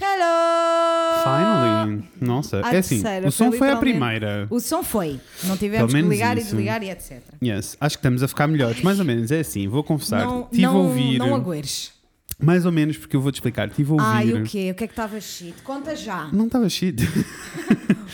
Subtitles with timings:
[0.00, 1.24] Hello!
[1.24, 2.04] Finally!
[2.20, 4.46] Nossa, À é assim, terceira, o som foi a primeira.
[4.50, 5.18] O som foi.
[5.44, 6.50] Não tivemos que ligar e isso.
[6.50, 7.20] desligar e etc.
[7.42, 9.30] Yes, acho que estamos a ficar melhores, mais ou menos.
[9.30, 10.24] É assim, vou confessar.
[10.24, 11.18] Não, Tive a não, ouvir.
[11.18, 11.92] não agueires.
[12.38, 13.70] Mais ou menos, porque eu vou te explicar.
[13.70, 14.04] Tive a ouvir.
[14.06, 14.70] Ai, o quê?
[14.70, 15.54] O que é que estava shit?
[15.62, 16.28] Conta já.
[16.32, 16.96] Não estava shit.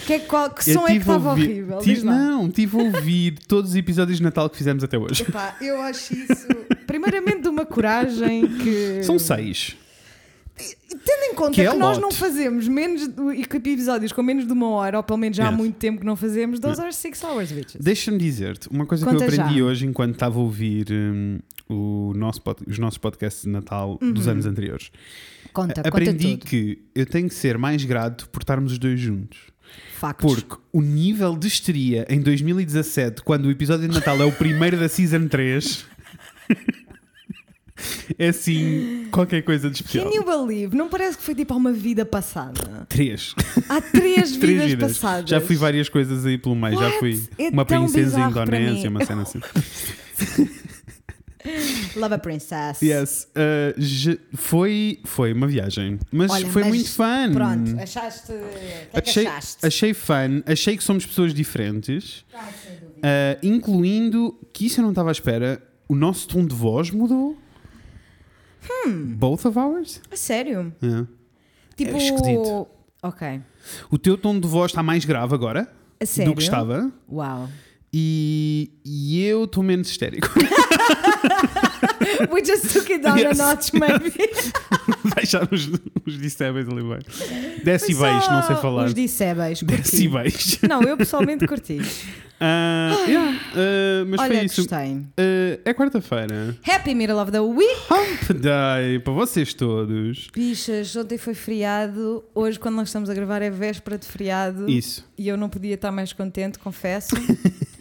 [0.06, 1.78] Que, é, que- qual, que som é que a estava horrível?
[1.78, 5.22] tive- não, tive a ouvir todos os episódios de Natal que fizemos até hoje.
[5.22, 6.48] Epá, eu acho isso,
[6.88, 9.02] primeiramente, de uma coragem que.
[9.04, 9.76] São seis.
[11.04, 12.00] Tendo em conta Que que, é nós lot.
[12.02, 15.50] não fazemos menos de- episódios com menos de uma hora, ou pelo menos já há
[15.50, 15.56] Yes.
[15.58, 17.80] muito tempo que não fazemos, those are six hours, bitches.
[17.80, 19.64] Deixa-me dizer-te, uma coisa que Conta eu aprendi já.
[19.64, 24.28] hoje enquanto estava a ouvir hum, o nosso pod- os nossos podcasts de Natal dos
[24.28, 24.90] anos anteriores.
[25.52, 26.46] Conta, conta aprendi tudo.
[26.48, 29.38] que eu tenho que ser mais grato por estarmos os dois juntos.
[29.98, 30.34] Factos.
[30.42, 34.78] Porque o nível de histeria em 2017, quando o episódio de Natal é o primeiro
[34.78, 35.86] da Season 3,
[38.18, 40.04] é assim, qualquer coisa de especial.
[40.10, 40.76] Can you believe?
[40.76, 42.86] Não parece que foi tipo há uma vida passada?
[42.88, 43.34] Três.
[43.68, 45.30] Há três, Três vidas, passadas.
[45.30, 46.74] Já fui várias coisas aí pelo meio.
[46.78, 46.98] Já What?
[46.98, 49.40] fui É uma princesa indonésia, uma cena assim.
[51.96, 52.80] Love a Princess.
[52.80, 53.26] Yes.
[53.36, 55.98] uh, je- foi, foi uma viagem.
[56.12, 57.32] Mas Olha, foi mas muito fun.
[57.32, 58.32] Pronto, achaste.
[58.32, 59.66] Que é que Achei, achaste?
[59.66, 62.86] achei fun, achei que somos pessoas diferentes, dúvida.
[62.98, 65.60] uh, incluindo que isso eu não estava à espera.
[65.88, 67.36] O nosso tom de voz mudou.
[68.70, 69.14] Hum.
[69.16, 70.00] Both of ours?
[70.10, 70.72] A sério?
[70.82, 71.06] Yeah.
[71.76, 71.96] Tipo.
[71.96, 72.68] esquisito.
[73.02, 73.40] Ok.
[73.90, 76.32] O teu tom de voz está mais grave agora A sério?
[76.32, 76.92] do que estava.
[77.10, 77.48] Uau.
[77.92, 80.28] E, e eu estou menos histérico.
[82.32, 83.40] We just took it down Yes.
[83.40, 84.12] a notch, maybe.
[85.16, 85.68] Deixar os,
[86.06, 86.98] os decibéis ali bem.
[87.64, 88.84] Decibéis, não sei falar.
[88.86, 89.62] Os decibéis.
[89.62, 90.58] Decibéis.
[90.68, 91.80] Não, eu pessoalmente curti.
[93.08, 94.66] Yeah, ah, mas Olha, foi isso.
[94.72, 96.56] Ah, é quarta-feira.
[96.68, 97.80] Happy Middle of the Week.
[97.88, 100.28] Hump Day para vocês todos.
[100.34, 102.24] Bichas, ontem foi feriado.
[102.34, 104.68] Hoje, quando nós estamos a gravar, é véspera de feriado.
[104.68, 105.06] Isso.
[105.16, 107.14] E eu não podia estar mais contente, confesso.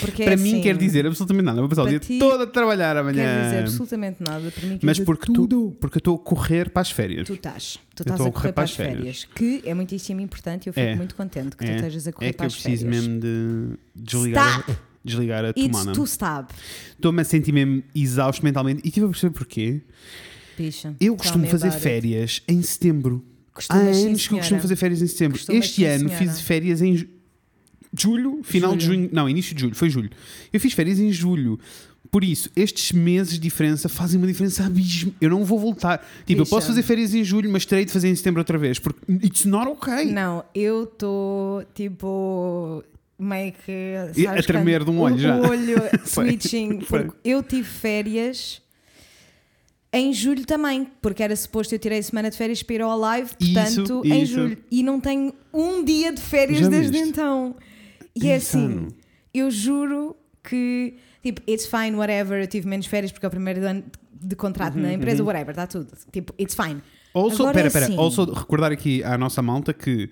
[0.00, 1.60] Porque é para mim assim, quer dizer absolutamente nada.
[1.60, 3.22] Vou passar o para dia ti, todo a trabalhar amanhã.
[3.24, 4.50] Quer dizer absolutamente nada.
[4.50, 5.46] Para mim, mas porque tudo.
[5.72, 7.26] tu, porque eu estou a correr para as férias.
[7.26, 7.78] Tu estás.
[7.94, 9.26] Tu Eu estás a correr para as férias.
[9.34, 10.94] Que é muitíssimo importante e eu fico É.
[10.96, 11.76] muito contente que tu É.
[11.76, 13.06] estejas a correr É que para eu as preciso férias.
[13.06, 14.72] mesmo de desligar, Stop!
[14.72, 15.92] a, desligar a It's tomada.
[15.92, 16.54] to stop.
[16.92, 19.80] Estou-me a sentir mesmo exausto mentalmente e tive a perceber porquê.
[20.58, 20.94] Bicha.
[21.00, 23.24] Eu costumo fazer férias em setembro.
[23.50, 25.38] Há Costumas, sim, anos que eu costumo fazer férias em setembro.
[25.38, 27.08] Costumas, este sim, ano fiz férias em
[28.02, 28.98] julho, final de Julho.
[29.00, 29.10] junho.
[29.12, 30.10] Não, início de julho, foi julho.
[30.52, 31.58] Eu fiz férias em julho.
[32.10, 35.12] Por isso, estes meses de diferença fazem uma diferença abismo.
[35.20, 35.98] Eu não vou voltar.
[36.24, 36.50] Tipo, eu Bicha.
[36.56, 38.78] posso fazer férias em julho, mas terei de fazer em setembro outra vez.
[38.78, 40.04] Porque it's not okay.
[40.12, 42.82] Não, eu estou tipo
[43.18, 45.36] meio que sabes, a tremer de um olho o, já.
[45.36, 45.76] O olho
[46.06, 46.78] switching.
[46.80, 48.62] Porque eu tive férias
[49.92, 53.30] em julho também, porque era suposto eu tirei semana de férias para ir ao live,
[53.40, 54.32] Isso, portanto, em isso.
[54.34, 54.58] julho.
[54.70, 57.08] E não tenho um dia de férias Já desde viste?
[57.08, 57.56] então.
[58.16, 58.88] E é assim,
[59.34, 63.64] eu juro que tipo, it's fine, whatever, eu tive menos férias porque é o primeiro
[63.66, 63.84] ano
[64.18, 65.88] de contrato Uhum, na empresa, whatever, está tudo.
[66.10, 66.80] Tipo, it's fine.
[67.14, 67.84] Also, Agora pera, é pera.
[67.86, 67.96] assim.
[67.98, 70.10] Also, recordar aqui à nossa malta que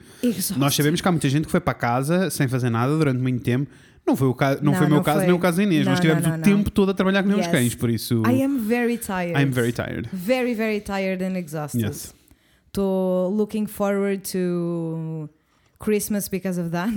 [0.57, 3.43] nós sabemos que há muita gente que foi para casa sem fazer nada durante muito
[3.43, 3.71] tempo.
[4.07, 5.27] Não foi o, caso, não Não, foi o meu não caso foi.
[5.27, 5.85] nem o caso da Inês.
[5.85, 7.47] Não, Nós tivemos o tempo todo a trabalhar uns Yes.
[7.49, 8.23] cães, por isso.
[8.27, 9.39] I am very tired.
[9.43, 10.09] I'm very tired.
[10.13, 11.83] Very, very tired and exhausted.
[11.87, 12.15] Yes.
[12.67, 15.29] Estou looking forward to
[15.79, 16.95] Christmas because of that.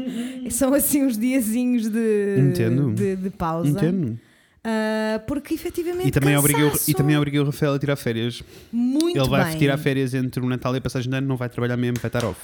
[0.52, 2.92] São assim uns diazinhos de, Entendo.
[2.94, 3.68] de, de pausa.
[3.70, 4.18] Entendo.
[4.62, 8.42] Ah, porque efetivamente E também, obriguei, e também obriguei o Rafael a tirar férias.
[8.70, 9.58] Muito Ele vai bem.
[9.58, 12.08] tirar férias entre o Natal e a passagem de ano, não vai trabalhar mesmo, vai
[12.08, 12.38] estar off.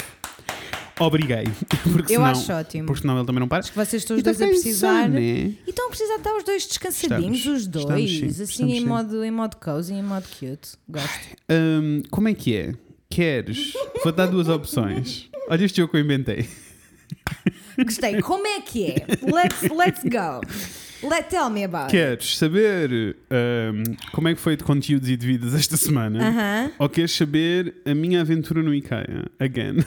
[0.99, 1.45] Obriguei.
[1.93, 2.87] Porque Eu senão, acho ótimo.
[2.87, 3.59] Porque senão ele também não para.
[3.59, 5.09] Acho que vocês estão os tá dois a precisar.
[5.11, 5.21] né?
[5.21, 7.61] E estão a precisar estar os dois descansadinhos, Estamos.
[7.61, 8.43] os dois, Estamos, sim.
[8.43, 8.87] assim Estamos, em, sim.
[8.87, 10.71] modo, em modo cozy, em modo cute.
[10.89, 11.37] Gosto.
[11.51, 12.75] Hum, como é que é?
[13.11, 13.75] Queres?
[14.03, 15.29] Vou dar duas opções.
[15.49, 16.49] Olha este jogo que eu inventei.
[17.79, 18.21] Gostei.
[18.21, 19.07] Como é que é?
[19.23, 20.41] Let's, let's go.
[21.07, 21.91] Let, tell me about.
[21.91, 26.27] Queres saber hum, como é que foi de conteúdos e de vidas esta semana?
[26.27, 26.73] Aham.
[26.79, 29.27] Ou queres saber a minha aventura no IKEA?
[29.39, 29.85] Again.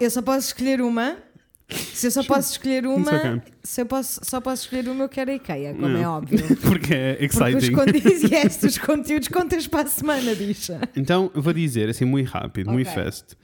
[0.00, 1.16] Eu só posso escolher uma.
[1.68, 3.40] Se eu só posso escolher uma, okay.
[3.62, 6.00] se eu posso, só posso escolher uma, eu quero a IKEA, como Não.
[6.00, 6.38] é óbvio.
[6.60, 7.72] Porque é Porque os, exciting.
[7.72, 10.78] conteúdos, yes, os conteúdos contas para a semana, bicha.
[10.94, 13.02] Então, eu vou dizer assim, muito rápido, muito Ok.
[13.02, 13.34] fast.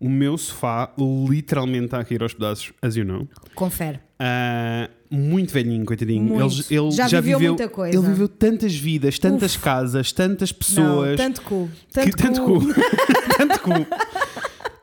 [0.00, 0.90] O meu sofá
[1.28, 3.28] literalmente está a cair aos pedaços, as you know.
[3.54, 4.00] Confere.
[4.18, 6.22] Ah, muito velhinho, coitadinho.
[6.24, 6.64] Muito.
[6.70, 7.98] Ele, ele Já viveu muita coisa.
[7.98, 9.62] Ele viveu tantas vidas, tantas Uf.
[9.62, 11.16] casas, tantas Não, pessoas.
[11.16, 11.68] tanto cool.
[11.68, 12.60] que- Tanto, tanto cool.
[13.36, 13.86] tanto cool.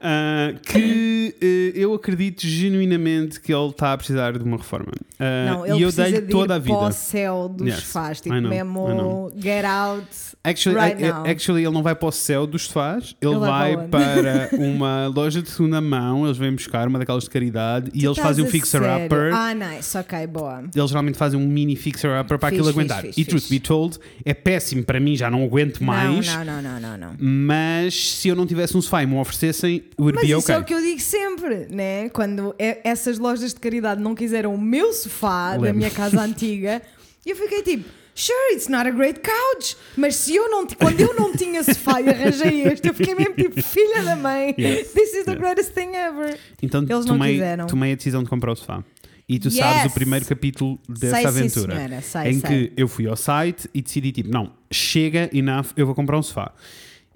[0.01, 4.91] Ah, que eh, eu acredito genuinamente que ele está a precisar de uma reforma.
[5.19, 6.91] Ah, Não, ele e eu precisa dei-lhe de toda a ir para o vida.
[6.91, 8.21] céu dos Yes, sofás.
[8.21, 10.05] Tipo, know, mesmo get out.
[10.43, 11.25] Actually, right I- now.
[11.25, 15.07] actually, ele não vai para o céu dos sofás, ele, Ele vai vai para uma
[15.07, 16.25] loja de segunda mão.
[16.25, 19.33] Eles vêm buscar uma daquelas de caridade e Tu eles estás fazem um fixer-upper.
[19.33, 20.63] Ah, nice, ok, boa.
[20.75, 23.01] Eles geralmente fazem um mini fixer-upper para aquilo aguentar.
[23.01, 26.27] fixe, e truth be told, é péssimo para mim, já não aguento mais.
[26.27, 27.15] Não, não, não, não, não.
[27.19, 30.55] Mas se eu não tivesse um sofá e me oferecessem, would Mas be isso okay.
[30.55, 32.09] é o que eu digo sempre, né?
[32.09, 36.81] Quando e- essas lojas de caridade não quiseram o meu sofá da minha casa antiga,
[37.25, 39.75] eu fiquei tipo, sure, it's not a great couch.
[39.95, 43.33] Mas se eu não, quando eu não tinha sofá e arranjei este, eu fiquei mesmo
[43.35, 44.91] tipo, filha da mãe, Yes.
[44.91, 46.37] this is the greatest thing ever.
[46.61, 47.67] Então Eles não tomei, quiseram.
[47.67, 48.83] tomei a decisão de comprar o sofá.
[49.29, 49.91] E tu sabes Yes!
[49.91, 51.75] o primeiro capítulo dessa Sei, sim, aventura.
[51.75, 52.41] senhora, sei, em sei.
[52.67, 56.23] que eu fui ao site e decidi, tipo, não, chega, enough, eu vou comprar um
[56.23, 56.53] sofá.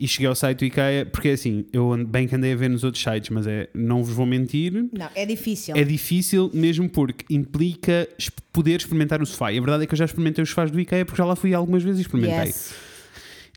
[0.01, 2.83] E cheguei ao site do IKEA, porque assim, eu bem que andei a ver nos
[2.83, 5.75] outros sites, mas é, não vos vou mentir, Não, é difícil.
[5.77, 8.09] é difícil mesmo porque implica
[8.51, 9.51] poder experimentar o sofá.
[9.51, 11.35] E a verdade é que eu já experimentei os sofás do IKEA porque já lá
[11.35, 12.47] fui algumas vezes e experimentei.
[12.47, 12.73] Yes.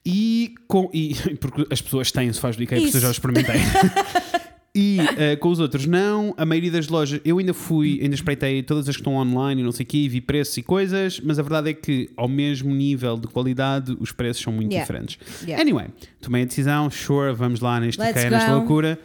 [0.05, 3.01] E, com, e porque as pessoas têm sofás do IKEA, porque eu Isso.
[3.01, 3.57] já os experimentei.
[4.75, 8.63] e eh, com os outros não, a maioria das lojas, eu ainda fui, ainda espreitei
[8.63, 11.39] todas as que estão online e não sei o quê, vi preços e coisas, mas
[11.39, 14.85] a verdade é que ao mesmo nível de qualidade os preços são muito Yeah.
[14.85, 15.19] diferentes.
[15.43, 15.63] Yeah.
[15.63, 15.87] Anyway,
[16.21, 18.57] tomei a decisão, sure, vamos lá neste Let's IKEA, nesta go.
[18.59, 18.99] loucura.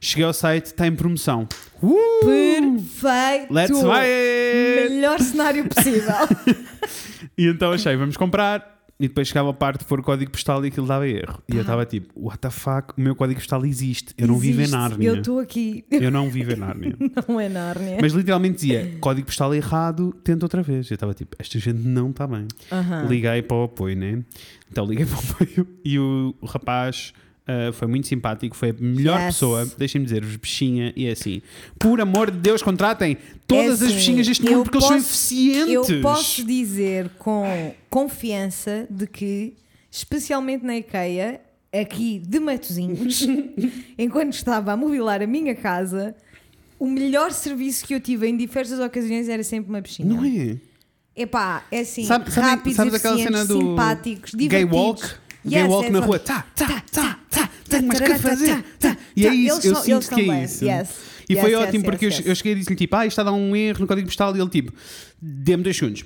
[0.00, 1.46] Cheguei ao site, está em promoção.
[1.80, 1.94] Uh!
[2.24, 3.52] Perfeito!
[3.54, 4.90] Let's buy it!
[4.90, 6.14] Melhor cenário possível.
[7.38, 8.81] E então achei, vamos comprar.
[9.02, 11.42] E depois chegava a parte de pôr o código postal e aquilo dava erro.
[11.48, 14.14] E eu estava tipo, what the fuck, o meu código postal existe.
[14.16, 14.76] Eu não vivo em Existe.
[14.76, 15.08] Nárnia.
[15.08, 15.84] Eu estou aqui.
[15.90, 16.96] Eu não vivo em Nárnia.
[17.28, 17.98] Não é Nárnia.
[18.00, 20.88] Mas literalmente dizia, código postal errado, tenta outra vez.
[20.88, 22.46] Eu estava tipo, esta gente não está bem.
[22.70, 23.06] Aham.
[23.08, 24.22] Liguei para o apoio, né?
[24.70, 27.12] Então liguei para o apoio e o rapaz
[27.46, 29.34] ah, foi muito simpático, foi a melhor Yes.
[29.34, 31.42] pessoa, deixem-me dizer-vos, bichinha, e é assim,
[31.78, 33.16] por amor de Deus, contratem
[33.46, 35.90] todas É as assim, bichinhas deste eu mundo porque eles são posso- eficientes.
[35.90, 39.54] Eu posso dizer com confiança de que,
[39.90, 41.40] especialmente na IKEA,
[41.72, 43.26] aqui de Matosinhos,
[43.98, 46.14] enquanto estava a mobilar a minha casa,
[46.78, 50.14] o melhor serviço que eu tive em diversas ocasiões era sempre uma piscina.
[50.14, 50.56] Não é?
[51.14, 54.74] Epá, é assim, Sabe- rápidos, sabes aquela eficientes, cena do simpáticos, Gay divertidos.
[54.78, 55.14] walk?
[55.44, 56.18] Yes, walk é na rua.
[56.18, 57.50] Tá, tá, tá, tá.
[57.68, 58.64] Tenho mais que fazer.
[59.16, 60.64] E é isso, eu sinto que é isso.
[61.28, 63.54] E foi ótimo porque eu cheguei e disse-lhe tipo, ah, isto está a dar um
[63.56, 64.36] erro no código postal.
[64.36, 64.72] E ele tipo,
[65.24, 66.04] dê-me dois segundos.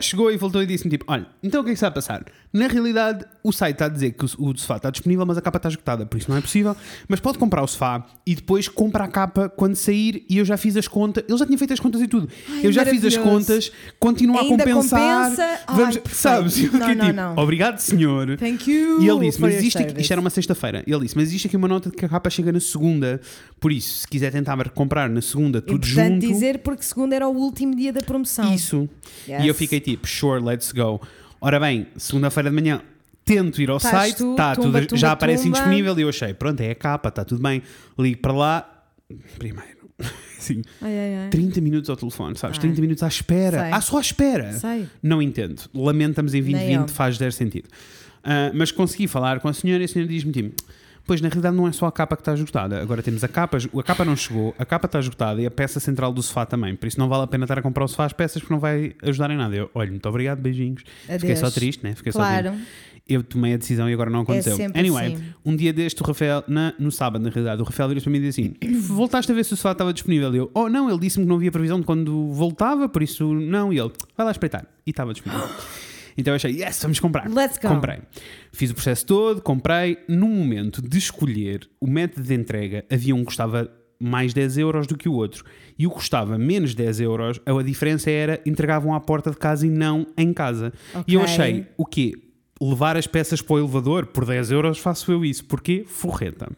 [0.00, 2.24] Chegou e voltou e disse-me tipo, olha, então o que é que está a passar?
[2.52, 5.40] Na realidade, o site está a dizer que o, o sofá está disponível, mas a
[5.40, 6.76] capa está esgotada, por isso não é possível.
[7.06, 10.24] Mas pode comprar o sofá e depois compra a capa quando sair.
[10.28, 12.28] E eu já fiz as contas, ele já tinha feito as contas e tudo.
[12.50, 13.70] Ai, eu já fiz as contas,
[14.00, 15.00] continua Ainda a compensar.
[15.30, 15.42] compensa?
[15.44, 16.16] Ai, Vamos, perfeito.
[16.18, 16.56] sabes?
[16.70, 17.36] Não, fiquei não, tipo, não.
[17.36, 18.36] obrigado, senhor.
[18.36, 19.00] Thank you.
[19.02, 20.82] E ele disse, mas your isto, aqui- isto era uma sexta-feira.
[20.86, 23.20] Ele disse, mas existe aqui uma nota de que a capa chega na segunda.
[23.60, 27.28] Por isso, se quiser tentar comprar na segunda tudo Importante junto, dizer porque segundo era
[27.28, 28.39] o último dia da promoção.
[28.54, 28.88] Isso.
[29.28, 29.44] Yes.
[29.44, 31.00] E eu fiquei tipo, sure, let's go.
[31.40, 32.82] Ora bem, segunda-feira de manhã
[33.24, 35.56] tento ir ao Estás site, tu, tá tumba, tudo, tumba, já aparece tumba.
[35.58, 37.62] indisponível e eu achei, pronto, é a capa, está tudo bem.
[37.98, 38.84] Ligo para lá,
[39.38, 39.88] primeiro,
[40.38, 41.28] sim, Ai, ai, ai.
[41.30, 42.56] 30 minutos ao telefone, sabes?
[42.58, 42.62] Ai.
[42.62, 43.60] 30 minutos à espera.
[43.62, 43.72] Sei.
[43.72, 44.52] Ah, só à espera.
[44.52, 44.86] Sei.
[45.02, 45.62] Não entendo.
[45.74, 46.94] Lamentamos em Nem 2020, eu.
[46.94, 47.68] faz zero sentido.
[48.24, 50.62] Ah, mas consegui falar com a senhora e a senhora diz-me: tipo,
[51.06, 52.80] Pois na realidade não é só a capa que está esgotada.
[52.80, 55.80] Agora temos a capa, a capa não chegou, a capa está esgotada e a peça
[55.80, 56.76] central do sofá também.
[56.76, 58.60] Por isso não vale a pena estar a comprar o sofá as peças porque não
[58.60, 59.54] vai ajudar em nada.
[59.56, 60.82] Eu, olha, muito obrigado, beijinhos.
[61.02, 61.38] Fiquei Adeus.
[61.40, 61.94] só triste, né?
[61.94, 62.50] Fiquei só Claro.
[62.50, 62.66] triste.
[63.08, 64.54] Eu tomei a decisão e agora não aconteceu.
[64.54, 65.24] sempre anyway, assim.
[65.44, 68.18] um dia deste, o Rafael, na- no sábado, na realidade, o Rafael disse para mim
[68.18, 68.54] e disse assim:
[68.86, 70.32] Voltaste a ver se o sofá estava disponível?
[70.32, 73.34] E eu, oh não, ele disse-me que não havia previsão de quando voltava, por isso
[73.34, 73.72] não.
[73.72, 74.64] E ele, vai lá espreitar.
[74.86, 75.44] E estava disponível.
[76.20, 77.28] Então eu achei, yes, vamos comprar.
[77.28, 77.68] Let's go.
[77.68, 77.98] Comprei.
[78.52, 79.98] Fiz o processo todo, comprei.
[80.08, 84.86] No momento de escolher o método de entrega, havia um que custava mais 10 euros
[84.86, 85.44] do que o outro.
[85.78, 89.66] E o que custava menos 10 euros, a diferença era entregavam à porta de casa
[89.66, 90.72] e não em casa.
[91.06, 92.12] E eu achei, o quê?
[92.62, 95.44] Levar as peças para o elevador por 10 euros faço eu isso.
[95.44, 95.84] Porquê?
[95.86, 96.48] Forreta.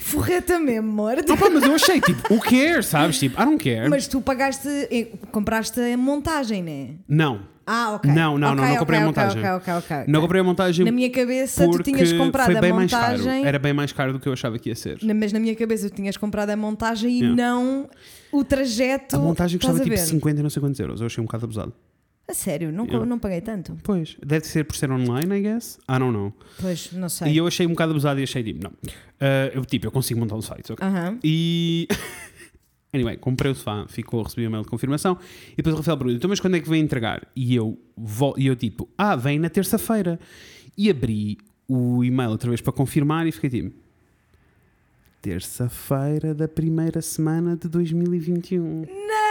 [0.00, 1.18] Forreta mesmo, amor.
[1.18, 3.18] Ah, mas eu achei, tipo, who cares, sabes?
[3.18, 3.88] Tipo, I don't care.
[3.88, 6.90] Mas tu pagaste, eh, compraste a montagem, né?
[7.08, 7.55] Não.
[7.66, 8.12] Ah, ok.
[8.12, 9.38] Não, não, não, Ok, não comprei ok, a montagem.
[9.44, 10.04] ok, ok, ok.
[10.12, 13.18] Não comprei a montagem Na minha cabeça, tu tinhas comprado foi bem a mais caro.
[13.18, 13.44] montagem.
[13.44, 14.98] Era bem mais caro do que eu achava que ia ser.
[15.02, 17.36] Na- Mas na minha cabeça, tu tinhas comprado a montagem e Yeah.
[17.36, 17.90] não
[18.30, 19.16] o trajeto.
[19.16, 19.98] A montagem custava tipo ver?
[19.98, 21.00] 50 e não sei quantos euros.
[21.00, 21.72] Eu achei um bocado abusado.
[22.28, 23.04] A sério, não, Yeah.
[23.06, 23.76] não paguei tanto.
[23.82, 25.78] Pois, deve ser por ser online, I guess.
[25.88, 26.32] I don't know.
[26.60, 27.32] Pois, não sei.
[27.32, 28.72] E eu achei um bocado abusado e achei tipo, não.
[29.20, 30.86] Ah, eu, tipo, eu consigo montar um site, ok?
[30.86, 31.18] Aham.
[31.24, 31.88] E.
[32.92, 35.18] Anyway, comprei o sofá, ficou, recebi o e-mail de confirmação
[35.52, 37.26] e depois o Rafael perguntou: então, mas quando é que vem entregar?
[37.34, 37.78] E eu,
[38.36, 40.18] e eu tipo, ah, vem na terça-feira.
[40.78, 41.38] E abri
[41.68, 43.74] o e-mail outra vez para confirmar e fiquei tipo,
[45.20, 48.82] terça-feira da primeira semana de 2021.
[48.82, 49.26] Não!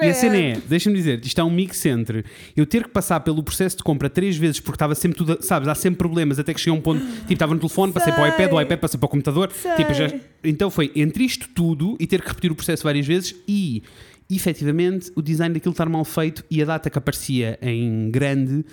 [0.00, 2.24] E a cena é, deixa-me dizer, isto é um mix entre
[2.56, 5.68] eu ter que passar pelo processo de compra três vezes porque estava sempre tudo, sabes,
[5.68, 8.26] há sempre problemas até que chega um ponto, tipo, estava no telefone, passei para o
[8.26, 8.34] Sei.
[8.34, 9.74] iPad, do iPad passei para o computador, Sei.
[9.76, 10.12] tipo, já-
[10.44, 13.82] então foi entre isto tudo e ter que repetir o processo várias vezes e
[14.30, 18.64] efetivamente o design daquilo estar mal feito e a data que aparecia em grande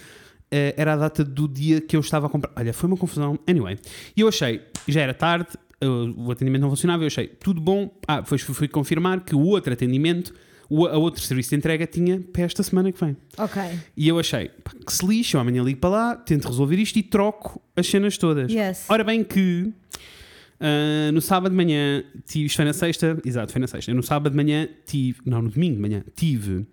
[0.52, 2.52] eh, era a data do dia que eu estava a comprar.
[2.56, 3.40] Olha, foi uma confusão.
[3.48, 3.78] Anyway,
[4.16, 5.48] e eu achei, já era tarde,
[5.82, 7.90] eh, o atendimento não funcionava, eu achei tudo bom.
[8.08, 10.34] Ah, depois fui confirmar que o outro atendimento,
[10.70, 13.16] o a outro serviço de entrega tinha para esta semana que vem.
[13.38, 13.62] Ok.
[13.96, 16.98] E eu achei, pá, que se lixe, eu amanhã ligo para lá, tento resolver isto
[16.98, 18.52] e troco as cenas todas.
[18.52, 18.86] Yes.
[18.90, 19.72] Ora bem que
[20.60, 23.92] ah, no sábado de manhã tive, isto foi na sexta, exato, foi na sexta.
[23.92, 26.66] Eu no sábado de manhã tive, não, no domingo de manhã, tive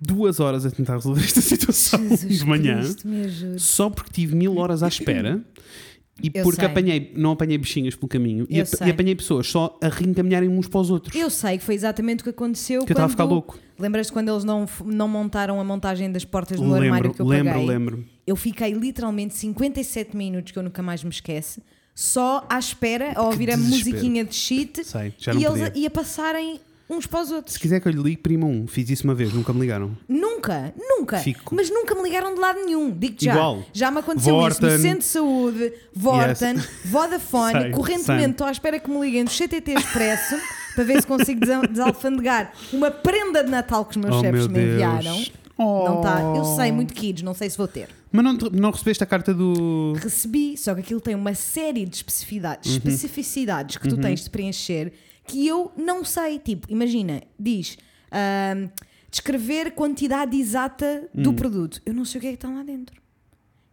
[0.00, 4.56] duas horas a tentar resolver esta situação Jesus de manhã, Cristo, só porque tive mil
[4.58, 5.42] horas à espera.
[6.22, 6.64] E Eu porque sei.
[6.70, 8.88] apanhei, não apanhei bichinhas pelo caminho e, ap- sei.
[8.88, 11.14] e apanhei pessoas só a reencaminharem uns para os outros.
[11.14, 13.58] Eu sei que foi exatamente o que aconteceu que eu estava a ficar louco.
[13.78, 17.26] Lembras-te quando eles não, não montaram a montagem das portas do Lembro, armário que eu
[17.26, 17.66] lembro, paguei?
[17.68, 18.04] lembro.
[18.26, 21.62] Eu fiquei literalmente 57 minutos, que eu nunca mais me esquece,
[21.94, 25.90] só à espera, a ouvir a musiquinha de shit Sei, e eles a, e a
[25.90, 27.56] passarem uns para os Se outros.
[27.56, 28.66] quiser que eu lhe ligue, prima um.
[28.66, 29.96] Fiz isso uma vez, nunca me ligaram.
[30.08, 31.18] Nunca, nunca.
[31.18, 31.54] Fico.
[31.54, 32.90] Mas nunca me ligaram de lado nenhum.
[32.90, 33.32] Digo-te já.
[33.34, 33.62] Igual.
[33.72, 34.70] Já me aconteceu isso Vorten.
[34.70, 36.68] no Centro de Saúde, Vorten, Yes.
[36.86, 37.60] Vodafone.
[37.60, 38.30] Sei, correntemente sei.
[38.30, 40.36] estou à espera que me liguem do CTT Expresso
[40.74, 44.46] para ver se consigo desa- desalfandegar uma prenda de Natal que os meus Oh, chefes
[44.46, 45.24] meu me enviaram.
[45.58, 45.84] Oh.
[45.88, 46.20] Não está.
[46.36, 47.88] Eu sei, muito kids, não sei se vou ter.
[48.12, 49.94] Mas não, não recebeste a carta do.
[50.00, 52.76] Recebi, só que aquilo tem uma série de especificidades, Uhum.
[52.76, 54.92] especificidades que tu tens de preencher
[55.26, 56.38] que eu não sei.
[56.38, 57.76] Tipo, imagina, diz
[58.10, 58.68] ahm,
[59.10, 61.34] descrever quantidade exata do Hum.
[61.34, 61.80] produto.
[61.84, 63.00] Eu não sei o que é que está lá dentro.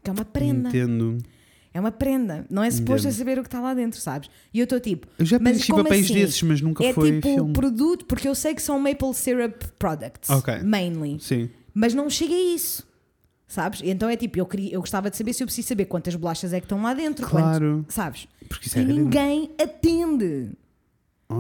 [0.03, 0.69] Que é uma prenda.
[0.69, 1.17] Entendo.
[1.74, 2.45] É uma prenda.
[2.50, 3.17] Não é suposto Entendo.
[3.17, 4.29] saber o que está lá dentro, sabes?
[4.53, 5.07] E eu estou tipo.
[5.17, 6.13] Eu já mas preenchi como papéis assim?
[6.13, 7.53] desses, mas nunca é foi tipo filme.
[7.53, 10.60] produto, porque eu sei que são maple syrup products, Ok.
[10.62, 11.19] mainly.
[11.19, 11.50] Sim.
[11.74, 12.86] Mas não chega a isso.
[13.48, 13.81] Sabes?
[13.83, 16.53] Então é tipo, eu, queria, eu gostava de saber se eu preciso saber quantas bolachas
[16.53, 17.25] é que estão lá dentro.
[17.27, 17.77] Claro.
[17.81, 18.27] quantos- sabes?
[18.48, 20.51] Porque isso é E ninguém atende.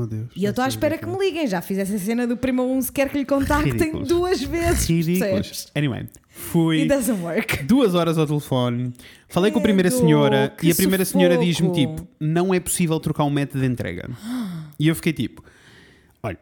[0.01, 0.29] Oh, Deus.
[0.35, 1.47] E eu estou à espera que me liguem.
[1.47, 4.07] Já fiz essa cena do primo 11 quer que lhe contactem Ridículos.
[4.07, 4.87] duas vezes.
[4.87, 5.67] Ridículos.
[5.75, 7.63] Anyway, fui It doesn't work.
[7.63, 8.93] duas horas ao telefone.
[9.27, 11.45] Falei com a primeira Credo, senhora que e a primeira senhora sufoco.
[11.47, 14.09] diz-me tipo: não é possível trocar um método de entrega.
[14.79, 15.43] E eu fiquei tipo:
[16.21, 16.37] olha,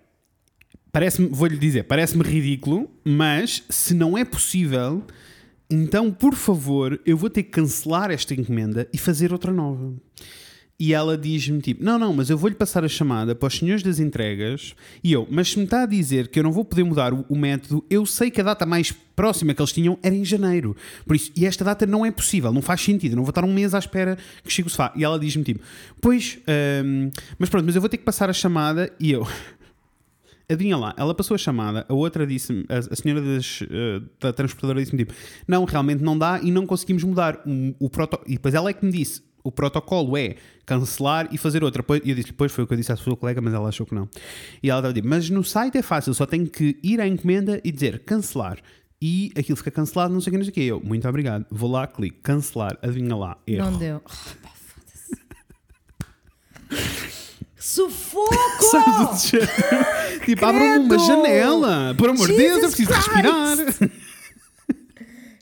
[0.92, 5.04] parece-me, vou-lhe dizer, parece-me ridículo, mas se não é possível,
[5.70, 9.94] então por favor, eu vou ter que cancelar esta encomenda e fazer outra nova.
[10.84, 13.84] E ela diz-me tipo: Não, não, mas eu vou-lhe passar a chamada para os senhores
[13.84, 14.74] das entregas.
[15.04, 17.24] E eu, mas se me está a dizer que eu não vou poder mudar o,
[17.30, 20.76] o método, eu sei que a data mais próxima que eles tinham era em janeiro.
[21.06, 23.16] Por isso, e esta data não é possível, não faz sentido.
[23.16, 24.92] Não vou estar um mês à espera que chegue o sofá.
[24.96, 25.60] E ela diz-me tipo:
[26.02, 26.40] Pois,
[26.84, 28.92] hum, mas pronto, mas eu vou ter que passar a chamada.
[29.00, 29.28] E eu.
[30.50, 34.82] Adivinha lá, ela passou a chamada, a outra disse-me, a, senhora das, eh, da transportadora
[34.82, 35.14] disse-me tipo,
[35.48, 38.30] não, realmente não dá e não conseguimos mudar o, o protocolo.
[38.30, 41.84] E depois ela é que me disse, o protocolo é cancelar e fazer outra.
[42.04, 43.86] E eu disse, depois foi o que eu disse à sua colega, mas ela achou
[43.86, 44.10] que não.
[44.62, 47.08] E ela estava a dizer, mas no site é fácil, só tenho que ir à
[47.08, 48.58] encomenda e dizer cancelar.
[49.02, 50.62] E aquilo fica cancelado, não sei o que, não sei o que.
[50.62, 53.72] Eu, muito obrigado, vou lá, clico, cancelar, adivinha lá, erro.
[53.72, 54.02] Não deu.
[54.06, 54.62] Foda-se.
[57.62, 58.64] Sufoco!
[58.72, 59.32] Sabes?
[60.26, 63.58] Tipo, abram uma janela, por amor de Deus, eu preciso respirar.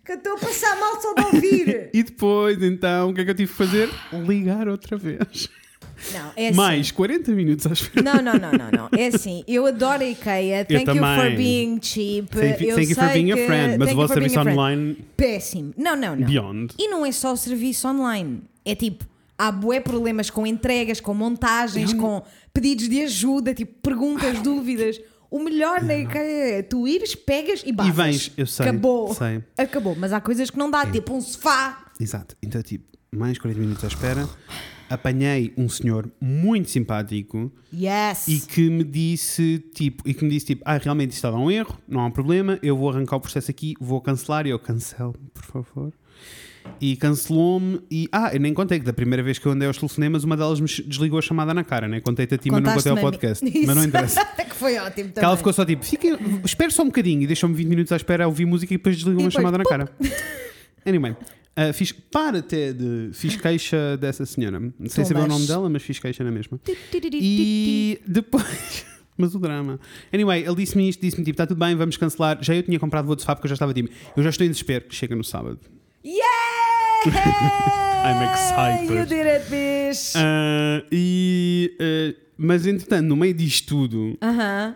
[0.09, 1.89] Que eu estou a passar mal só de ouvir.
[1.93, 3.89] E depois, então, o que é que eu tive que fazer?
[4.11, 5.47] Ligar outra vez.
[6.11, 6.57] Não, é assim.
[6.57, 8.01] Mais 40 minutos à espera.
[8.01, 8.89] Não, não, não, não, não.
[8.97, 10.65] É assim, eu adoro a IKEA.
[10.65, 11.35] Thank you for também.
[11.35, 12.29] being cheap.
[12.31, 14.39] Thank you, eu thank you for being a friend, mas o you vosso for serviço
[14.39, 15.73] online, Péssimo.
[15.77, 16.25] Não, não, não.
[16.25, 16.73] beyond.
[16.79, 18.41] E não é só o serviço online.
[18.65, 19.05] É tipo,
[19.37, 24.99] há bué problemas com entregas, com montagens, com pedidos de ajuda, tipo, perguntas, dúvidas.
[25.31, 27.95] O melhor na IKEA é tu ires, pegas e basas.
[27.95, 29.13] vens, eu sei, Acabou.
[29.13, 29.43] sei.
[29.57, 29.95] Acabou.
[29.95, 31.85] Mas há coisas que não dá, tipo um sofá.
[31.99, 32.35] Exato.
[32.41, 34.27] Então, tipo, mais 40 minutos à espera.
[34.89, 38.27] Apanhei um senhor muito simpático Yes.
[38.27, 41.51] e que me disse, tipo, e que me disse, tipo, ah, realmente isto estava um
[41.51, 44.57] erro, não há um problema, eu vou arrancar o processo aqui, vou cancelar e eu
[44.57, 45.93] cancelo, por favor.
[46.81, 49.77] E cancelou-me e, ah, eu nem contei que da primeira vez que eu andei aos
[49.77, 51.99] telefonemas, uma delas me desligou a chamada na cara, né?
[51.99, 53.43] Contei-te a ti, mas não contei ao podcast.
[53.43, 53.51] mim.
[53.65, 53.89] Mas não Isso.
[53.89, 54.25] interessa.
[54.49, 55.27] que foi ótimo também.
[55.27, 56.07] ela ficou só tipo, fica,
[56.45, 58.95] espera só um bocadinho e deixou-me 20 minutos à espera a ouvir música e depois
[58.95, 59.89] desligou uma chamada na cara.
[60.85, 64.59] Anyway, uh, fiz, para até de, fiz queixa dessa senhora.
[64.59, 65.37] Não sei saber o Tombas.
[65.37, 66.59] nome dela, mas fiz queixa na mesma.
[67.13, 68.85] E depois.
[69.19, 69.81] Mas o drama.
[70.13, 72.37] Anyway, ele disse-me isto, disse-me tipo, está tudo bem, vamos cancelar.
[72.41, 74.47] Já eu tinha comprado o outro sofá porque eu já estava tipo, eu já estou
[74.47, 74.85] em desespero.
[74.87, 75.59] Chega no sábado.
[76.05, 76.48] Yay!
[77.07, 78.93] I'm excited.
[78.93, 80.13] You did it, bitch!
[80.15, 84.17] Ah, e, ah, mas entretanto, no meio disto tudo.
[84.21, 84.75] Aham.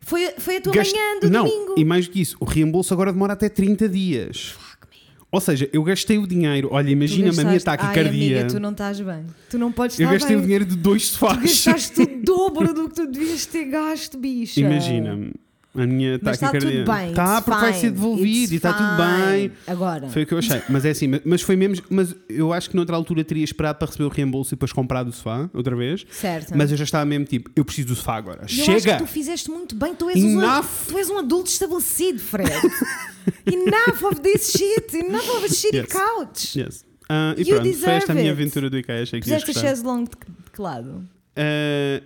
[0.00, 1.74] Foi, foi a tua gaste- manhã do não, domingo.
[1.78, 4.48] e mais do que isso, o reembolso agora demora até 30 dias.
[4.58, 4.96] Fuck me.
[5.30, 6.68] Ou seja, eu gastei o dinheiro.
[6.72, 8.02] Olha, imagina-me a minha taquicardia.
[8.02, 8.08] Ai,
[8.42, 9.24] amiga, tu não estás bem.
[9.48, 10.38] Tu não podes eu estar gastei bem.
[10.38, 11.38] o dinheiro de dois sofás.
[11.40, 14.60] Gastaste o dobro do que tu devias ter gasto, bicha.
[14.60, 15.32] Imagina-me.
[15.74, 17.14] A minha Mas está tudo bem.
[17.14, 19.52] Tá, it's porque vai fine, ser devolvido e está tudo bem.
[19.66, 20.08] Agora.
[20.10, 20.60] Foi o que eu achei.
[20.68, 21.82] Mas é assim, mas foi mesmo.
[21.88, 25.02] Mas eu acho que noutra altura teria esperado para receber o reembolso e depois comprar
[25.02, 26.04] do sofá, outra vez.
[26.10, 26.52] Certo.
[26.54, 28.40] Mas eu já estava mesmo tipo, eu preciso do sofá agora.
[28.40, 28.98] Eu acho que Chega!
[28.98, 29.94] tu fizeste muito bem.
[29.94, 30.40] Tu és, um,
[30.88, 32.50] tu és um adulto estabelecido, Fred.
[33.50, 34.94] enough of this shit.
[34.94, 35.86] Enough of a shitty Yes.
[35.92, 36.58] couch.
[36.58, 36.84] Yes.
[37.08, 39.02] Ah, e You pronto, foi esta a minha aventura do IKEA.
[39.02, 40.16] Achei que Puseste a chaise longue de,
[40.52, 41.02] que lado?
[41.34, 42.02] Ah,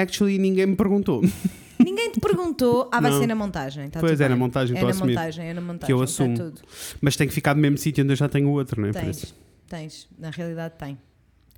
[0.00, 1.20] actually, ninguém me perguntou.
[1.78, 2.88] Ninguém te perguntou.
[2.92, 3.20] Ah, vai Não.
[3.20, 3.88] ser na montagem.
[3.90, 4.38] Tá Pois, é na bem.
[4.38, 5.14] montagem, É na assumir.
[5.14, 5.86] montagem, é na montagem.
[5.86, 6.52] Que eu tá assumo.
[7.00, 8.92] Mas tem que ficar no mesmo sítio onde eu já tenho o outro, não é?
[8.92, 9.34] Tens,
[9.68, 10.08] tens.
[10.18, 10.98] Na realidade, tem.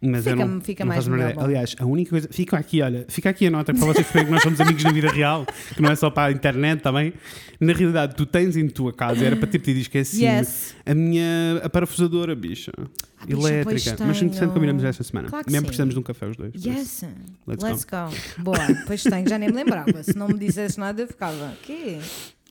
[0.02, 1.34] Mas eu Fica- não, fica não mais a melhor.
[1.38, 2.28] Aliás, a única coisa.
[2.30, 4.92] Fica aqui, olha, fica aqui a nota para vocês perceberem que nós somos amigos na
[4.92, 7.14] vida real, que não é só para a internet também.
[7.58, 10.76] Na realidade, tu tens em tua casa, era para ter pedido que assim, Yes.
[10.84, 12.72] a minha parafusadora, bicha.
[12.78, 13.44] Ah, bicha, pois
[13.86, 14.04] elétrica.
[14.06, 14.28] Mas tenho.
[14.28, 15.28] interessante combinamos esta semana.
[15.28, 15.66] Claro que Mesmo sim.
[15.68, 16.52] precisamos de um café os dois.
[16.54, 17.04] Yes.
[17.46, 18.42] Let's Let's, go.
[18.42, 20.02] Boa, pois tenho, já nem me lembrava.
[20.02, 21.54] Se não me dissesse nada, eu ficava.
[21.62, 21.98] Quê?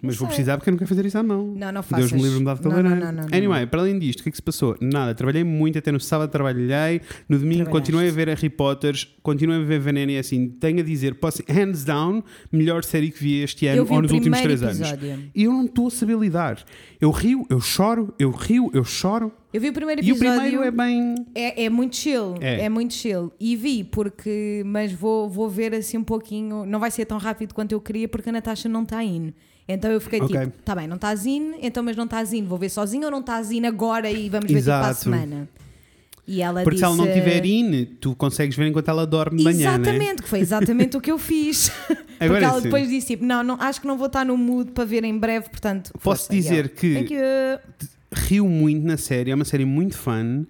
[0.01, 1.53] Mas vou precisar porque eu não quero fazer isso à mão.
[1.55, 2.09] Não, não faças.
[2.09, 4.23] Deus me livre me dá de Não, não, não, não, Anyway, para além disto, o
[4.23, 4.77] que é que se passou?
[4.79, 9.61] Nada, trabalhei muito, até no sábado trabalhei, no domingo continuei a ver Harry Potter, continuei
[9.61, 12.21] a ver Veneno e assim, tenho a dizer, posso, hands down,
[12.51, 14.79] melhor série que vi este ano ou nos últimos três anos.
[14.79, 15.31] episódio.
[15.33, 16.63] E eu não estou a saber lidar.
[16.99, 19.31] Eu rio, eu choro, eu rio, eu choro.
[19.53, 20.41] Eu vi o primeiro E o episódio.
[20.41, 21.15] primeiro é bem.
[21.33, 22.65] É, é muito chill, É.
[22.65, 22.69] é.
[22.69, 23.31] muito chill.
[23.39, 26.65] E vi porque, mas vou, vou ver assim um pouquinho.
[26.65, 29.33] Não vai ser tão rápido quanto eu queria porque a Natasha não está in.
[29.67, 30.39] Então eu fiquei Ok.
[30.39, 33.11] tipo, tá bem, não estás in, então mas não estás in, vou ver sozinho ou
[33.11, 35.03] não estás in agora e vamos ver tipo para a Exato.
[35.03, 35.49] semana.
[36.27, 39.37] E ela Porque disse, se ela não tiver in, tu consegues ver enquanto ela dorme
[39.37, 39.89] de manhã, né?
[39.89, 41.71] Exatamente, que foi exatamente o que eu fiz.
[42.19, 42.63] Agora Porque ela sim.
[42.63, 45.17] depois disse tipo, não, não, acho que não vou estar no mood para ver em
[45.17, 45.91] breve, portanto.
[46.01, 47.07] Posso dizer que-
[48.11, 50.45] rio muito na série, é uma série muito fun,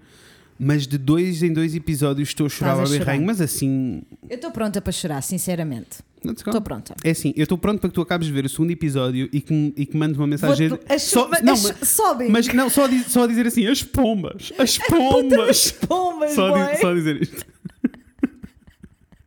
[0.57, 3.19] mas de dois em dois episódios estou a chorar ao berrenho, chorar.
[3.19, 4.01] mas assim.
[4.29, 5.97] Eu estou pronta para chorar, sinceramente.
[6.27, 6.49] Let's go.
[6.49, 6.95] Estou pronta.
[7.03, 9.41] É assim, eu estou pronto para que tu acabes de ver o segundo episódio e
[9.41, 10.69] que, e que mandes uma mensagem.
[10.69, 12.29] Vou- as- só, mas- não, as- mas, sobem.
[12.29, 15.71] mas não, só, diz- só a dizer assim, as pombas, as pombas.
[15.87, 17.45] Pombas, Só, di- só dizer isto.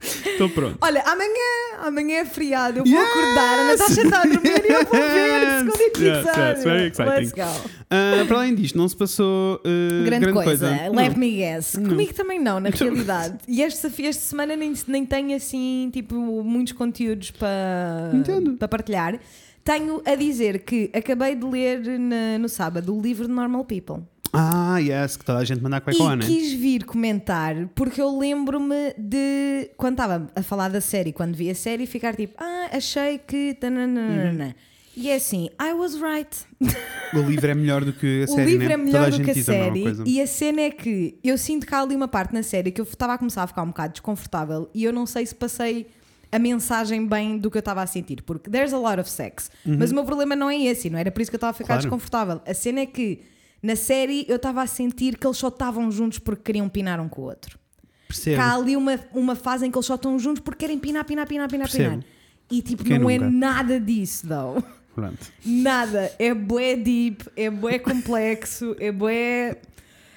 [0.00, 0.78] Estou pronto.
[0.80, 3.10] Olha, amanhã, amanhã é feriado, eu vou Yes!
[3.10, 6.42] acordar, a Natasha está a dormir e eu vou ver o segundo Yes, episódio.
[6.52, 7.10] yes, very exciting.
[7.10, 7.70] Let's go.
[7.90, 10.94] Ah, para além disto, não se passou ah, Grande, coisa, Não.
[10.94, 11.72] let me guess.
[11.74, 13.38] Comigo também não, na realidade.
[13.48, 18.52] E esta, esta semana nem, nem tenho assim, tipo, muitos conteúdos para, Entendo.
[18.56, 19.18] para partilhar.
[19.64, 24.02] Tenho a dizer que acabei de ler na- no sábado o livro de Normal People.
[24.32, 26.26] Ah, yes, que toda a gente manda a cueca E né?
[26.26, 31.48] quis vir comentar porque eu lembro-me de quando estava a falar da série, quando vi
[31.50, 33.54] a série, ficar tipo, ah, achei que.
[33.58, 34.54] tananana." Uhum.
[35.00, 36.28] E é assim, I was right.
[37.14, 38.74] O livro é melhor do que a o série, livro né?
[38.74, 39.84] é melhor do que a série.
[40.04, 42.80] E a cena é que eu sinto que há ali uma parte na série que
[42.80, 45.86] eu estava a começar a ficar um bocado desconfortável e eu não sei se passei
[46.30, 49.50] a mensagem bem do que eu estava a sentir, porque there's a lot of sex.
[49.64, 51.54] Mas o meu problema não é esse, não era por isso que eu estava a
[51.54, 51.80] ficar Uhum.
[51.80, 51.82] Claro.
[51.82, 52.42] desconfortável.
[52.44, 53.20] A cena é que
[53.62, 57.08] na série eu estava a sentir que eles só estavam juntos porque queriam pinar um
[57.08, 57.58] com o outro.
[58.06, 58.40] Percebo.
[58.40, 61.26] Há ali uma, uma fase em que eles só estão juntos porque querem pinar, pinar,
[61.26, 61.90] pinar, pinar, Percebo.
[61.90, 62.04] pinar.
[62.50, 63.30] E tipo, Quem não é nunca?
[63.30, 64.62] nada disso, though.
[64.94, 65.30] Pronto.
[65.44, 66.10] Nada.
[66.18, 69.58] É bué deep, é bué complexo, é bué.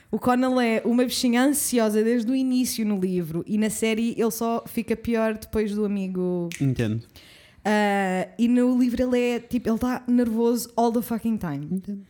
[0.09, 4.31] O Connell é uma bichinha ansiosa desde o início no livro e na série ele
[4.31, 6.49] só fica pior depois do amigo.
[6.59, 7.01] Entendo.
[7.63, 11.67] Ah, e no livro ele é tipo, ele está nervoso all the fucking time.
[11.71, 12.01] Entendo.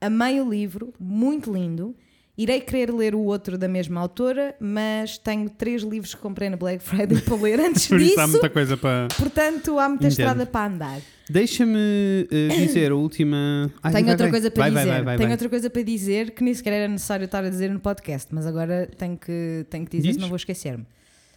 [0.00, 1.94] Amei o livro, muito lindo.
[2.38, 6.56] Irei querer ler o outro da mesma autora, mas tenho três livros que comprei na
[6.56, 8.32] Black Friday para ler antes Por isso há disso.
[8.32, 9.08] muita coisa para.
[9.18, 10.10] Portanto, há muita Entendo.
[10.20, 11.00] estrada para andar.
[11.28, 13.70] Deixa-me eh, dizer a última.
[13.82, 14.30] Ai, Tenho vai, outra vai.
[14.30, 15.16] coisa para Vai, vai, dizer.
[15.18, 18.28] tenho outra coisa para dizer que nem sequer era necessário estar a dizer no podcast,
[18.34, 20.16] mas agora tenho que, tenho que dizer, Diz.
[20.16, 20.86] senão vou esquecer-me.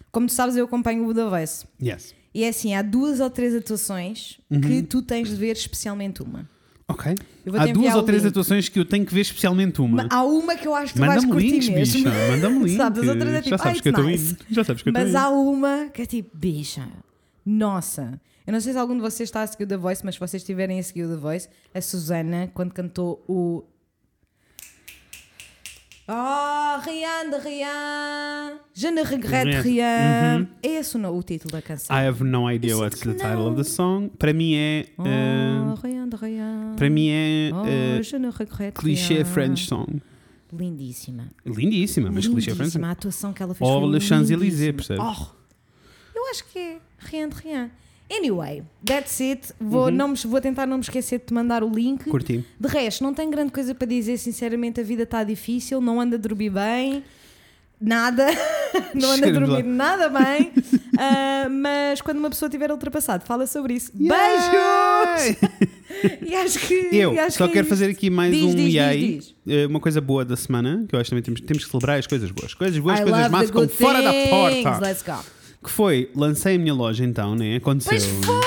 [0.09, 1.65] Como tu sabes, eu acompanho o Voice.
[1.83, 2.15] Yes.
[2.33, 4.61] E é assim, há duas ou três atuações Uhum.
[4.61, 6.47] que tu tens de ver especialmente uma.
[6.93, 7.15] Ok.
[7.59, 10.03] Há duas ou três atuações que eu tenho que ver especialmente uma.
[10.03, 12.03] Ma- Há uma que eu acho que tu vais curtir links, mesmo.
[12.03, 12.31] bicha.
[12.31, 12.73] Manda-me links.
[12.77, 14.11] Sabes, as outras é tipo, Já sabes "Ah, que eu estou indo.
[14.11, 16.87] nice." Já sabes que eu Mas há uma que é tipo, bicha,
[17.45, 18.19] nossa.
[18.45, 20.19] Eu não sei se algum de vocês está a seguir o The Voice, mas se
[20.19, 23.63] vocês estiverem a seguir o The Voice, a Susana, quando cantou o.
[26.05, 30.39] Oh, rien de rien, je ne regrette rien.
[30.39, 30.47] Uhum.
[30.61, 31.95] É esse o, o título da canção.
[31.95, 34.09] I have no idea what's the title of the song.
[34.19, 34.87] Para mim é.
[34.97, 36.75] Oh, eh, rien de rien.
[36.75, 37.51] para mim é.
[37.53, 39.25] Oh, eh, je ne regrette clichê rien.
[39.25, 40.01] French song.
[40.51, 41.29] lindíssima.
[41.45, 42.55] Lindíssima, mas clichê lindíssima.
[42.55, 42.83] francês.
[42.83, 45.01] A atuação que ela fez foi Le Champs-Élysées, percebes?
[45.01, 45.25] Oh,
[46.15, 47.71] eu acho que é rien de rien.
[48.15, 49.53] Anyway, that's it.
[49.59, 49.91] Vou, Uhum.
[49.91, 52.03] não me- vou tentar não me esquecer de te mandar o link.
[52.09, 52.43] Curti.
[52.59, 56.15] De resto, não tenho grande coisa para dizer, sinceramente, a vida está difícil, não anda
[56.15, 57.03] a dormir bem,
[57.81, 58.27] nada,
[58.93, 60.51] não anda a dormir nada bem,
[60.97, 63.91] Ah, mas quando uma pessoa tiver ultrapassado, fala sobre isso.
[63.93, 64.13] Beijos!
[64.53, 65.37] Yay!
[66.25, 66.73] E acho que.
[66.91, 67.69] Eu acho só que é quero isto.
[67.69, 69.17] fazer aqui mais Diz, um diz, diz, yay.
[69.17, 69.35] diz.
[69.47, 71.99] Eh, Uma coisa boa da semana, que eu acho que também temos, temos que celebrar
[71.99, 72.53] as coisas boas.
[72.55, 74.79] Coisas boas, I coisas más ficam fora da porta.
[74.79, 75.23] Let's go.
[75.63, 77.55] Que foi, lancei a minha loja então, né?
[77.55, 77.91] Aconteceu.
[77.91, 78.43] Pois foi!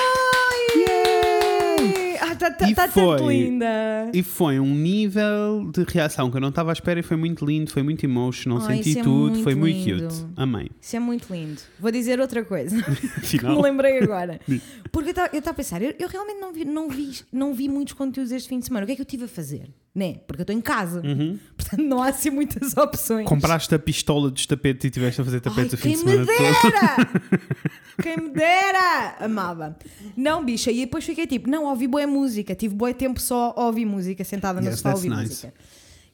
[2.19, 3.17] Ah, está tá, E tá foi.
[3.17, 3.67] tanto linda!
[4.13, 7.45] E foi um nível de reação que eu não estava à espera e foi muito
[7.45, 10.07] lindo, foi muito emotional, Ai, senti isso é tudo, muito foi muito lindo.
[10.07, 10.25] cute.
[10.35, 10.69] Amei.
[10.81, 11.61] Isso é muito lindo.
[11.79, 12.75] Vou dizer outra coisa.
[13.21, 14.39] que me lembrei agora.
[14.91, 17.93] Porque eu estava a pensar, eu, eu realmente não vi, não, vi, não vi muitos
[17.93, 18.83] conteúdos este fim de semana.
[18.83, 19.69] O que é que eu tive a fazer?
[19.97, 20.17] Né?
[20.27, 21.01] Porque eu estou em casa.
[21.03, 21.39] Uhum.
[21.57, 23.27] Portanto, não há assim muitas opções.
[23.27, 26.11] Compraste a pistola dos tapetes e tiveste a fazer tapetes o fim quem de me
[26.11, 26.71] semana todo.
[26.71, 27.41] dera!
[28.03, 29.15] quem me dera!
[29.19, 29.75] Amava.
[30.15, 32.53] Não, bicha, e depois fiquei tipo, não, ouvi boa música.
[32.53, 35.21] Tive bom tempo só a ouvir música, sentada no Yes, sofá a ouvir nice.
[35.23, 35.53] música.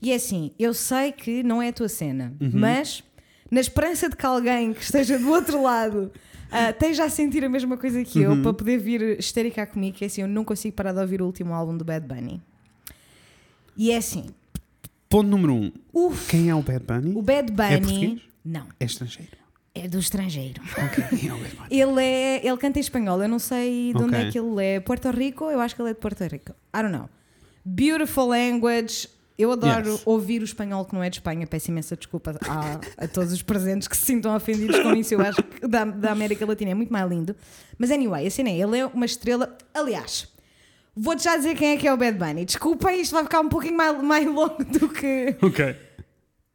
[0.01, 2.51] E é assim, eu sei que não é a tua cena, Uhum.
[2.53, 3.03] mas
[3.51, 6.09] na esperança de que alguém que esteja do outro lado
[6.49, 8.35] ah, esteja a sentir a mesma coisa que Uhum.
[8.37, 11.21] eu para poder vir histérica comigo, que é assim, eu não consigo parar de ouvir
[11.21, 12.41] o último álbum do Bad Bunny.
[13.77, 14.25] E é assim,
[15.09, 15.71] Ponto número um.
[15.93, 17.15] uf, Quem é o Bad Bunny?
[17.15, 17.79] o Bad É Bunny.
[17.81, 18.21] português?
[18.43, 19.31] não, É estrangeiro.
[19.75, 20.61] é do estrangeiro.
[20.77, 21.81] Ok, quem é?
[21.83, 24.27] Ele, é, ele canta em espanhol, eu não sei de onde Ok.
[24.27, 24.79] é que ele é.
[24.79, 25.45] Porto Rico?
[25.51, 26.51] Eu acho que ele é de Porto Rico.
[26.75, 27.09] I don't know.
[27.65, 29.07] Beautiful language.
[29.37, 30.01] Eu adoro Yes.
[30.05, 31.47] ouvir o espanhol que não é de Espanha.
[31.47, 35.13] Peço imensa desculpa a, a todos os presentes que se sintam ofendidos com isso.
[35.15, 37.35] Eu acho que da, da América Latina é muito mais lindo.
[37.77, 38.57] Mas anyway, assim é.
[38.59, 39.57] Ele é uma estrela.
[39.73, 40.27] Aliás,
[40.95, 42.45] vou-te já dizer quem é que é o Bad Bunny.
[42.45, 45.35] Desculpem, isto vai ficar um pouquinho mais, mais longo do que.
[45.41, 45.75] Ok.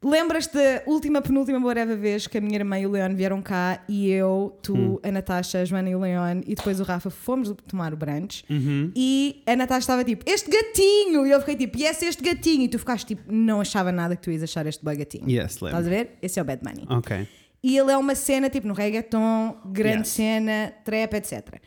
[0.01, 3.83] Lembras-te da última, penúltima, whatever vez que a minha irmã e o Leon vieram cá
[3.89, 4.99] e eu, tu, Hum.
[5.03, 8.45] a Natasha, a Joana e o Leon e depois o Rafa fomos tomar o brunch
[8.49, 8.93] Uhum.
[8.95, 11.27] e a Natasha estava tipo, este gatinho!
[11.27, 12.63] E eu fiquei tipo, yes, este gatinho!
[12.63, 15.29] E tu ficaste tipo, não achava nada que tu ias achar este boy gatinho.
[15.29, 15.79] Yes, Estás lembro.
[15.79, 16.11] a ver?
[16.21, 16.85] Esse é o Bad Bunny.
[16.89, 17.27] Ok.
[17.61, 20.07] E ele é uma cena tipo no reggaeton, grande Yes.
[20.07, 21.59] cena, trap, etc.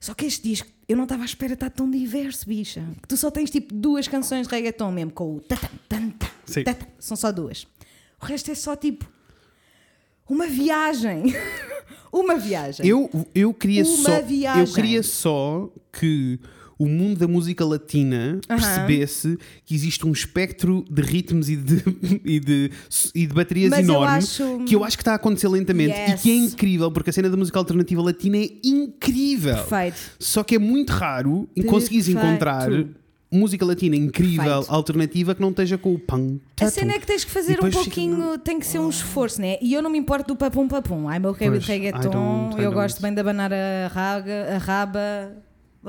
[0.00, 2.84] Só que este disco, eu não estava à espera estar tão diverso, bicha.
[3.02, 5.70] Que tu só tens tipo duas canções de reggaeton mesmo, com o tatam,
[6.64, 6.88] tatam.
[6.98, 7.66] São só duas.
[8.20, 9.06] O resto é só tipo
[10.28, 11.24] uma viagem.
[12.12, 12.86] uma viagem.
[12.86, 14.22] Eu, eu queria Uma só.
[14.22, 14.62] viagem.
[14.66, 16.38] Eu queria só que
[16.78, 18.58] o mundo da música latina Aham.
[18.60, 21.82] percebesse que existe um espectro de ritmos e de,
[22.24, 22.70] e de,
[23.14, 26.10] e de baterias Mas eu acho- que eu acho que está a acontecer lentamente e
[26.10, 26.22] Yes.
[26.22, 29.54] que é incrível, porque a cena da música alternativa latina é incrível.
[29.54, 29.96] Perfeito.
[30.18, 32.26] Só que é muito raro em conseguires Perfeito.
[32.28, 32.68] encontrar
[33.32, 34.72] música latina incrível, Perfeito.
[34.72, 36.40] alternativa, que não esteja com o pão.
[36.60, 39.58] A cena é que tens que fazer um pouquinho, tem que ser um esforço, né?
[39.60, 41.10] E eu não me importo do papum papum.
[41.12, 45.32] I'm okay Pois, with reggaeton, eu gosto bem de abanar a, raga, a raba,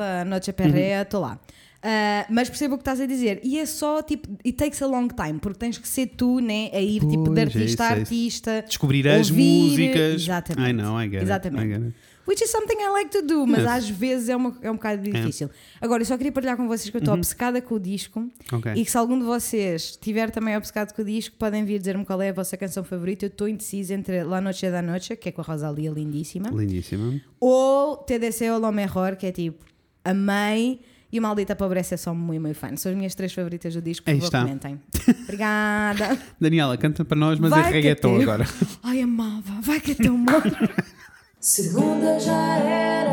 [0.01, 1.39] a noche perrea, estou lá.
[1.83, 3.39] Ah, mas percebo o que estás a dizer.
[3.43, 6.69] E é só tipo, it takes a long time, porque tens que ser tu, né?
[6.73, 8.65] A ir tipo de Pois, é artista a é artista.
[8.67, 10.21] Descobrir as ouvir, músicas.
[10.23, 10.69] Exatamente.
[10.69, 11.65] I know, I get it, Exatamente.
[11.65, 11.95] I get it.
[12.27, 13.67] Which is something I like to do, mas Yes.
[13.69, 15.49] às vezes é, uma, é um bocado difícil.
[15.79, 18.29] Agora, eu só queria partilhar com vocês que eu estou obcecada com o disco Uhum.
[18.51, 18.73] Ok.
[18.75, 22.03] e que se algum de vocês estiver também obcecado com o disco, podem vir dizer-me
[22.03, 23.23] qual é a vossa canção favorita.
[23.23, 27.21] Eu estou indecisa entre La Noche da Noche, que é com a Rosalia lindíssima, Lindíssima.
[27.39, 29.63] ou Te Deseo Lo Mejor, que é tipo
[30.09, 30.79] Amei
[31.11, 32.75] e o Maldita Pobreza é só muito, muito fã.
[32.75, 34.41] São as minhas três favoritas do disco, por Aí favor, está.
[34.41, 34.81] comentem.
[35.23, 36.17] Obrigada.
[36.39, 38.21] Daniela, canta para nós, mas Vai é reggaeton teu.
[38.21, 38.45] agora.
[38.83, 39.61] Ai, amava.
[39.61, 40.43] Vai que é teu amor.
[41.39, 43.09] Segunda já era,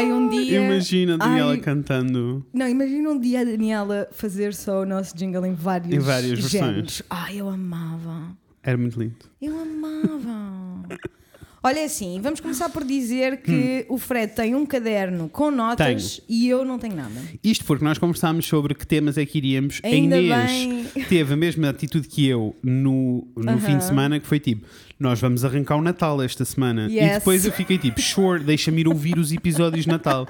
[0.00, 0.60] Ai, um dia.
[0.64, 2.44] Imagina a Daniela Ai, cantando.
[2.52, 6.38] Não, imagina um dia a Daniela fazer só o nosso jingle em vários, Em várias
[6.40, 6.50] versões.
[6.50, 7.02] géneros.
[7.10, 8.36] Ai, eu amava.
[8.62, 9.16] Era muito lindo.
[9.40, 10.86] Eu amava.
[11.62, 16.48] Olha assim, vamos começar por dizer que o Fred tem um caderno com notas e
[16.48, 17.20] eu não tenho nada.
[17.44, 19.78] Isto porque nós conversámos sobre que temas é que iríamos.
[19.84, 21.04] Ainda a Inês bem.
[21.04, 24.66] teve a mesma atitude que eu no, no fim de semana, que foi tipo:
[25.00, 26.86] nós vamos arrancar o Natal esta semana.
[26.90, 27.14] E Yes.
[27.14, 30.26] depois eu fiquei tipo: sure, deixa-me ir ouvir os episódios de Natal.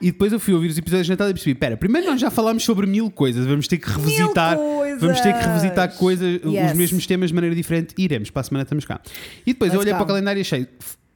[0.00, 2.30] E depois eu fui ouvir os episódios de Natal e percebi: pera, primeiro nós já
[2.30, 4.56] falámos sobre mil coisas, vamos ter que revisitar.
[4.56, 5.00] coisas.
[5.00, 6.72] Vamos ter que revisitar coisas, Yes.
[6.72, 7.94] os mesmos temas de maneira diferente.
[7.96, 9.00] E iremos, para a semana estamos cá.
[9.46, 9.98] E depois eu Let's olhei go.
[9.98, 10.66] para o calendário e achei.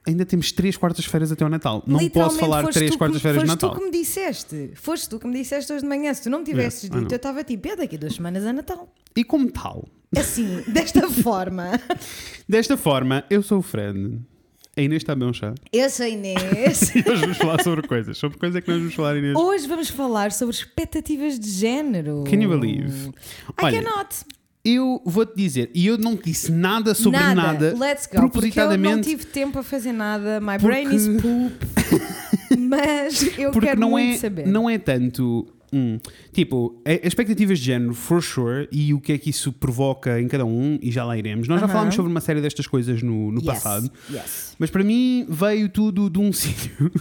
[0.05, 1.83] "F- Ainda temos três quartas-feiras até ao Natal.
[1.87, 3.71] Não posso falar foste três quartas-feiras de foste Natal.
[3.75, 4.71] tu que me disseste.
[4.75, 6.13] Foste tu que me disseste hoje de manhã.
[6.13, 7.01] Se tu não me tivesses Yes, I know.
[7.01, 8.93] dito, eu estava tipo, é daqui a duas semanas é Natal.
[9.15, 9.85] E como tal,
[10.15, 11.79] Assim, desta forma.
[12.47, 14.19] Desta forma, eu sou o Fred.
[14.75, 15.53] A Inês está a beber um chá.
[15.71, 16.91] Eu sou a Inês.
[16.95, 18.17] E hoje vamos falar sobre coisas.
[18.17, 19.35] Sobre coisas é que nós vamos falar, Inês.
[19.35, 22.23] Hoje vamos falar sobre expectativas de género.
[22.29, 23.09] Can you believe?
[23.09, 24.09] I Olha, cannot.
[24.65, 27.75] Eu vou-te dizer, e eu não disse nada sobre nada, nada.
[27.77, 28.11] Let's go.
[28.11, 30.39] Porque eu não propositadamente, tive tempo a fazer nada.
[30.39, 31.53] My Porque- brain is poop.
[32.57, 34.47] Mas eu porque quero não muito é, saber.
[34.47, 35.45] não é tanto.
[35.73, 35.99] Hum,
[36.31, 40.27] tipo, é- expectativas de género, for sure, e o que é que isso provoca em
[40.27, 41.47] cada um, e já lá iremos.
[41.47, 41.73] Nós já Aham.
[41.73, 43.91] falámos sobre uma série destas coisas no, no Yes, passado.
[44.11, 44.55] Yes.
[44.59, 46.91] Mas para mim veio tudo de um sítio.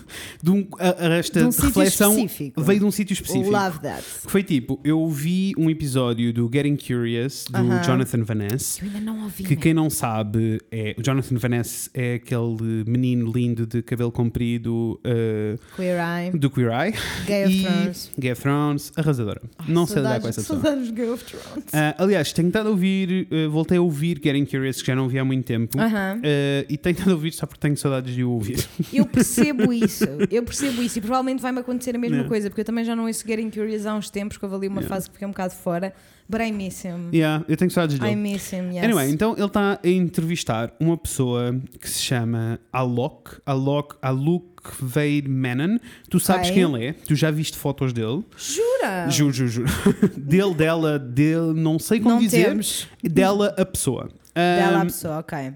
[0.43, 2.17] De um, a- a- esta De um reflexão
[2.57, 3.51] veio de um sítio específico.
[3.51, 4.03] Love that.
[4.25, 7.83] Que foi tipo, eu vi um episódio do Getting Curious do Aham.
[7.83, 8.79] Jonathan Van Ness.
[8.81, 9.45] Eu ainda não ouvi.
[9.45, 9.61] Que né?
[9.61, 15.01] quem não sabe é o Jonathan Van Ness é aquele menino lindo de cabelo comprido
[15.05, 16.31] uh, Queer Eye.
[16.39, 16.95] do Queer Eye
[17.27, 18.11] Game of Thrones.
[18.19, 18.62] Game of Thrones,
[18.97, 19.41] arrasadora.
[19.69, 20.61] não sei lidar com essa pessoa.
[20.61, 21.65] Saudades de Game of Thrones.
[21.73, 25.05] Ah, aliás, tenho estado a ouvir, uh, voltei a ouvir Getting Curious, que já não
[25.05, 25.79] ouvi há muito tempo.
[25.79, 26.19] Aham.
[26.19, 28.65] Uh, e tenho estado a ouvir só porque tenho saudades de o ouvir.
[28.93, 32.65] Eu percebo isso, eu percebo isso e provavelmente vai-me acontecer a mesma coisa, porque eu
[32.65, 35.15] também já não ouço Getting Curious há uns tempos, que houve ali uma fase que
[35.15, 35.95] fiquei um bocado fora,
[36.29, 37.11] but I miss him.
[37.13, 38.17] yeah, eu tenho saudades I dele.
[38.17, 38.85] miss him, yes.
[38.85, 44.47] Anyway, então ele está a entrevistar uma pessoa que se chama Alok, Alok, Alok
[44.81, 45.79] Veid Menon.
[46.09, 46.55] Tu sabes Ok.
[46.55, 48.25] quem ele é, tu já viste fotos dele.
[48.37, 49.09] Jura?
[49.11, 49.69] Juro, juro, juro.
[50.17, 52.47] dele, dela, dele, não sei como não dizer.
[52.49, 54.09] temos Dela, a pessoa.
[54.35, 55.53] dela a Um, pessoa, ok.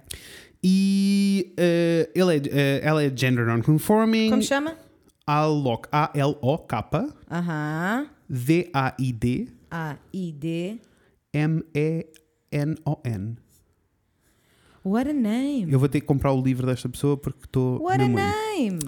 [0.62, 4.30] E uh, ele é, uh, ela é gender non-conforming.
[4.30, 4.74] Como chama?
[5.26, 8.06] Alok, A-L-O-K, Aham.
[8.28, 10.80] V-A-I-D, A-I-D.
[11.32, 13.36] M-E-N-O-N.
[14.84, 15.72] What a name.
[15.72, 17.82] Eu vou ter que comprar o livro desta pessoa porque estou.
[17.82, 18.78] What a name.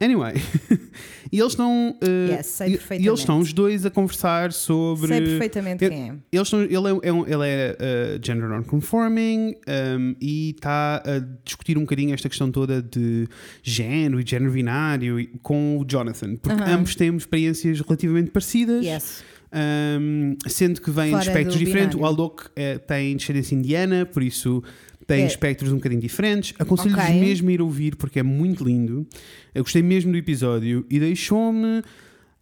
[0.00, 0.34] Anyway,
[1.32, 1.96] e eles estão.
[2.02, 3.08] uh, Yes, sei e- e perfeitamente.
[3.08, 5.08] eles estão os dois a conversar sobre.
[5.08, 6.14] Sei perfeitamente quem é.
[6.30, 7.76] Eles estão, ele é, é um- ele é
[8.16, 9.54] uh, gender non-conforming
[9.96, 13.28] um, e está a discutir um bocadinho esta questão toda de
[13.62, 16.76] género e género binário com o Jonathan, porque Aham.
[16.76, 18.84] ambos têm experiências relativamente parecidas.
[18.84, 19.24] Yes.
[19.52, 21.98] Um, sendo que vêm de espectros diferentes.
[21.98, 22.04] O.
[22.04, 24.62] Alok eh, tem descendência indiana, por isso
[25.06, 25.26] tem É.
[25.26, 26.52] espectros um bocadinho diferentes.
[26.58, 27.18] Aconselho-vos Ok.
[27.18, 29.06] mesmo a ir ouvir porque é muito lindo.
[29.54, 31.82] Eu gostei mesmo do episódio e deixou-me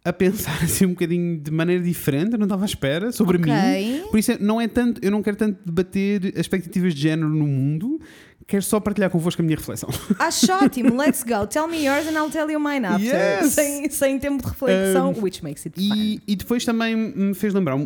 [0.03, 2.33] a pensar assim um bocadinho de maneira diferente.
[2.33, 3.51] Eu não estava à espera sobre mim.
[3.51, 4.03] Ok.
[4.11, 7.29] Por isso é- não é tanto, eu não quero tanto debater as expectativas de género
[7.29, 8.01] no mundo.
[8.47, 9.89] Quero só partilhar convosco a minha reflexão.
[10.17, 10.95] Acho ótimo.
[10.95, 11.45] Let's go.
[11.45, 13.03] Tell me yours and I'll tell you mine after.
[13.05, 13.53] Yes.
[13.53, 15.93] Sem, sem tempo de reflexão, Um, which makes it fun.
[15.93, 17.77] E, e depois também me fez lembrar,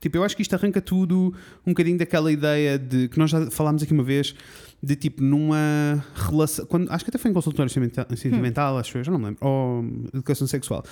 [0.00, 1.34] tipo, eu acho que isto arranca tudo
[1.66, 4.34] um bocadinho daquela ideia de que nós já falámos aqui uma vez,
[4.82, 9.04] de tipo, numa relação, quando, acho que até foi em consultório sentimental, sentimental acho eu,
[9.04, 10.84] já não me lembro, ou educação sexual,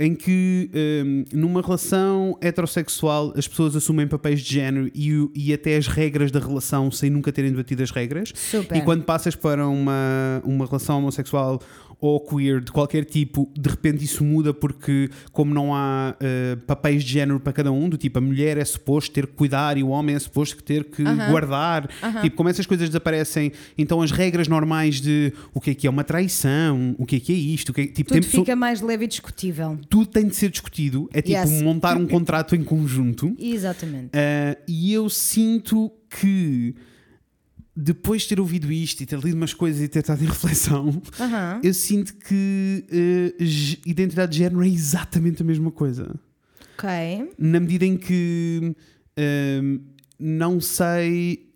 [0.00, 5.76] em que hum, numa relação heterossexual as pessoas assumem papéis de género e, e até
[5.76, 8.32] as regras da relação sem nunca terem debatido as regras.
[8.34, 8.78] Super.
[8.78, 11.60] E quando passas para uma, uma relação homossexual
[12.00, 17.04] ou queer de qualquer tipo, de repente isso muda porque, como não há eh, papéis
[17.04, 19.82] de género para cada um, do tipo a mulher é suposto ter que cuidar e
[19.82, 21.28] o homem é suposto ter que Aham.
[21.30, 21.88] guardar,
[22.22, 25.90] tipo, como essas coisas desaparecem, então as regras normais de o que é que é
[25.90, 28.80] uma traição, o que é que é isto, o que é, tipo, Tudo fica mais
[28.80, 29.78] leve e discutível.
[29.88, 31.62] tudo tem de ser discutido, é tipo Yes.
[31.62, 33.34] montar um contrato em conjunto.
[33.38, 34.06] Exatamente.
[34.16, 36.74] Uh, e eu sinto que
[37.80, 41.00] depois de ter ouvido isto e ter lido umas coisas e ter estado em reflexão,
[41.18, 41.60] Aham.
[41.62, 43.42] eu sinto que uh,
[43.88, 46.14] identidade de género é exatamente a mesma coisa.
[46.74, 46.88] Ok.
[47.38, 48.74] Na medida em que
[49.62, 49.80] um,
[50.18, 51.46] não sei.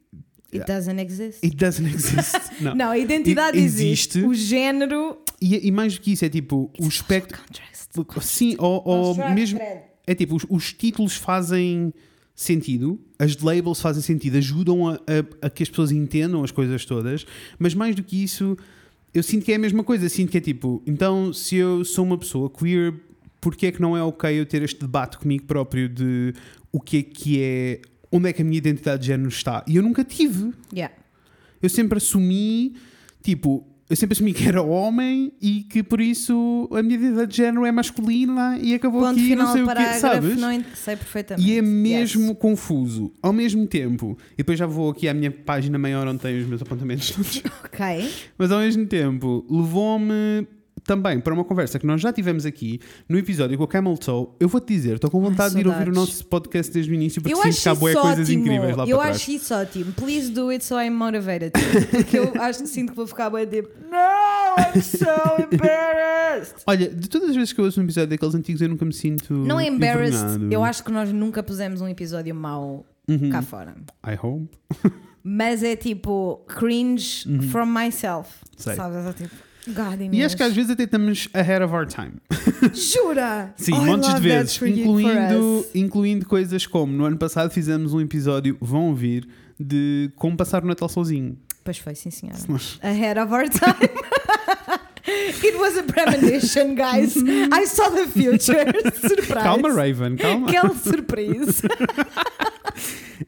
[0.53, 1.45] It doesn't exist.
[1.45, 2.37] It doesn't exist.
[2.61, 2.75] Não.
[2.77, 4.19] Não, a identidade existe.
[4.19, 4.23] existe.
[4.23, 5.19] O género.
[5.41, 7.39] E, e mais do que isso, é tipo o espectro.
[7.39, 7.91] Contrast.
[8.23, 9.59] Sim, ou, ou mesmo.
[10.07, 11.93] É tipo, os, os títulos fazem
[12.35, 16.85] sentido, as labels fazem sentido, ajudam a, a- a que as pessoas entendam as coisas
[16.85, 17.25] todas,
[17.59, 18.57] mas mais do que isso,
[19.13, 20.09] eu sinto que é a mesma coisa.
[20.09, 22.93] Sinto que é tipo, então se eu sou uma pessoa queer,
[23.41, 26.35] porque é que não é ok eu ter este debate comigo próprio de
[26.73, 29.65] o que é que é, onde é que a minha identidade de género está?
[29.69, 30.53] E eu nunca tive.
[30.73, 30.93] Yeah.
[31.63, 32.75] Eu sempre assumi,
[33.23, 37.37] tipo, eu sempre assumi que era homem e que por isso a minha identidade de
[37.37, 40.37] género é masculina e acabou Ponto aqui, final não sei o quê, sabes?
[40.39, 41.49] Não sei perfeitamente.
[41.49, 42.39] E é mesmo Yes.
[42.39, 43.13] confuso.
[43.23, 46.47] Ao mesmo tempo, e depois já vou aqui à minha página maior onde tenho os
[46.47, 48.11] meus apontamentos todos, Ok.
[48.39, 50.47] mas ao mesmo tempo levou-me
[50.85, 54.29] também para uma conversa que nós já tivemos aqui no episódio com o Camel Toe.
[54.39, 57.23] Eu vou-te dizer, estou com vontade de ir ouvir o nosso podcast desde o início
[57.23, 58.41] porque Eu sinto acho que há isso coisas ótimo.
[58.41, 59.43] incríveis lá eu para acho trás.
[59.43, 59.93] isso ótimo.
[59.93, 61.53] Please do it so I'm motivated.
[61.53, 61.87] to.
[61.91, 65.07] Porque eu acho, sinto que vou ficar bem tipo, No, I'm so
[65.53, 66.57] embarrassed.
[66.67, 68.93] Olha, de todas as vezes que eu ouço um episódio daqueles antigos eu nunca me
[68.93, 70.15] sinto Não é embarrassed.
[70.23, 70.53] envergonhado.
[70.53, 73.29] Eu acho que nós nunca pusemos um episódio mau Uhum.
[73.31, 73.75] cá fora.
[74.07, 74.49] I hope.
[75.23, 78.31] Mas é tipo cringe from myself.
[78.45, 78.53] Uhum.
[78.57, 78.75] Sei.
[78.75, 79.07] Sabes?
[79.07, 79.35] É tipo,
[79.67, 82.13] God, E acho que às vezes até estamos ahead of our time.
[82.75, 83.53] Jura?
[83.57, 88.57] Sim, Oh, montes de vezes, incluindo, incluindo coisas como no ano passado fizemos um episódio,
[88.61, 89.27] vão ouvir,
[89.59, 91.39] de como passar o Natal sozinho.
[91.65, 92.39] Pois foi, sim senhora.
[92.39, 93.89] Se nós- Ahead of our time.
[95.45, 97.17] It was a premonition, guys.
[97.53, 98.73] I saw the future.
[98.95, 99.43] Surprise.
[99.43, 100.49] Calma, Raven, calma.
[100.49, 101.69] Aquela surpresa.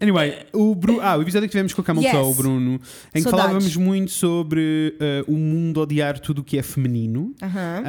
[0.00, 1.00] Anyway, o, Bru...
[1.00, 2.12] ah, o episódio que tivemos com a Camel Yes.
[2.12, 2.78] Toe, Bruno, em
[3.12, 3.30] que Saudades.
[3.30, 7.32] falávamos muito sobre eh, o mundo odiar tudo o que é feminino.
[7.40, 7.84] Aham.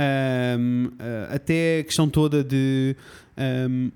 [0.60, 2.96] Um, uh, até a questão toda de
[3.38, 3.92] um,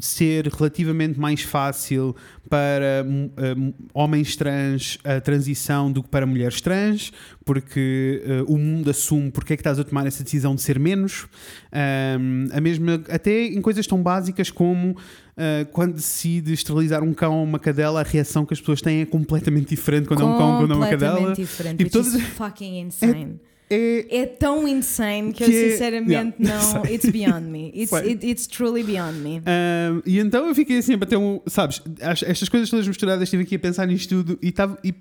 [0.00, 2.14] ser relativamente mais fácil
[2.48, 7.12] para um, um, homens trans a transição do que para mulheres trans,
[7.44, 10.78] porque uh, o mundo assume porque é que estás a tomar essa decisão de ser
[10.78, 11.26] menos.
[11.72, 17.38] Um, a mesma, até em coisas tão básicas como uh, quando decide esterilizar um cão
[17.38, 20.38] ou uma cadela, a reação que as pessoas têm é completamente diferente quando é um
[20.38, 21.16] cão quando é uma cadela.
[21.16, 21.84] Completamente diferente.
[21.84, 23.40] Which todas- fucking insane.
[23.42, 26.84] É, É tão insane que, Que eu é- sinceramente Yeah, não.
[26.86, 27.72] It's beyond me.
[27.74, 29.38] It's, it- it's truly beyond me.
[29.40, 31.40] Um, e então eu fiquei assim a bater um.
[31.46, 34.94] Sabes, as- estas coisas todas misturadas, estive aqui a pensar nisto tudo e, tava, e,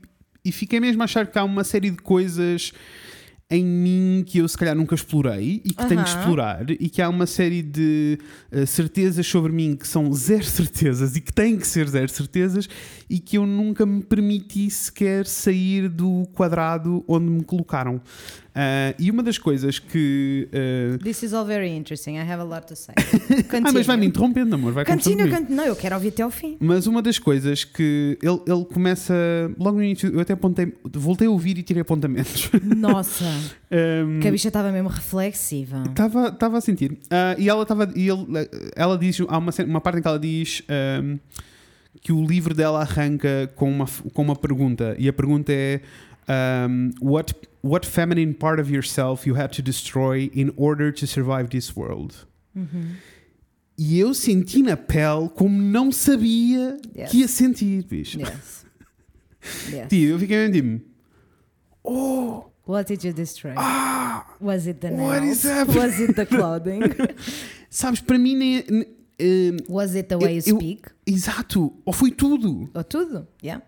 [0.44, 2.72] e fiquei mesmo a achar que há uma série de coisas
[3.48, 7.00] em mim que eu se calhar nunca explorei e que tenho que explorar e que
[7.00, 8.18] há uma série de
[8.52, 12.68] uh, certezas sobre mim que são zero certezas e que têm que ser zero certezas
[13.08, 18.02] e que eu nunca me permiti sequer sair do quadrado onde me colocaram.
[18.56, 20.48] Uh, e uma das coisas que.
[20.54, 22.16] uh, This is all very interesting.
[22.16, 22.96] I have a lot to say.
[23.66, 24.72] ah, mas vai me interrompendo, amor.
[24.72, 25.04] Vai comigo.
[25.04, 25.46] continue.
[25.50, 26.56] Não, eu quero ouvir até ao fim.
[26.62, 29.14] Mas uma das coisas que ele, ele começa
[29.60, 32.50] logo no início, eu até apontei, voltei a ouvir e tirei apontamentos.
[32.64, 33.26] Nossa,
[33.70, 35.84] Um, que a bicha estava mesmo reflexiva.
[35.90, 36.98] Estava estava a sentir.
[37.10, 37.92] Ah, e ela estava.
[37.94, 38.26] E ele,
[38.76, 39.20] ela diz.
[39.28, 41.18] Há uma, uma parte em que ela diz ahm,
[42.02, 44.96] que o livro dela arranca com uma, com uma pergunta.
[44.98, 45.82] E a pergunta é:
[46.28, 51.50] ahm, what, what feminine part of yourself you had to destroy in order to survive
[51.50, 52.26] this world?
[52.56, 52.96] Uhum.
[53.78, 57.12] E eu senti na pele como não sabia Yes.
[57.12, 58.20] que ia sentir, bicho.
[58.20, 58.66] Yes.
[59.70, 59.90] yes.
[59.90, 60.86] Tio, eu fiquei mesmo tipo.
[61.84, 62.46] Oh!
[62.68, 63.54] What did you destroy?
[63.58, 64.26] Ah!
[64.42, 65.44] Was it the What nails?
[65.76, 66.82] Was it the clothing?
[67.70, 68.64] Sabes, para mim nem.
[68.70, 68.86] nem-
[69.20, 70.90] eh, Was it the way you Eu- eu- speak?
[71.06, 72.70] exato, ou foi tudo.
[72.74, 73.28] Ou tudo?
[73.44, 73.62] Yeah.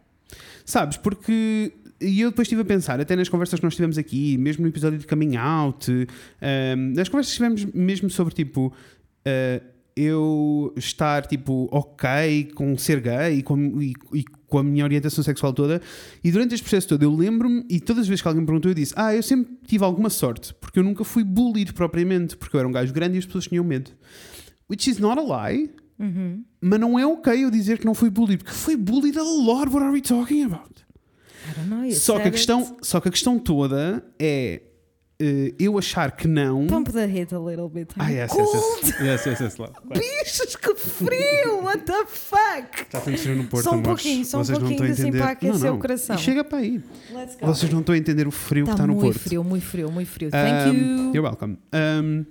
[0.65, 1.71] Sabes, porque.
[1.99, 4.69] E eu depois estive a pensar, até nas conversas que nós tivemos aqui, mesmo no
[4.69, 5.91] episódio de Coming Out,
[6.41, 8.71] ehm, nas conversas que tivemos mesmo sobre tipo.
[9.25, 9.61] eh,
[9.99, 15.23] eu estar tipo ok com ser gay e com, e, e com a minha orientação
[15.23, 15.81] sexual toda
[16.23, 18.69] e durante este processo todo eu lembro-me e todas as vezes que alguém me perguntou
[18.69, 22.55] eu disse ah eu sempre tive alguma sorte porque eu nunca fui bullied propriamente porque
[22.55, 23.89] eu era um gajo grande e as pessoas tinham medo
[24.69, 26.43] which is not a lie Uhum.
[26.61, 29.67] mas não é ok eu dizer que não fui bullied porque fui bullied a lot
[29.71, 30.85] what are we talking about
[31.67, 31.91] know.
[31.91, 34.61] Só que, a questão, só que a questão toda é
[35.19, 36.67] eh, eu achar que não.
[36.67, 37.91] Pump the hit a little bit.
[37.97, 38.55] Ah, yes, Cold.
[38.55, 39.25] yes.
[39.25, 39.55] yes, yes, yes.
[39.89, 41.63] Bichos, que frio!
[41.63, 42.85] What the fuck?
[42.91, 45.17] Já temos no Porto, Só um pouquinho, só um Vocês não pouquinho estão a assim
[45.17, 45.75] para aquecer não, não.
[45.75, 46.15] o coração.
[46.15, 46.83] E chega para aí.
[47.41, 49.19] Vocês não estão a entender o frio que Está no muito Porto.
[49.19, 50.29] frio, muito frio, muito frio.
[50.29, 51.13] Thank Um, you.
[51.15, 51.57] You're welcome.
[51.73, 52.25] Um,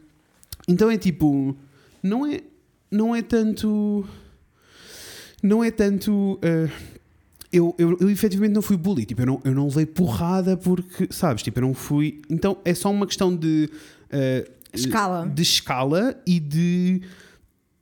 [0.69, 1.57] então é tipo,
[2.03, 2.41] não é,
[2.91, 4.07] não é tanto,
[5.43, 6.35] não é tanto.
[6.35, 6.96] uh,
[7.53, 11.09] eu, eu, eu efetivamente não fui bully, tipo, eu não, eu não levei porrada porque,
[11.11, 12.21] sabes, tipo, eu não fui.
[12.29, 13.71] Então é só uma questão de.
[14.13, 15.27] uh, Escala.
[15.27, 17.01] De escala e de.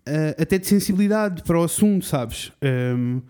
[0.07, 2.53] uh, até de sensibilidade para o assunto, sabes?
[2.63, 3.21] Um,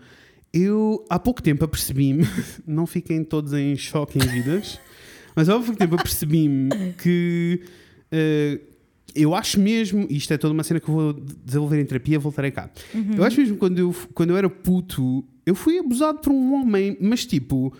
[0.53, 2.25] eu há pouco tempo apercebi-me,
[2.65, 4.79] não fiquem todos em choque em vidas,
[5.35, 7.61] mas há pouco tempo apercebi-me que
[8.11, 8.75] uh,
[9.13, 12.51] eu acho mesmo, isto é toda uma cena que eu vou desenvolver em terapia, voltarei
[12.51, 12.69] cá.
[13.17, 16.53] Eu acho mesmo que quando eu, quando eu era puto, eu fui abusado por um
[16.53, 17.73] homem, mas tipo,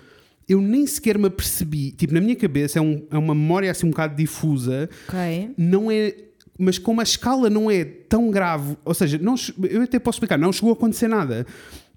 [0.47, 1.91] eu nem sequer me apercebi.
[1.91, 5.51] Tipo, na minha cabeça é, um- é uma memória assim um bocado difusa, Ok.
[5.57, 6.15] não é.
[6.57, 9.35] Mas como a escala não é tão grave, ou seja, não,
[9.69, 11.45] eu até posso explicar, não chegou a acontecer nada,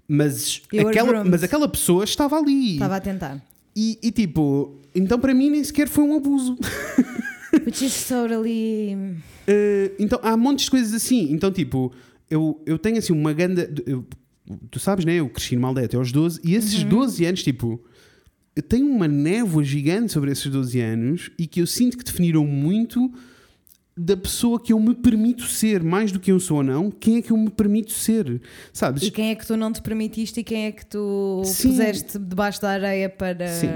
[0.05, 2.73] mas, You aquela, mas aquela pessoa estava ali.
[2.73, 3.41] Estava a tentar.
[3.75, 6.57] E, e tipo, então para mim nem sequer foi um abuso.
[7.65, 8.95] Which is totally.
[9.47, 11.31] Uh, então há montes de coisas assim.
[11.31, 11.91] Então, tipo,
[12.29, 13.71] eu, eu tenho assim uma ganda.
[13.85, 14.03] eu-
[14.71, 15.15] tu sabes, né?
[15.15, 17.83] Eu cresci numa aldeia até aos 12 e esses 12 anos, tipo,
[18.55, 22.45] eu tenho uma névoa gigante sobre esses 12 anos e que eu sinto que definiram
[22.45, 23.11] muito
[23.95, 27.17] da pessoa que eu me permito ser, mais do que eu sou ou não, quem
[27.17, 28.41] é que eu me permito ser,
[28.71, 29.03] sabes?
[29.03, 31.69] E quem é que tu não te permitiste e quem é que tu Sim.
[31.69, 33.47] puseste debaixo da areia para.
[33.49, 33.67] Sim.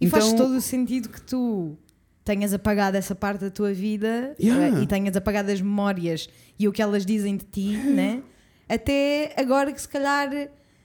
[0.00, 1.76] E faz Então- todo o sentido que tu
[2.24, 4.78] tenhas apagado essa parte da tua vida Yeah.
[4.78, 8.22] eh, e tenhas apagado as memórias e o que elas dizem de ti, né?
[8.68, 10.30] Até agora que se calhar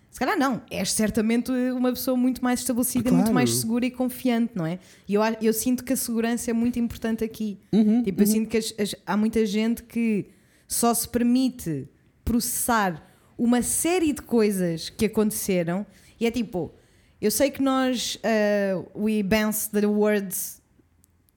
[0.10, 3.18] Se calhar não, és certamente uma pessoa muito mais estabelecida, Claro.
[3.18, 4.80] muito mais segura e confiante, não é?
[5.08, 7.60] E eu, eu sinto que a segurança é muito importante aqui.
[7.72, 10.26] Uhum, tipo, eu sinto que as- as- há muita gente que
[10.68, 11.88] só se permite
[12.26, 13.06] processar
[13.38, 15.86] uma série de coisas que aconteceram
[16.20, 16.74] e é tipo,
[17.22, 20.62] eu sei que nós uh, we bounce the words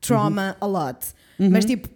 [0.01, 0.67] trauma Uhum.
[0.79, 1.07] a lot,
[1.51, 1.89] mas tipo,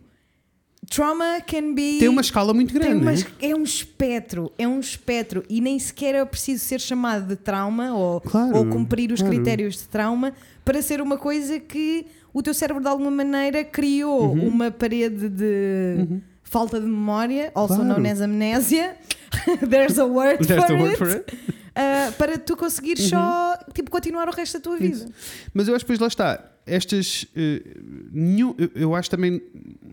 [0.90, 3.30] trauma can be Tem uma escala muito grande, umas- né?
[3.40, 7.94] é um espectro, é um espectro e nem sequer é preciso ser chamado de trauma
[7.94, 9.34] ou, Claro, ou cumprir os claro.
[9.34, 10.32] critérios de trauma
[10.64, 14.48] para ser uma coisa que o teu cérebro de alguma maneira criou Uhum.
[14.48, 16.06] uma parede de
[16.42, 18.00] falta de memória, also Claro.
[18.00, 18.96] known as amnésia.
[19.68, 20.98] There's a word, There's for, a word it.
[20.98, 21.34] for it.
[21.76, 24.94] Uh, para tu conseguires só tipo, continuar o resto da tua vida.
[24.94, 25.08] Isso.
[25.52, 26.50] Mas eu acho que depois lá está.
[26.66, 27.26] Estas.
[27.36, 27.62] eh,
[28.12, 29.42] nenhum, eu, eu acho também.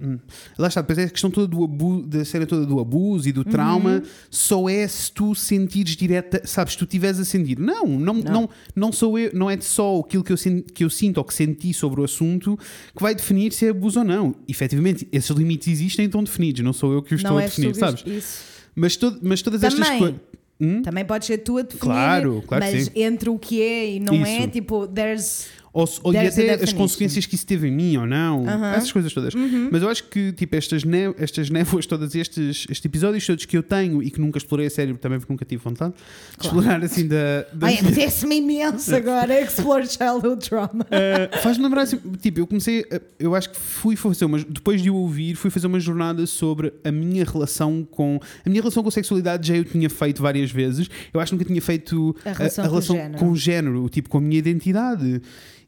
[0.01, 0.17] hum,
[0.57, 3.31] Lá está, depois é a questão toda do abuso, da cena toda do abuso e
[3.31, 7.59] do trauma, só é se tu sentires direta, sabes, se tu estiveres a sentir.
[7.59, 8.49] Não, não, não.
[8.75, 10.37] Não, sou eu, não é só aquilo que eu,
[10.73, 12.57] que eu sinto ou que senti sobre o assunto
[12.95, 14.35] que vai definir se é abuso ou não.
[14.47, 17.45] Efetivamente, esses limites existem e estão definidos, não sou eu que os estou não a
[17.47, 18.03] definir, sabes?
[18.05, 18.43] isso.
[18.73, 20.19] Mas, todo, mas todas estas Também.
[20.61, 20.81] Coisas.
[20.83, 22.91] Também pode ser tu a definir, Claro, claro que mas sim.
[22.95, 24.47] entre o que é e não é, Isso.
[24.49, 28.05] tipo, there's Ou, ou e a até as consequências que isso teve em mim ou
[28.05, 28.43] não,
[28.75, 29.33] essas coisas todas.
[29.33, 29.69] Uhum.
[29.71, 33.55] Mas eu acho que tipo, estas, né, estas névoas, todos estes, estes episódios todos que
[33.57, 35.93] eu tenho e que nunca explorei a sério, também porque nunca tive vontade
[36.37, 37.45] de explorar assim da.
[37.53, 40.85] da Ai, apetece-me imenso agora explore childhood trauma.
[40.85, 44.81] Uh, Faz-me lembrar, assim, tipo, eu comecei, a- eu acho que fui fazer uma, depois
[44.81, 48.83] de o ouvir, fui fazer uma jornada sobre a minha relação com, a minha relação
[48.83, 52.31] com sexualidade já eu tinha feito várias vezes, eu acho que nunca tinha feito A
[52.33, 53.17] relação com o género.
[53.19, 55.21] com o género, tipo, com a minha identidade.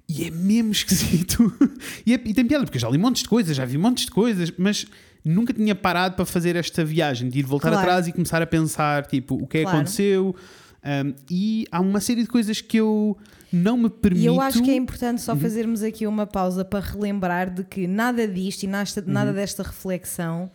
[0.07, 1.51] E é mesmo esquisito.
[2.05, 4.05] e, é- e tem piada, porque eu já li montes de coisas, já vi montes
[4.05, 4.85] de coisas, mas
[5.23, 7.83] nunca tinha parado para fazer esta viagem, de ir voltar Claro.
[7.87, 9.77] atrás e começar a pensar, tipo, o que é que Claro.
[9.79, 10.35] aconteceu.
[10.85, 13.17] Um, e há uma série de coisas que eu
[13.51, 14.23] não me permito.
[14.23, 15.23] E eu acho que é importante Uhum.
[15.23, 19.33] só fazermos aqui uma pausa para relembrar de que nada disto e nada Uhum.
[19.33, 20.51] desta reflexão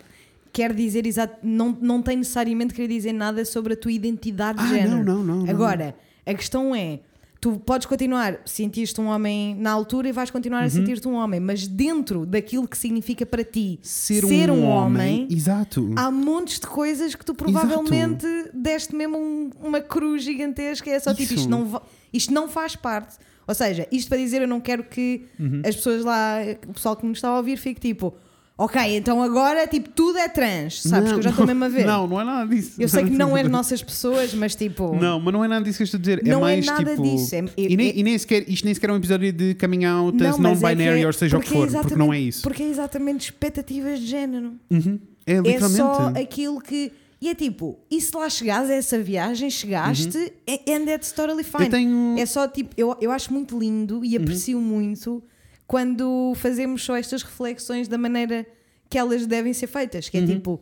[0.53, 4.65] quer dizer exato, não, não tem necessariamente querer dizer nada sobre a tua identidade de
[4.65, 4.97] Ah, género.
[4.97, 5.51] não, não, não, não.
[5.51, 5.95] Agora,
[6.27, 7.01] a questão é.
[7.41, 10.67] Tu podes continuar, sentiste um homem na altura e vais continuar Uhum.
[10.67, 15.89] a sentir-te um homem, mas dentro daquilo que significa para ti ser, um, homem, exato.
[15.95, 20.91] há montes de coisas que tu provavelmente deste mesmo um- uma cruz gigantesca.
[20.91, 21.35] É só tipo, Isso.
[21.35, 21.81] isto não,
[22.13, 23.17] isto não faz parte.
[23.47, 25.63] Ou seja, isto para dizer, eu não quero que Uhum.
[25.65, 28.15] as pessoas lá, o pessoal que nos está a ouvir, fique tipo,
[28.59, 31.05] ok, então agora tipo, tudo é trans, sabes?
[31.11, 31.87] Não, que eu já estou mesmo a ver.
[31.87, 32.73] Não, não é nada disso.
[32.79, 34.95] Eu sei que não és nossas pessoas, mas tipo.
[34.97, 36.23] Não, mas não é nada disso que eu estou a dizer.
[36.25, 37.03] Não é é mais nada tipo.
[37.03, 39.55] disso, é- e, nem, é- e nem sequer, isto nem sequer é um episódio de
[39.55, 42.13] coming out Não, as é non-binary é- ou seja o que é for, porque não
[42.13, 42.43] é isso.
[42.43, 44.53] Porque é exatamente expectativas de género.
[44.71, 44.99] Uhum.
[45.27, 45.77] É É literalmente.
[45.77, 46.91] só aquilo que.
[47.21, 51.43] E é tipo, e se lá chegares a essa viagem, chegaste, é- and that's totally
[51.43, 51.59] fine.
[51.59, 51.65] Uhum.
[51.65, 52.15] Eu tenho.
[52.19, 54.05] É só tipo, eu, eu acho muito lindo Uhum.
[54.05, 55.21] e aprecio muito
[55.69, 58.45] quando fazemos só estas reflexões da maneira
[58.91, 60.27] que elas devem ser feitas, que é Uhum.
[60.27, 60.61] tipo,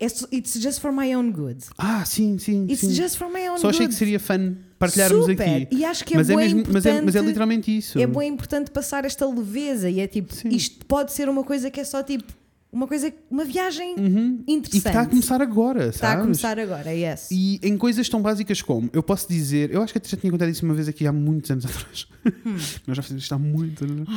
[0.00, 1.58] it's, it's just for my own good.
[1.76, 2.64] Ah, sim, sim.
[2.70, 2.94] It's sim.
[2.94, 3.88] just for my own Só achei good.
[3.88, 5.42] que seria fun partilharmos Super.
[5.42, 5.68] aqui.
[5.74, 7.98] E acho que é mas, é mesmo, mas, é, mas é literalmente isso.
[7.98, 10.48] É bem importante passar esta leveza e é tipo, Sim.
[10.50, 12.32] isto pode ser uma coisa que é só tipo,
[12.74, 14.40] uma coisa, uma viagem Uhum.
[14.42, 14.86] E que interessante.
[14.88, 16.22] está a começar agora, Está a sabes?
[16.24, 17.28] começar agora, yes.
[17.30, 20.30] E em coisas tão básicas como, eu posso dizer, eu acho que até já tinha
[20.30, 22.06] contado isso uma vez aqui há muitos anos atrás.
[22.44, 22.56] Hum.
[22.86, 24.08] Nós já fizemos isto há muitos anos.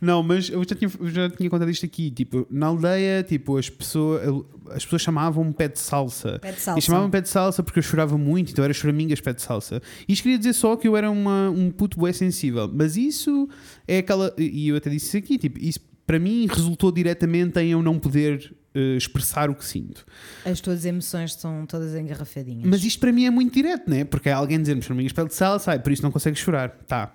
[0.00, 2.10] Não, mas eu já tinha, eu já tinha contado isto aqui.
[2.10, 4.22] Tipo, na aldeia, tipo, as pessoas,
[4.70, 6.38] as pessoas chamavam-me pé de salsa.
[6.38, 6.78] Pé de salsa.
[6.78, 9.82] E chamavam-me pé de salsa porque eu chorava muito, então era choramingas pé de salsa.
[10.08, 12.70] E isto queria dizer só que eu era uma, um puto bué sensível.
[12.72, 13.48] Mas isso
[13.86, 14.32] é aquela.
[14.38, 17.98] E eu até disse isso aqui, tipo, isso para mim resultou diretamente em eu não
[17.98, 20.06] poder eh, expressar o que sinto.
[20.44, 22.64] As tuas emoções estão todas engarrafadinhas.
[22.68, 24.04] Mas isto para mim é muito direto, né?
[24.04, 26.70] Porque é alguém dizer-me choramingas pé de salsa, ai, por isso não consegues chorar.
[26.86, 27.12] Tá.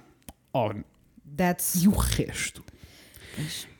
[0.53, 0.71] Oh,
[1.37, 2.63] That's e o resto?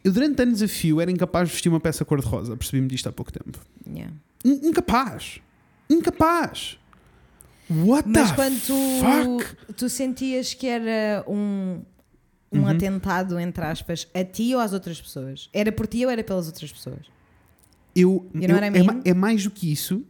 [0.03, 2.55] Eu durante anos a fio era incapaz de vestir uma peça cor-de-rosa.
[2.55, 3.59] Percebi-me disto há pouco tempo.
[3.87, 4.13] yeah.
[4.45, 5.39] In- Incapaz.
[5.89, 6.77] Incapaz.
[7.69, 8.73] What Mas the quando tu,
[9.45, 9.73] fuck?
[9.75, 11.81] tu sentias que era um,
[12.51, 12.67] um Uhum.
[12.67, 15.49] atentado, entre aspas, a ti ou às outras pessoas?
[15.53, 16.99] Era por ti ou era pelas outras pessoas?
[17.95, 18.45] Eu, eu- I
[19.05, 20.01] é, é mais do que isso,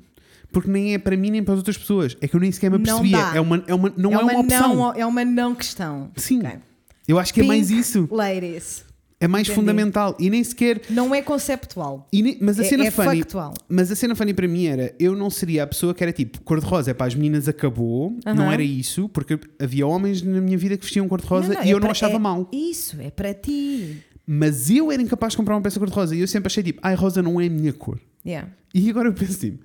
[0.52, 2.16] porque nem é para mim nem para as outras pessoas.
[2.22, 3.18] É que eu nem sequer me Não apercebia.
[3.18, 3.36] dá.
[3.36, 4.76] É uma, é uma, não é uma, opção.
[4.76, 6.12] não, é uma não questão.
[6.16, 6.40] Sim.
[6.40, 6.60] Ok.
[7.08, 8.08] Eu acho que é mais Pink isso.
[8.12, 8.86] Ladies.
[9.22, 9.56] É mais Entendi.
[9.60, 10.18] fundamental.
[10.20, 10.82] E nem sequer.
[10.90, 12.10] Não é conceptual.
[12.42, 13.20] mas a É, cena é funny.
[13.20, 13.54] factual.
[13.70, 16.42] Mas a cena funny para mim era, eu não seria a pessoa que era tipo,
[16.42, 18.54] cor-de-rosa é para as meninas acabou, não Aham.
[18.54, 21.76] era isso, porque havia homens na minha vida que vestiam cor-de-rosa Não, e é eu
[21.76, 22.50] não para- achava é- mal.
[22.52, 23.98] Isso, é para ti.
[24.26, 26.96] Mas eu era incapaz de comprar uma peça cor-de-rosa e eu sempre achei tipo, ai,
[26.96, 28.00] rosa não é a minha cor.
[28.26, 28.50] Yeah.
[28.74, 29.64] E agora eu penso tipo,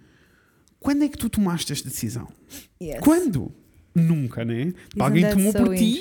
[0.78, 2.28] quando é que tu tomaste esta decisão?
[2.82, 3.00] Yes.
[3.00, 3.52] Quando?
[3.98, 4.60] nunca, né?
[4.64, 6.00] Isn't alguém tomou so por ti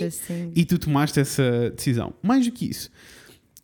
[0.53, 2.13] e tu tomaste essa decisão.
[2.21, 2.91] Mais do que isso,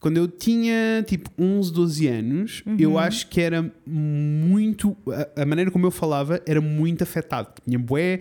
[0.01, 2.75] quando eu tinha tipo 11, 12 anos, Uhum.
[2.77, 4.97] eu acho que era muito.
[5.35, 7.49] A, a maneira como eu falava era muito afetado.
[7.63, 8.19] Tinha bué.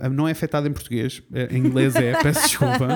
[0.00, 2.88] ah, não é afetado em português, ah, em inglês é, peço desculpa.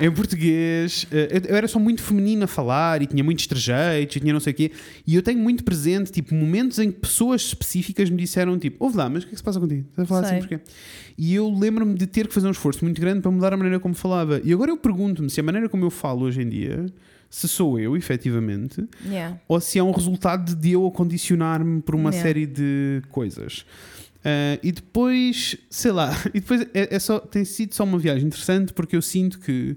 [0.00, 4.16] Em português, ah, eu, eu era só muito feminino a falar e tinha muitos trejeitos
[4.16, 4.72] e tinha não sei o quê.
[5.06, 8.96] E eu tenho muito presente, tipo, momentos em que pessoas específicas me disseram, tipo, ouve
[8.96, 9.84] lá, mas o que é que se passa contigo?
[9.90, 10.38] Estás a falar Sei.
[10.38, 10.60] assim porquê?
[11.16, 13.78] E eu lembro-me de ter que fazer um esforço muito grande para mudar a maneira
[13.80, 14.40] como falava.
[14.44, 16.86] E agora eu pergunto-me se a maneira como eu falo hoje em dia,
[17.30, 19.38] se sou eu, efetivamente, Yeah.
[19.48, 22.28] ou se é um resultado de eu acondicionar-me por uma Yeah.
[22.28, 23.64] série de coisas.
[24.24, 28.26] Ah, e depois, sei lá, e depois é, é só, tem sido só uma viagem
[28.26, 29.76] interessante porque eu sinto que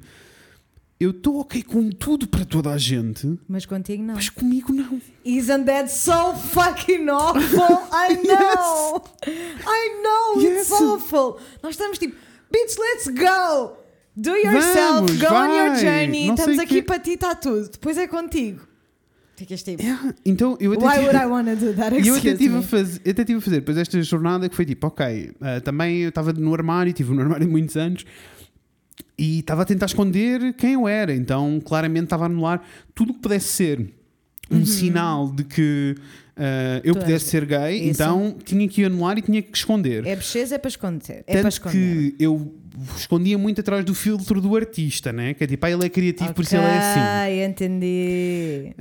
[1.00, 4.16] eu estou ok com tudo para toda a gente, Mas contigo não.
[4.16, 5.00] mas comigo não.
[5.24, 7.88] Isn't that so fucking awful?
[7.94, 9.02] I know!
[9.66, 10.82] I know, it's Yes.
[10.82, 11.40] awful!
[11.64, 12.16] Nós estamos tipo,
[12.52, 13.78] bitch, let's go!
[14.22, 15.80] Do yourself, Vamos, go on your vai.
[15.80, 17.70] journey, Não estamos sei aqui que- para ti, está tudo.
[17.72, 18.68] Depois é contigo.
[19.38, 21.96] Ficas tipo, Yeah, Então eu até why tive- would I want to do that?
[21.96, 22.64] E eu até Excuse tive, a me.
[22.64, 26.00] fazer, eu até tive a fazer depois esta jornada que foi tipo, ok, ah, também
[26.02, 28.04] eu estava no armário, tive no armário muitos anos
[29.18, 32.62] e estava a tentar esconder quem eu era, então claramente estava a anular
[32.94, 33.94] tudo o que pudesse ser
[34.52, 35.96] um sinal de que
[36.36, 37.00] ah, eu Uhum.
[37.00, 38.02] Tu pudesse ser gay, Isso.
[38.02, 40.06] então tinha que anular e tinha que esconder.
[40.06, 41.24] É bocheza, é para esconder.
[41.28, 42.12] É para Tanto esconder.
[42.12, 42.54] que eu
[42.96, 45.34] escondia muito atrás do filtro do artista, né?
[45.34, 47.00] Que é tipo, ah, ele é criativo, por isso ele é assim.
[47.00, 48.74] Ok, entendi.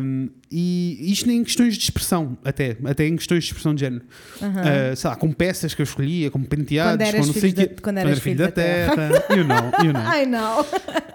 [0.00, 3.80] Um, e isto nem em questões de expressão, até, até em questões de expressão de
[3.80, 4.04] género.
[4.40, 7.68] Uh, sei lá, com peças que eu escolhia, com penteados, Quando com não sei da-
[7.82, 8.96] quando eras filho filho da da terra.
[8.96, 9.24] terra.
[9.36, 10.02] you know, you know.
[10.12, 10.66] I know.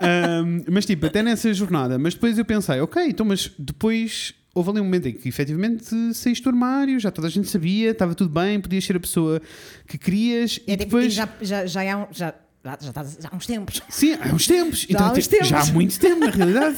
[0.01, 4.69] Um, mas tipo, até nessa jornada, mas depois eu pensei, ok, então, mas depois houve
[4.71, 8.15] ali um momento em que efetivamente saíste do armário, já toda a gente sabia, estava
[8.15, 9.41] tudo bem, podias ser a pessoa
[9.87, 11.13] que querias É e depois.
[11.13, 12.33] já, já, já, há um- já,
[12.65, 13.81] já, já, está- já há uns tempos.
[13.89, 14.85] Sim, há uns tempos.
[14.89, 15.47] Já há uns te- tempos.
[15.47, 16.77] Já há muito tempo, na realidade.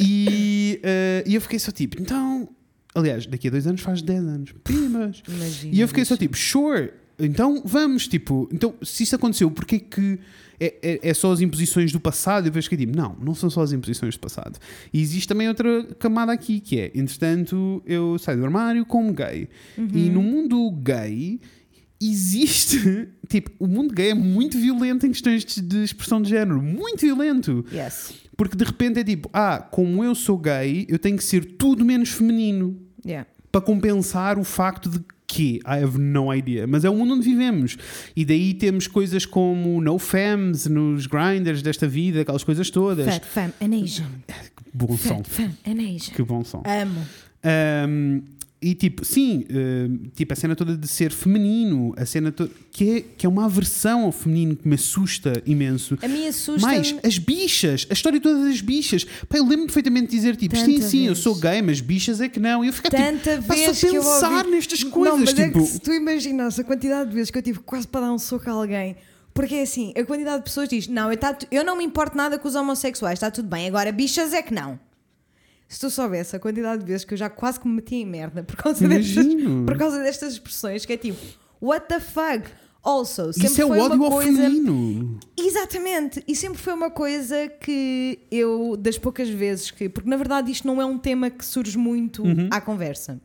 [0.00, 2.48] e, eh, e eu fiquei só tipo, então.
[2.94, 4.52] Aliás, daqui a dois anos faz 10 anos.
[4.64, 5.22] Primas.
[5.28, 5.74] Imagina.
[5.74, 6.90] E eu fiquei só tipo, sure.
[7.18, 10.18] Então vamos, tipo, então se isso aconteceu, porquê que
[10.60, 12.44] é, é, é só as imposições do passado?
[12.44, 14.58] E depois fiquei tipo, não, não são só as imposições do passado.
[14.92, 19.48] E existe também outra camada aqui que é, entretanto, eu saio do armário como gay.
[19.76, 21.40] E no mundo gay
[22.00, 26.62] existe, tipo, o mundo gay é muito violento em questões de, de expressão de género,
[26.62, 27.64] muito violento.
[27.72, 28.14] Yes.
[28.36, 31.84] Porque de repente é tipo, ah, como eu sou gay, eu tenho que ser tudo
[31.84, 33.26] menos feminino Yeah.
[33.50, 37.22] para compensar o facto de que I have no idea, mas é o mundo onde
[37.22, 37.76] vivemos.
[38.16, 43.06] E daí temos coisas como no fams nos grinders desta vida, aquelas coisas todas.
[43.06, 44.10] Fat, fam, and Asian.
[44.26, 45.22] Que bom som.
[45.22, 46.14] Fat, fam, and Asian.
[46.14, 46.62] Que bom som.
[46.64, 47.04] Amo.
[47.44, 48.22] Um,
[48.60, 52.90] e tipo, sim, um, tipo a cena toda de ser feminino, a cena toda que
[52.90, 55.96] é, que é uma aversão ao feminino que me assusta imenso.
[56.02, 56.66] A mim assusta.
[56.66, 59.04] Mais as bichas, a história toda das bichas.
[59.04, 61.18] Pá, eu lembro perfeitamente de dizer tipo, Tanta sim, sim, eu vez.
[61.18, 62.64] sou gay, mas bichas é que não.
[62.64, 64.50] E eu fico Tanta tipo, pá, só vez eu pensar ouvi...
[64.50, 65.12] nestas coisas.
[65.12, 67.60] Não, mas é tipo, que se tu imaginas a quantidade de vezes que eu tive
[67.60, 68.96] quase para dar um soco a alguém.
[69.32, 72.16] Porque é assim, a quantidade de pessoas diz: Não, eu, tá eu não me importo
[72.16, 73.68] nada com os homossexuais, está tudo bem.
[73.68, 74.80] Agora, bichas é que não.
[75.68, 78.06] Se tu soubesse a quantidade de vezes que eu já quase que me meti em
[78.06, 79.26] merda por causa, destas,
[79.66, 81.18] por causa destas expressões, que é tipo,
[81.60, 82.48] what the fuck?
[82.82, 84.32] Also, sempre isso é o foi ódio uma coisa.
[84.42, 85.20] feminino.
[85.36, 89.88] Exatamente, e sempre foi uma coisa que eu, das poucas vezes que.
[89.90, 92.48] Porque na verdade isto não é um tema que surge muito Uhum.
[92.50, 93.20] à conversa.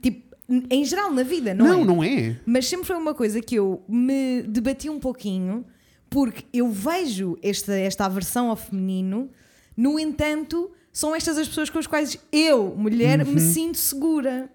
[0.00, 1.84] Tipo, n- em geral na vida, não, Não, é?
[1.84, 2.36] não é.
[2.46, 5.64] Mas sempre foi uma coisa que eu me debati um pouquinho,
[6.10, 9.30] porque eu vejo esta, esta aversão ao feminino,
[9.76, 13.32] no entanto, são estas as pessoas com as quais eu, mulher, Uhum.
[13.34, 14.50] me sinto segura.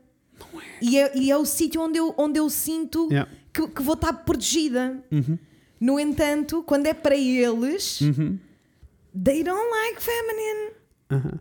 [0.82, 3.30] E é, e é o sítio onde eu, onde eu sinto Yeah.
[3.52, 5.04] que, que vou estar protegida.
[5.12, 5.38] Uhum.
[5.80, 8.00] No entanto, quando é para eles,
[9.24, 11.38] they don't like feminine.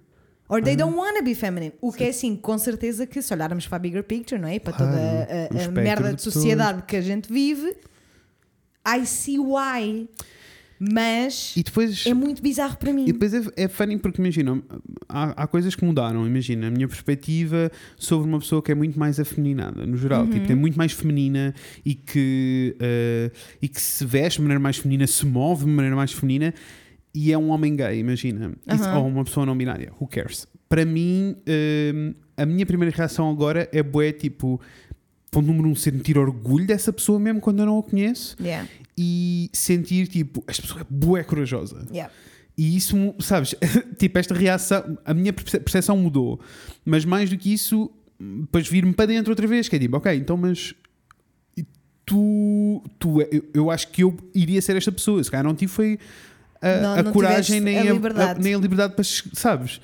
[0.49, 1.73] Or they don't want to be feminine.
[1.81, 4.59] O que é assim, com certeza que se olharmos para a bigger picture, não é?
[4.59, 7.77] Para Claro, toda a- a, merda de de sociedade que a gente vive,
[8.87, 10.09] I see why.
[10.79, 12.05] Mas depois.
[12.07, 13.05] é muito bizarro para mim.
[13.09, 14.63] E depois é, é funny porque imagina,
[15.09, 16.27] há, há coisas que mudaram.
[16.27, 20.31] Imagina, a minha perspectiva sobre uma pessoa que é muito mais afeminada, no geral, Uhum.
[20.31, 21.55] tipo, é muito mais feminina
[21.85, 23.31] e que, eh,
[23.63, 26.53] e que se veste de maneira mais feminina, se move de maneira mais feminina
[27.15, 28.99] e é um homem gay, imagina, Isso- Aham.
[28.99, 30.47] ou uma pessoa não binária, who cares?
[30.69, 34.61] Para mim, eh, a minha primeira reação agora é bué, tipo,
[35.41, 39.51] ponto número um, sentir orgulho dessa pessoa mesmo quando eu não a conheço Yeah, e
[39.53, 41.87] sentir, tipo, esta pessoa é bué corajosa.
[41.91, 42.13] yeah.
[42.59, 43.55] E isso, sabes,
[43.99, 46.41] tipo, esta reação, a minha perce- percepção mudou.
[46.85, 50.15] Mas mais do que isso, depois vir-me para dentro outra vez, que é tipo, ok,
[50.17, 50.75] então, mas.
[52.07, 55.23] tu, tu eu, eu acho que eu iria ser esta pessoa.
[55.23, 55.99] Se calhar não tive foi
[56.63, 59.81] a, Não- a não coragem nem a a, nem a liberdade para, sabes?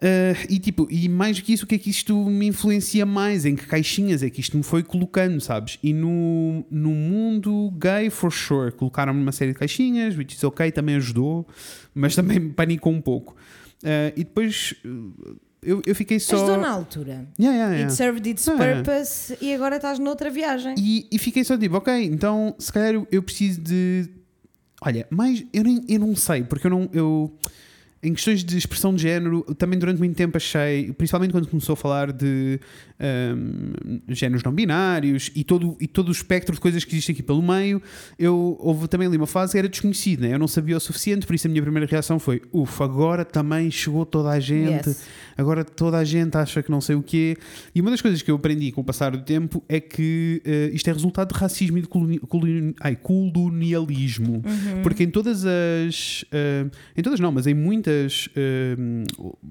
[0.00, 3.04] Ah, e tipo, e mais do que isso, o que é que isto me influencia
[3.04, 3.44] mais?
[3.44, 5.78] Em que caixinhas é que isto me foi colocando, sabes?
[5.82, 10.70] E no, no mundo gay, for sure, colocaram-me numa série de caixinhas, which is ok,
[10.70, 11.46] também ajudou,
[11.94, 13.36] mas também me panicou um pouco.
[13.84, 16.36] Ah, e depois uh, eu, eu fiquei só.
[16.36, 17.28] Ajudou na altura.
[17.38, 17.84] Yeah, yeah, yeah.
[17.86, 20.74] It served its Ah, purpose e agora estás noutra viagem.
[20.78, 24.08] E, e fiquei só tipo, ok, então se calhar eu, eu preciso de.
[24.80, 25.44] Olha, mais.
[25.52, 26.88] Eu, nem, eu não sei, porque eu não.
[26.92, 27.36] Eu,
[28.02, 31.76] em questões de expressão de género, também durante muito tempo achei, principalmente quando começou a
[31.76, 32.60] falar de
[33.36, 37.22] hum, géneros não binários e todo, e todo o espectro de coisas que existem aqui
[37.22, 37.82] pelo meio,
[38.18, 40.34] eu, houve também ali uma fase que era desconhecida, né?
[40.34, 43.70] eu não sabia o suficiente, por isso a minha primeira reação foi: ufa, agora também
[43.70, 45.04] chegou toda a gente, Yes.
[45.36, 47.36] agora toda a gente acha que não sei o quê.
[47.74, 50.70] E uma das coisas que eu aprendi com o passar do tempo é que eh,
[50.72, 54.34] isto é resultado de racismo e de coloni- coloni- ai, colonialismo.
[54.44, 54.82] Uhum.
[54.82, 56.24] Porque em todas as.
[56.32, 57.87] eh, em todas não, mas em muitas.
[58.36, 58.76] Eh,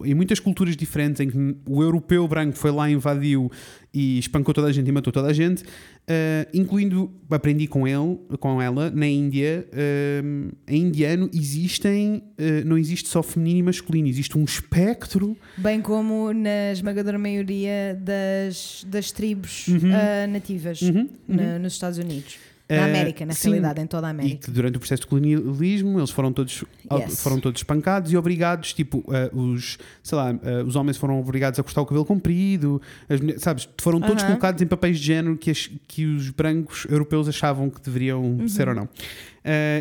[0.06, 3.52] em muitas culturas diferentes em que o europeu branco foi lá, invadiu
[3.94, 5.64] e espancou toda a gente e matou toda a gente,
[6.08, 7.12] eh, incluindo.
[7.30, 9.68] Aprendi com ele, com ela, na Índia.
[9.72, 10.22] eh,
[10.68, 12.24] em indiano existem.
[12.38, 15.36] eh, não existe só feminino e masculino, existe um espectro.
[15.58, 19.92] Bem como na esmagadora maioria das, das tribos Uhum.
[19.94, 22.38] ah, nativas Uhum, na- nos Estados Unidos.
[22.70, 23.50] Na Eh, América, na sim.
[23.50, 24.46] realidade, em toda a E América.
[24.46, 27.22] que durante o processo de colonialismo eles foram todos, Yes.
[27.24, 31.58] foram todos espancados e obrigados, tipo, eh, os, sei lá, eh, os homens foram obrigados
[31.60, 34.32] a cortar o cabelo comprido, as mulheres, sabes, foram todos Aham.
[34.34, 38.48] colocados em papéis de género que, as- que os brancos europeus achavam que deveriam Uhum.
[38.50, 38.90] ser ou não.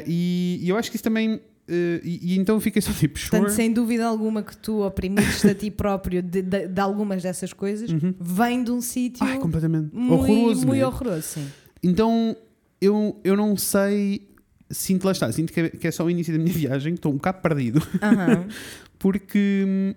[0.07, 1.41] E, e eu acho que isso também.
[1.69, 3.31] eh, e, e então fiquei só tipo, sure.
[3.33, 7.53] Portanto, sem dúvida alguma que tu oprimiste a ti próprio de, de- de algumas dessas
[7.53, 10.19] coisas, vem de um sítio completamente muito, Uhum.
[10.21, 10.65] horroroso.
[10.69, 10.87] muito né?
[10.87, 11.47] horroroso, sim.
[11.83, 12.37] Então
[12.81, 14.29] eu, eu não sei.
[14.69, 17.13] Sinto lá está, sinto que é, que é só o início da minha viagem, estou
[17.13, 17.81] um bocado perdido.
[18.03, 18.47] Aham.
[18.99, 19.95] porque hum,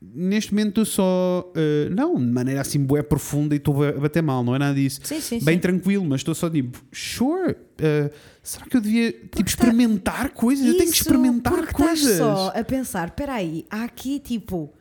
[0.00, 4.44] neste momento só uh, não de maneira assim bué profunda e estou a bater mal,
[4.44, 5.00] não é nada disso.
[5.02, 5.60] Sim, sim, Bem sim.
[5.60, 7.52] tranquilo, mas estou só tipo, sure.
[7.52, 8.10] uh,
[8.42, 10.64] será que eu devia tipo, está- experimentar coisas?
[10.66, 12.18] eu tenho que Isso, experimentar porque coisas.
[12.18, 14.72] Só a pensar, espera aí, há aqui tipo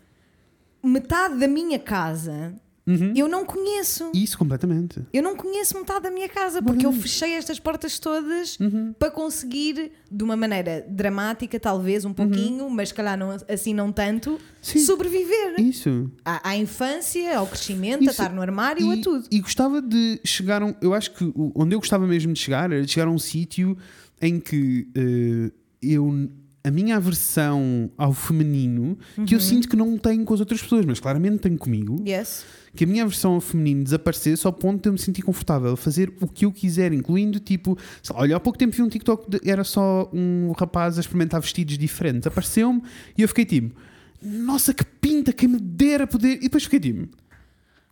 [0.83, 2.53] metade da minha casa
[2.87, 3.13] Uhum.
[3.15, 4.09] eu não conheço.
[4.13, 5.01] Isso completamente.
[5.11, 8.93] Eu não conheço metade da minha casa porque eu fechei estas portas todas Uhum.
[8.97, 13.91] para conseguir, de uma maneira dramática, talvez um pouquinho, mas se calhar não, assim não
[13.91, 14.37] tanto, Uhum.
[14.61, 14.79] Sim.
[14.79, 16.09] sobreviver Isso.
[16.23, 18.11] à, à infância, ao crescimento, a Isso.
[18.11, 19.25] estar no armário, e, a tudo.
[19.29, 22.71] E gostava de chegar a um, Eu acho que onde eu gostava mesmo de chegar
[22.71, 23.77] era de chegar a um sítio
[24.21, 26.29] em que eh, eu.
[26.63, 29.27] A minha aversão ao feminino, que Uhum.
[29.31, 32.43] eu sinto que não tenho com as outras pessoas, mas claramente tenho comigo, Yes.
[32.77, 33.09] Que a minha
[33.41, 36.51] feminino desaparecer só ao ponto de eu me sentir confortável a fazer o que eu
[36.51, 37.77] quiser, incluindo tipo,
[38.13, 41.77] olha, há pouco tempo vi um TikTok, de- era só um rapaz a experimentar vestidos
[41.77, 42.81] diferentes, apareceu-me
[43.17, 43.75] e eu fiquei tipo,
[44.21, 46.37] nossa, que pinta, quem me dera poder.
[46.37, 47.07] E depois fiquei tipo,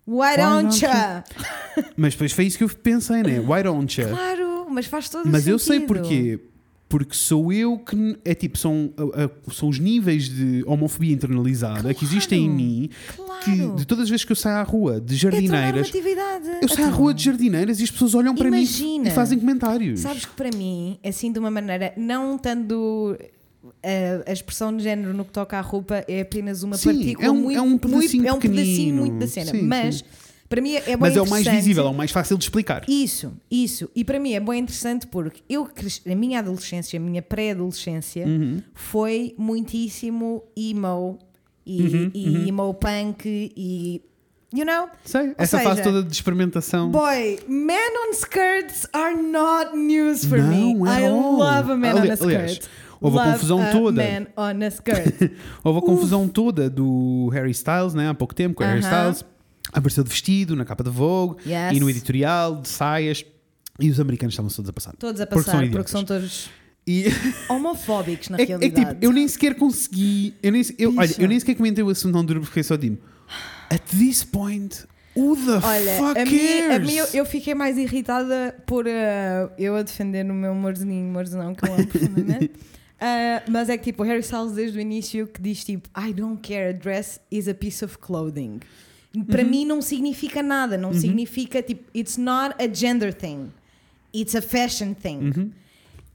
[0.08, 1.24] Why don't ya?
[1.98, 3.40] mas depois foi isso que eu pensei, né?
[3.40, 4.08] Why don't you?
[4.10, 5.88] Claro, mas faz todo Mas o eu sei sentido.
[5.88, 6.40] porquê.
[6.88, 8.18] Porque sou eu que.
[8.24, 8.92] É tipo, são,
[9.52, 12.90] são os níveis de homofobia internalizada que existem em mim.
[13.44, 13.76] Que Claro.
[13.76, 16.48] de todas as vezes que eu saio à rua de É jardineiras, normatividade.
[16.62, 19.04] eu saio à rua de jardineiras e as pessoas olham para Imagina.
[19.04, 20.00] mim e fazem comentários.
[20.00, 23.16] Sabes que para mim, assim de uma maneira, não tanto
[23.84, 27.28] eh, a, expressão de género no que toca à roupa é apenas uma Sim, partícula
[27.28, 29.52] é um- muito, é um pedacinho muito, é um pedacinho muito da cena.
[29.52, 30.04] Sim, mas sim.
[30.56, 32.86] Para mim é bem Mas é o mais visível, é o mais fácil de explicar.
[32.88, 33.90] Isso, isso.
[33.94, 35.68] E para mim é bem interessante porque eu
[36.10, 38.62] a minha adolescência, a minha pré-adolescência Uhum.
[38.74, 41.20] foi muitíssimo emo
[41.66, 43.26] e, Uhum, e emo punk
[43.58, 44.02] e
[44.54, 46.90] you know Sei, essa seja, fase toda de experimentação.
[46.90, 50.90] Boy, men on skirts are not news for Não, me.
[50.90, 51.38] at I all.
[51.38, 52.70] love a man Ali- on a aliás, skirt.
[53.02, 54.02] houve a confusão a toda.
[54.04, 55.32] Man on a skirt.
[55.66, 58.08] Houve a confusão toda do Harry Styles, né?
[58.10, 59.10] há pouco tempo, com o Harry Aham.
[59.12, 59.35] Styles.
[59.76, 61.76] Apareceu de vestido na capa da Vogue Yes.
[61.76, 63.26] e no editorial, de saias.
[63.80, 64.94] E os americanos estavam todos a passar.
[64.98, 66.50] Todos a Porque passar, são porque, são todos
[66.88, 67.06] E
[67.50, 68.90] homofóbicos na é, é que, realidade.
[68.92, 70.34] tipo, eu nem sequer consegui.
[70.42, 72.98] Eu nem, eu, olha, eu nem sequer comentei o assunto não duro porque só digo.
[73.70, 76.88] At this point, who the Olha, fuck a mim, a cares?
[76.88, 81.54] mim eu, eu fiquei mais irritada por uh, eu a defender no meu humorzinho, humorzão
[81.54, 82.46] que eu amo profundamente.
[82.46, 86.14] Uh, mas é que tipo, o Harry Styles desde o início que diz tipo, I
[86.14, 88.60] don't care, a dress is a piece of clothing.
[89.24, 89.50] Para Uhum.
[89.50, 93.52] mim não significa nada, não significa tipo, it's not a gender thing,
[94.14, 95.32] it's a fashion thing.
[95.36, 95.52] Uhum.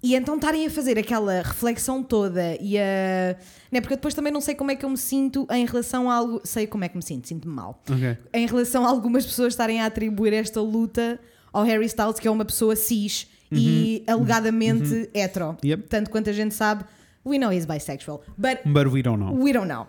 [0.03, 3.37] E então estarem a fazer aquela reflexão toda e a.
[3.71, 6.11] Né, porque eu depois também não sei como é que eu me sinto em relação
[6.11, 6.41] a algo.
[6.43, 8.17] Sei como é que me sinto, sinto-me mal Ok.
[8.33, 11.21] em relação a algumas pessoas estarem a atribuir esta luta
[11.53, 15.49] ao Harry Styles, que é uma pessoa cis e alegadamente hetero.
[15.51, 15.57] Uhum.
[15.65, 15.83] Yep.
[15.89, 16.85] Tanto quanto a gente sabe,
[17.27, 18.23] we know he's bisexual.
[18.39, 19.35] But But we don't know.
[19.35, 19.87] we don't know.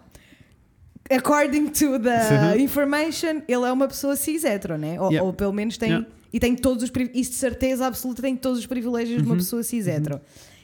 [1.18, 4.99] According to the information, ele é uma pessoa cis hetero, né?
[4.99, 5.24] Ou, Yeah.
[5.24, 5.89] ou pelo menos tem.
[5.89, 6.07] Yeah.
[6.34, 6.91] E tem todos os.
[7.14, 9.24] Isso de certeza absoluta tem todos os privilégios Uhum.
[9.24, 10.22] de uma pessoa cis hetero.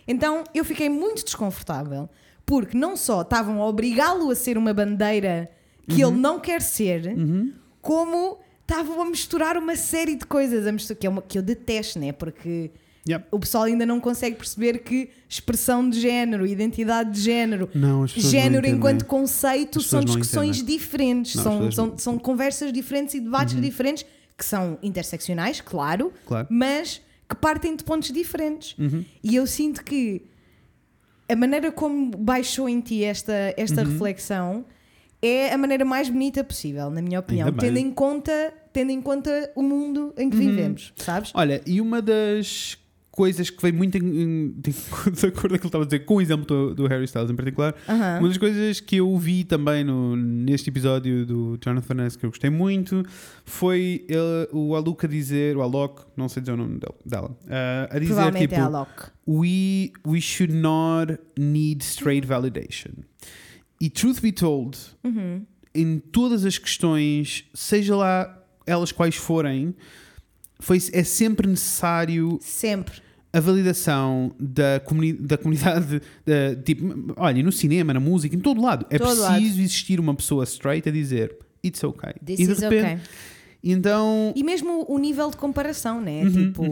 [0.08, 2.10] Então eu fiquei muito desconfortável
[2.46, 5.50] porque não só estavam a obrigá-lo a ser uma bandeira
[5.88, 6.12] que Uhum.
[6.12, 7.14] ele não quer ser,
[7.82, 11.42] como estavam a misturar uma série de coisas, a misturar, que, é uma, que eu
[11.42, 12.12] detesto, né?
[12.12, 12.72] Porque
[13.08, 13.26] Yep.
[13.32, 18.68] o pessoal ainda não consegue perceber que expressão de género, identidade de género, Não, género
[18.68, 21.98] enquanto conceito são discussões diferentes, Não, são, são, não- Uhum.
[22.00, 24.06] são conversas diferentes e debates diferentes
[24.38, 26.48] que são interseccionais, claro, Claro.
[26.50, 28.76] mas que partem de pontos diferentes.
[28.78, 29.04] Uhum.
[29.24, 30.22] E eu sinto que
[31.30, 33.90] a maneira como baixou em ti esta, esta Uhum.
[33.92, 34.66] reflexão
[35.22, 37.70] é a maneira mais bonita possível, na minha opinião, Ainda bem.
[37.74, 40.42] tendo em conta tendo em conta o mundo em que Uhum.
[40.52, 41.32] vivemos, sabes?
[41.34, 42.78] Olha, e uma das
[43.18, 46.16] coisas que veio muito em, em- de acordo com que ele estava a dizer, com
[46.18, 48.20] o exemplo do, do Harry Styles em particular, Aham.
[48.20, 52.30] uma das coisas que eu vi também no, neste episódio do Jonathan Ness que eu
[52.30, 53.04] gostei muito
[53.44, 57.98] foi ele- o Aluka dizer, o Alok, não sei dizer o nome dela, ah, a
[58.00, 59.04] dizer Provavelmente tipo, é a Locke.
[59.28, 62.92] we, we should not need straight validation.
[63.82, 65.44] E truth be told, Uhum.
[65.74, 69.74] em todas as questões, seja lá elas quais forem,
[70.60, 73.07] foi, é sempre necessário Sempre.
[73.38, 78.62] A validação da, comuni da comunidade, da, tipo, olha, no cinema, na música, em todo
[78.62, 78.86] lado.
[78.90, 79.44] É Todo preciso lado.
[79.44, 82.14] existir uma pessoa straight a dizer it's okay.
[82.26, 83.00] This e de repente, okay.
[83.64, 86.24] então, E mesmo o nível de comparação, né?
[86.24, 86.64] Uhum, tipo,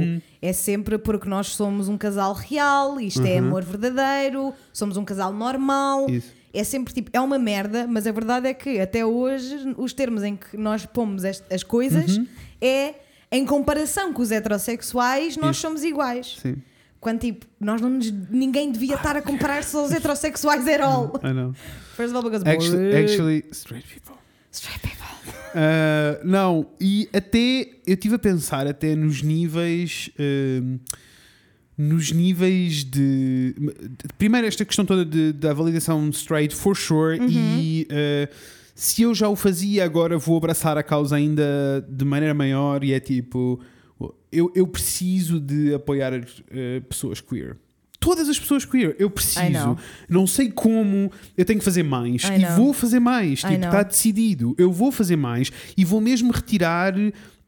[0.42, 5.34] é sempre porque nós somos um casal real, isto é amor verdadeiro, somos um casal
[5.34, 6.10] normal.
[6.10, 6.32] Isso.
[6.54, 10.24] É sempre tipo, é uma merda, mas a verdade é que até hoje os termos
[10.24, 12.26] em que nós pomos est- as coisas Uhum.
[12.62, 12.94] é
[13.36, 15.62] em comparação com os heterossexuais, nós Isso.
[15.62, 16.38] somos iguais.
[16.42, 16.56] sim,
[17.00, 21.14] Quando tipo, nós não nos- ninguém devia estar a comparar-se aos heterossexuais at all.
[21.24, 21.54] I know.
[21.96, 24.16] First of all, because Actually, actually, straight people.
[24.52, 24.96] straight people.
[25.56, 30.10] Uh, não, e até eu estive a pensar até nos níveis.
[30.20, 30.78] um,
[31.78, 37.88] nos níveis de, de- Primeiro, esta questão toda de- da validação straight, for sure, e
[37.90, 38.34] uh,
[38.76, 42.84] se eu já o fazia, agora vou abraçar a causa ainda de maneira maior.
[42.84, 43.62] E é tipo:
[44.30, 47.56] eu, eu preciso de apoiar uh, pessoas queer.
[48.02, 49.78] Todas as pessoas queer, eu preciso.
[50.10, 52.26] Não sei como, eu tenho que fazer mais.
[52.26, 52.52] I e know.
[52.58, 53.40] vou fazer mais.
[53.40, 54.54] Tipo, está decidido.
[54.58, 56.94] Eu vou fazer mais e vou mesmo retirar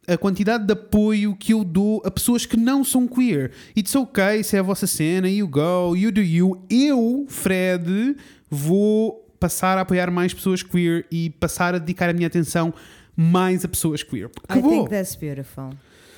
[0.07, 3.51] a quantidade de apoio que eu dou a pessoas que não são queer.
[3.78, 6.63] It's okay, se é a vossa cena, you go, you do you.
[6.69, 8.15] Eu, Fred,
[8.49, 12.73] vou passar a apoiar mais pessoas queer e passar a dedicar a minha atenção
[13.15, 14.27] mais a pessoas queer.
[14.27, 14.69] I Acabou.
[14.71, 15.69] think that's beautiful.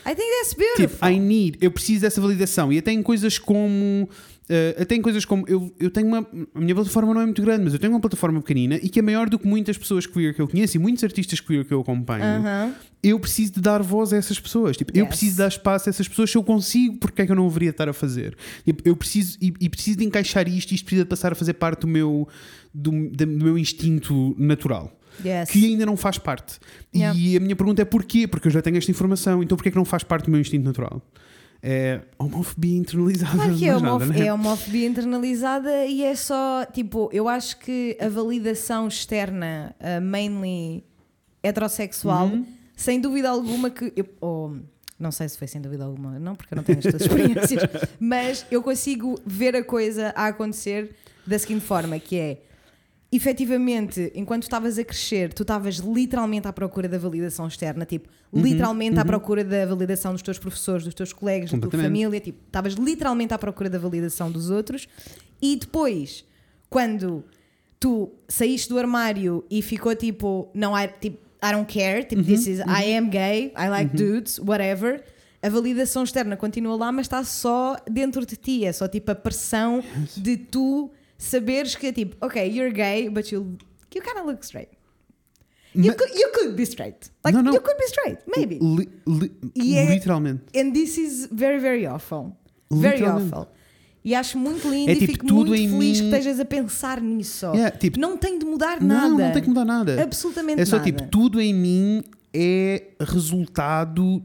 [0.06, 0.88] I think that's beautiful.
[0.88, 2.72] Tipo, I need, eu preciso dessa validação.
[2.72, 4.10] E até em coisas como.
[4.50, 5.46] Eh, até em coisas como.
[5.48, 6.28] Eu, eu tenho uma.
[6.56, 9.00] A minha plataforma não é muito grande, mas eu tenho uma plataforma pequenina e que
[9.00, 11.74] é maior do que muitas pessoas queer que eu conheço e muitos artistas queer que
[11.74, 12.24] eu acompanho.
[12.24, 12.74] Aham.
[13.02, 14.76] Eu preciso de dar voz a essas pessoas.
[14.76, 15.10] Tipo, eu Yes.
[15.10, 16.30] preciso dar espaço a essas pessoas.
[16.32, 18.36] Se eu consigo, porque é que eu não deveria estar a fazer?
[18.66, 19.38] Tipo, eu preciso.
[19.42, 20.74] E, e preciso de encaixar isto.
[20.74, 22.28] Isto precisa de passar a fazer parte do meu.
[22.74, 24.96] Do, do meu instinto natural
[25.26, 25.50] Yes.
[25.50, 26.60] que ainda não faz parte.
[26.96, 27.18] Yeah.
[27.20, 28.28] E a minha pergunta é porquê?
[28.28, 30.40] Porque eu já tenho esta informação, então porquê é que não faz parte do meu
[30.40, 31.02] instinto natural?
[31.62, 33.36] É homofobia internalizada.
[33.36, 34.26] Claro que é, mais homof nada, né?
[34.28, 40.84] é homofobia internalizada e é só, tipo, eu acho que a validação externa, uh, mainly
[41.44, 42.46] heterossexual, Uhum.
[42.76, 43.92] sem dúvida alguma que.
[43.96, 44.58] Eu, ou,
[44.98, 47.64] não sei se foi sem dúvida alguma, não, porque eu não tenho estas experiências,
[48.00, 50.96] mas eu consigo ver a coisa a acontecer
[51.26, 52.42] da seguinte forma: que é.
[53.12, 58.44] Efetivamente, enquanto estavas a crescer, tu estavas literalmente à procura da validação externa, tipo, Uhum,
[58.44, 62.38] literalmente à procura da validação dos teus professores, dos teus colegas, da tua família, tipo,
[62.46, 64.88] estavas literalmente à procura da validação dos outros.
[65.42, 66.24] E depois,
[66.70, 67.24] quando
[67.80, 72.46] tu saíste do armário e ficou tipo, não, I, tipo, I don't care, tipo, this
[72.46, 75.04] Uhum, is, I am gay, I like dudes, whatever.
[75.42, 78.66] A validação externa continua lá, mas está só dentro de ti.
[78.66, 79.82] É só tipo a pressão
[80.16, 83.56] de tu saberes que é tipo, ok, you're gay, but you,
[83.94, 84.70] you kind of look straight.
[85.76, 87.12] You, Ma- could, you could be straight.
[87.24, 88.58] Like, you could be straight, maybe.
[88.60, 90.42] Li- li- E é- Literalmente.
[90.60, 92.36] And this is very, very awful.
[92.72, 93.48] Very awful.
[94.04, 96.46] E acho muito lindo É e tipo, fico tudo muito feliz mim- que estejas a
[96.46, 97.46] pensar nisso.
[97.54, 99.10] Yeah, tipo, não tem de mudar nada.
[99.10, 100.02] Não, não tem que mudar nada.
[100.02, 100.86] Absolutamente É só nada.
[100.86, 102.04] tipo, tudo em mim
[102.34, 104.24] é resultado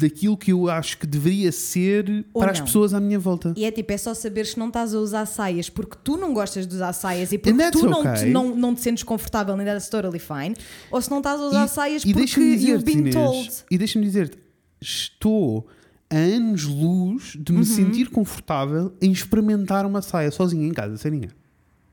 [0.00, 2.64] daquilo que eu acho que deveria ser Ou para as não.
[2.66, 3.52] pessoas à minha volta.
[3.56, 6.32] E é tipo, é só saber se não estás a usar saias porque tu não
[6.32, 8.30] gostas de usar saias e porque tu não, te, okay.
[8.30, 10.54] não, não te sentes confortável and that's totally fine.
[10.90, 13.50] Ou se não estás a usar saias e porque you've been Inês, told.
[13.70, 14.38] e deixa-me dizer-te,
[14.80, 15.66] estou
[16.10, 17.64] a anos-luz de me Uhum.
[17.64, 21.30] sentir confortável em experimentar uma saia sozinha em casa, sem ninguém.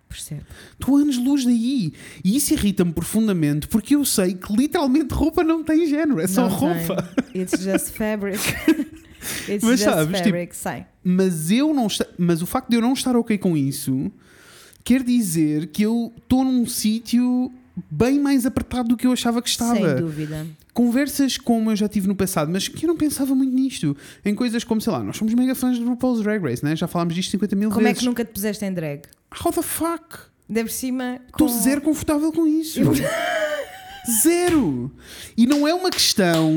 [0.10, 0.42] Percebo.
[0.74, 1.94] Estou a anos-luz daí.
[2.24, 6.42] E isso irrita-me profundamente porque eu sei que literalmente roupa não tem género, é só
[6.42, 7.04] Não roupa.
[7.32, 7.44] tem.
[7.44, 8.40] It's just fabric.
[9.48, 10.56] It's Mas just sabes, tipo, fabric.
[10.56, 10.86] Sei.
[11.04, 11.88] Mas eu não
[12.18, 14.12] mas o facto de eu não estar ok com isso
[14.84, 17.52] quer dizer que eu estou num sítio
[17.92, 19.76] bem mais apertado do que eu achava que estava.
[19.76, 20.48] Sem dúvida.
[20.80, 23.98] Conversas como eu já tive no passado, mas que eu não pensava muito nisto.
[24.24, 26.74] Em coisas como, sei lá, nós somos mega fãs de RuPaul's Drag Race, né?
[26.74, 28.00] já falámos disto 50 mil Como é vezes.
[28.00, 29.02] que nunca te puseste em drag?
[29.44, 30.20] How the fuck?
[30.48, 31.20] De por cima.
[31.28, 32.80] Estou com- zero confortável com isso.
[34.24, 34.90] zero!
[35.36, 36.50] E não é uma questão.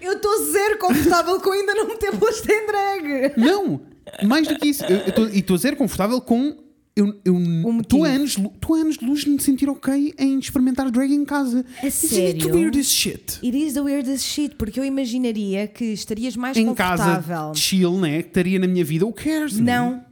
[0.00, 3.32] Eu estou zero confortável com ainda não me ter posto em drag.
[3.36, 3.80] Não!
[4.28, 4.84] Mais do que isso.
[4.84, 6.56] Eu, e estou zero confortável com.
[6.96, 8.04] Eu estou motivo.
[8.04, 11.64] a anos, tô anos de luz de me sentir ok em experimentar drag em casa.
[11.82, 12.54] A Isn't it sério?
[12.54, 13.38] weird as shit?
[13.42, 17.54] It is the weirdest shit, porque eu imaginaria que estarias mais Em casa, confortável.
[17.54, 18.22] chill, né?
[18.22, 19.06] Que estaria na minha vida.
[19.06, 19.58] Who cares?
[19.58, 20.04] Não,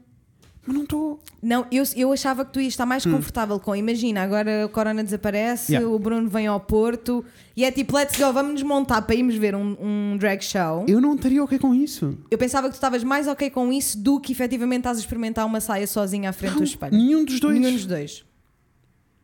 [0.69, 1.19] Mas não estou.
[1.43, 3.75] não, eu, eu achava que tu ias estar mais confortável com.
[3.75, 5.75] Imagina, agora o Corona desaparece, Hum.
[5.77, 5.89] Yeah.
[5.95, 7.25] o Bruno vem ao Porto
[7.57, 10.85] e é tipo, let's go, vamos nos montar para irmos ver um, um drag show.
[10.87, 12.19] Eu não estaria ok com isso.
[12.31, 15.47] Eu pensava que tu estavas mais ok com isso do que efetivamente estás a experimentar
[15.47, 16.95] uma saia sozinha à frente do espelho.
[16.95, 17.59] Nenhum dos dois.
[17.59, 18.28] Nenhum dos dois.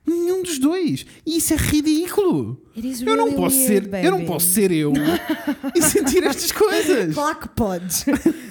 [0.07, 1.07] Nenhum dos dois.
[1.25, 2.61] E isso é ridículo.
[2.77, 4.93] Is eu não really posso weird, ser, eu não posso ser eu
[5.75, 7.15] e sentir estas coisas.
[7.15, 8.05] Claro que podes.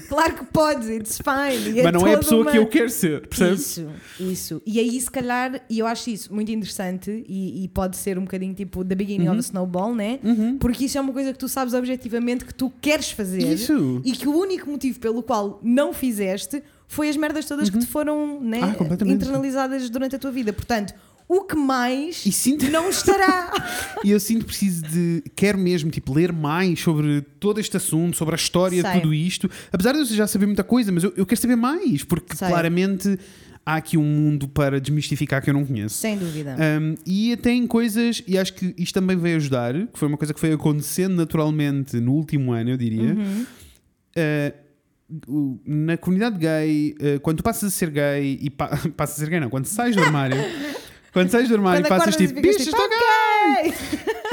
[0.07, 1.77] claro que podes, it's fine.
[1.79, 3.59] E Mas não é a pessoa uma- que eu quero ser, percebes?
[3.77, 3.87] Isso,
[4.19, 4.61] isso.
[4.65, 8.21] E aí, se calhar, e eu acho isso muito interessante e, e pode ser um
[8.21, 9.31] bocadinho tipo the beginning Uhum.
[9.33, 10.19] of a snowball, né?
[10.59, 14.01] Porque isso é uma coisa que tu sabes objetivamente que tu queres fazer Isso.
[14.05, 17.85] e que o único motivo pelo qual não fizeste foi as merdas todas que te
[17.87, 20.53] foram né, Ah, internalizadas durante a tua vida.
[20.53, 20.93] Portanto,
[21.37, 23.51] o que mais E sinto- não estará.
[24.03, 25.23] E eu sinto preciso de.
[25.35, 29.49] Quero mesmo tipo, ler mais sobre todo este assunto, sobre a história de tudo isto.
[29.71, 32.47] Apesar de eu já saber muita coisa, mas eu, eu quero saber mais, porque Sei.
[32.49, 33.17] claramente
[33.65, 35.95] há aqui um mundo para desmistificar que eu não conheço.
[35.95, 36.57] Sem dúvida.
[36.81, 40.17] Um, e até em coisas, e acho que isto também veio ajudar, que foi uma
[40.17, 43.13] coisa que foi acontecendo naturalmente no último ano, eu diria.
[43.13, 43.45] Uhum.
[44.17, 44.63] Uh,
[45.65, 48.67] na comunidade gay, uh, quando tu passas a ser gay e pa
[48.97, 50.37] passas a ser gay, não, quando sais do armário,
[51.13, 53.73] quando sais do armário e passas tipo, bicho, tipo, estou gay!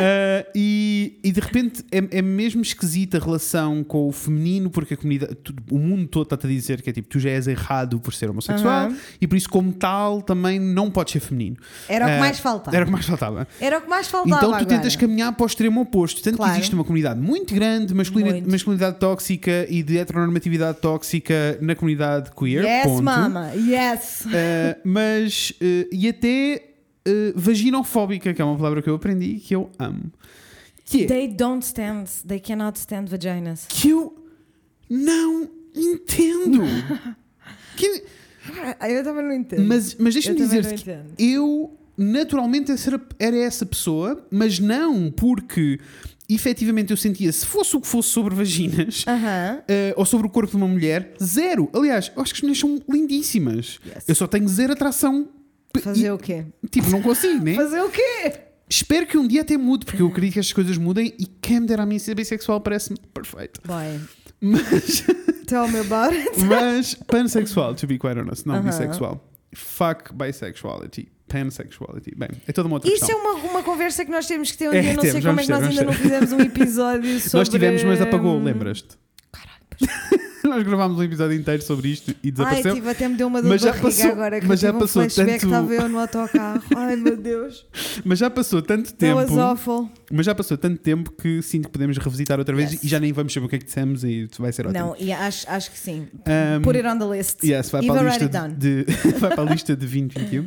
[0.01, 4.95] Uh, e, e de repente é, é mesmo esquisita a relação com o feminino, porque
[4.95, 7.47] a comunidade, tu- o mundo todo está-te a dizer que é tipo, tu já és
[7.47, 8.97] errado por ser homossexual Aham.
[9.21, 11.57] e por isso, como tal, também não podes ser feminino.
[11.89, 12.77] Era o que Uh, mais faltava.
[12.77, 13.49] Era o que mais faltava.
[13.61, 14.37] Era o que mais faltava.
[14.37, 14.65] Então tu agora.
[14.65, 16.23] tentas caminhar para o extremo oposto.
[16.23, 16.53] Tanto Claro.
[16.53, 18.51] que existe uma comunidade muito grande de masculina- Muito.
[18.51, 22.65] masculinidade tóxica e de heteronormatividade tóxica na comunidade queer.
[22.65, 23.03] Yes, ponto.
[23.03, 24.23] mama, yes.
[24.25, 26.70] Uh, mas, uh, e até
[27.09, 30.11] uh, vaginofóbica, que é uma palavra que eu aprendi e que eu amo.
[30.85, 33.67] Que é They don't stand, they cannot stand vaginas.
[33.69, 34.15] que eu
[34.89, 36.63] não entendo.
[37.77, 38.03] Que-
[38.89, 39.63] Eu também não entendo.
[39.65, 42.73] mas mas deixa-me dizer-te que eu naturalmente
[43.19, 45.79] era essa pessoa, mas não porque
[46.29, 49.05] efetivamente eu sentia se fosse o que fosse sobre vaginas.
[49.09, 49.63] Aham.
[49.69, 51.69] eh, ou sobre o corpo de uma mulher, zero.
[51.73, 53.79] Aliás, eu acho que as mulheres são lindíssimas.
[53.87, 54.05] Yes.
[54.09, 55.29] Eu só tenho zero atração.
[55.83, 56.45] Fazer e- o quê?
[56.71, 57.55] Tipo, não consigo, né?
[57.55, 58.33] Fazer o quê?
[58.69, 61.61] Espero que um dia até mude, porque eu acredito que estas coisas mudem e quem
[61.61, 63.61] me dera a mim ser bissexual parece-me perfeito.
[63.67, 64.01] Boy,
[64.41, 65.05] Mas,
[65.47, 66.41] tell me about it.
[66.45, 68.65] mas pansexual, to be quite honest, não Aham.
[68.65, 69.29] bissexual.
[69.55, 71.09] Fuck bisexuality.
[71.27, 72.13] Pansexuality.
[72.17, 73.21] Bem, é toda uma outra Isso é questão.
[73.37, 74.95] uma, uma conversa que nós temos que ter um É, dia.
[74.95, 75.99] Não sei temos, como é que nós ter, ainda não ter.
[75.99, 77.39] fizemos um episódio sobre.
[77.39, 78.97] Nós tivemos, mas apagou, hum, lembras-te?
[79.33, 82.75] Caralho, Nós gravámos um episódio inteiro sobre isto e Ai, desapareceu.
[82.75, 84.41] tive, até me deu uma dor Mas de já passou- agora.
[84.41, 86.63] Que mas já passou um flashback, tanto- estava eu no autocarro.
[86.77, 87.67] Ai, meu Deus.
[88.05, 89.41] Mas já passou tanto That was tempo.
[89.41, 89.91] awful.
[90.11, 92.85] Mas já passou tanto tempo que sinto que podemos revisitar outra vez Yes.
[92.85, 94.85] e já nem vamos saber o que é que dissemos e vai ser ótimo.
[94.87, 96.09] Não, e acho, acho que sim.
[96.59, 97.43] Um, Put it on the list.
[97.45, 98.55] Yes, vai para, a lista down.
[98.55, 98.85] de,
[99.19, 100.47] vai para a lista de 2021.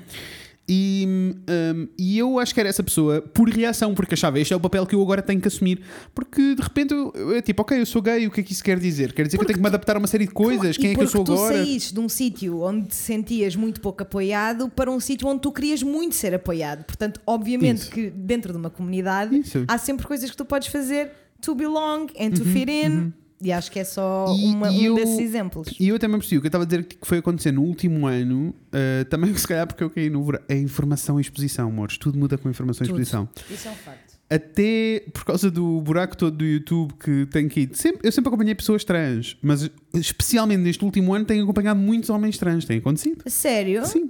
[0.68, 1.06] E,
[1.50, 4.60] um, e eu acho que era essa pessoa por reação, porque achava este é o
[4.60, 5.82] papel que eu agora tenho que assumir.
[6.16, 8.54] Porque de repente eu, eu é tipo, ok, eu sou gay, o que é que
[8.54, 9.12] isso quer dizer?
[9.12, 10.78] Quer dizer que eu tenho que me adaptar a uma série de coisas?
[10.78, 11.54] Quem é que eu sou porque agora?
[11.54, 15.42] tu saíste de um sítio onde te sentias muito pouco apoiado para um sítio onde
[15.42, 16.86] tu querias muito ser apoiado.
[16.86, 17.92] Portanto, obviamente Isso.
[17.92, 19.60] que dentro de uma comunidade Isso.
[19.60, 21.12] Uhum, há sempre coisas que tu podes fazer
[21.42, 23.12] to belong and to fit in.
[23.44, 25.70] E acho que é só E- uma- e um eu- desses exemplos.
[25.80, 28.08] E eu também percebi o que eu estava a dizer que foi acontecer no último
[28.08, 31.98] ano, uh, também se calhar porque eu caí no verão, é informação e exposição, amores.
[31.98, 33.02] Tudo muda com informação e Tudo.
[33.02, 33.30] exposição.
[33.52, 34.14] Isso é um facto.
[34.30, 37.70] até por causa do buraco todo do YouTube que tenho que ir.
[37.74, 42.38] Sempre, eu sempre acompanhei pessoas trans, mas especialmente neste último ano tenho acompanhado muitos homens
[42.38, 42.66] trans.
[42.66, 43.22] Tem acontecido?
[43.26, 43.86] A Sério?
[43.86, 44.10] Sim.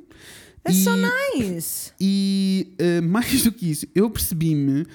[0.63, 1.91] That's E- so nice.
[1.99, 4.85] E uh, mais do que isso, eu percebi-me.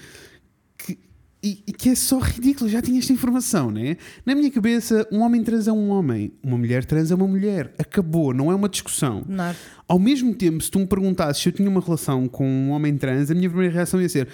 [1.48, 3.96] E- e que é só ridículo, já tinha esta informação, né?
[4.26, 7.72] Na minha cabeça, um homem trans é um homem, uma mulher trans é uma mulher.
[7.78, 9.24] Acabou, não é uma discussão.
[9.28, 9.54] Não.
[9.86, 12.96] Ao mesmo tempo, se tu me perguntasses se eu tinha uma relação com um homem
[12.96, 14.28] trans, a minha primeira reação ia ser: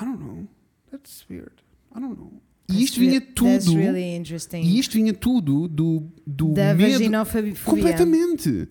[0.00, 0.46] I don't know,
[0.90, 1.52] that's weird,
[1.96, 2.32] I don't know.
[2.68, 3.74] E isto vinha tudo.
[3.74, 4.22] really.
[4.62, 6.92] E isto vinha tudo do, do da medo.
[6.92, 7.54] vaginofobia.
[7.64, 8.68] Completamente.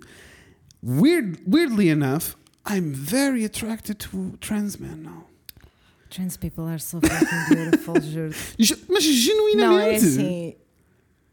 [0.82, 2.36] Weird, weirdly enough,
[2.66, 5.26] I'm very attracted to trans men now.
[6.10, 8.34] Trans people are so fucking beautiful, juro.
[8.90, 9.66] Mas genuinamente.
[9.66, 10.56] Não, é assim.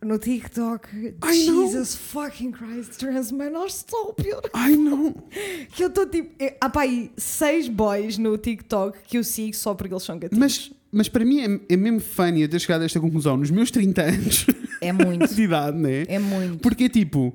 [0.05, 0.87] No TikTok,
[1.25, 1.67] I know.
[1.67, 4.51] Jesus fucking Christ, trans men are so beautiful.
[4.53, 5.15] Ai não.
[5.75, 6.31] Que eu estou tipo.
[6.39, 10.19] eh, Há pá, aí seis boys no TikTok que eu sigo só porque eles são
[10.19, 10.39] gatinhos.
[10.39, 13.51] Mas, mas para mim é, é mesmo funny eu ter chegado a esta conclusão nos
[13.51, 14.47] meus 30 anos
[14.83, 15.27] É muito.
[15.35, 16.05] de idade, né?
[16.07, 16.59] É muito.
[16.59, 17.35] Porque é tipo,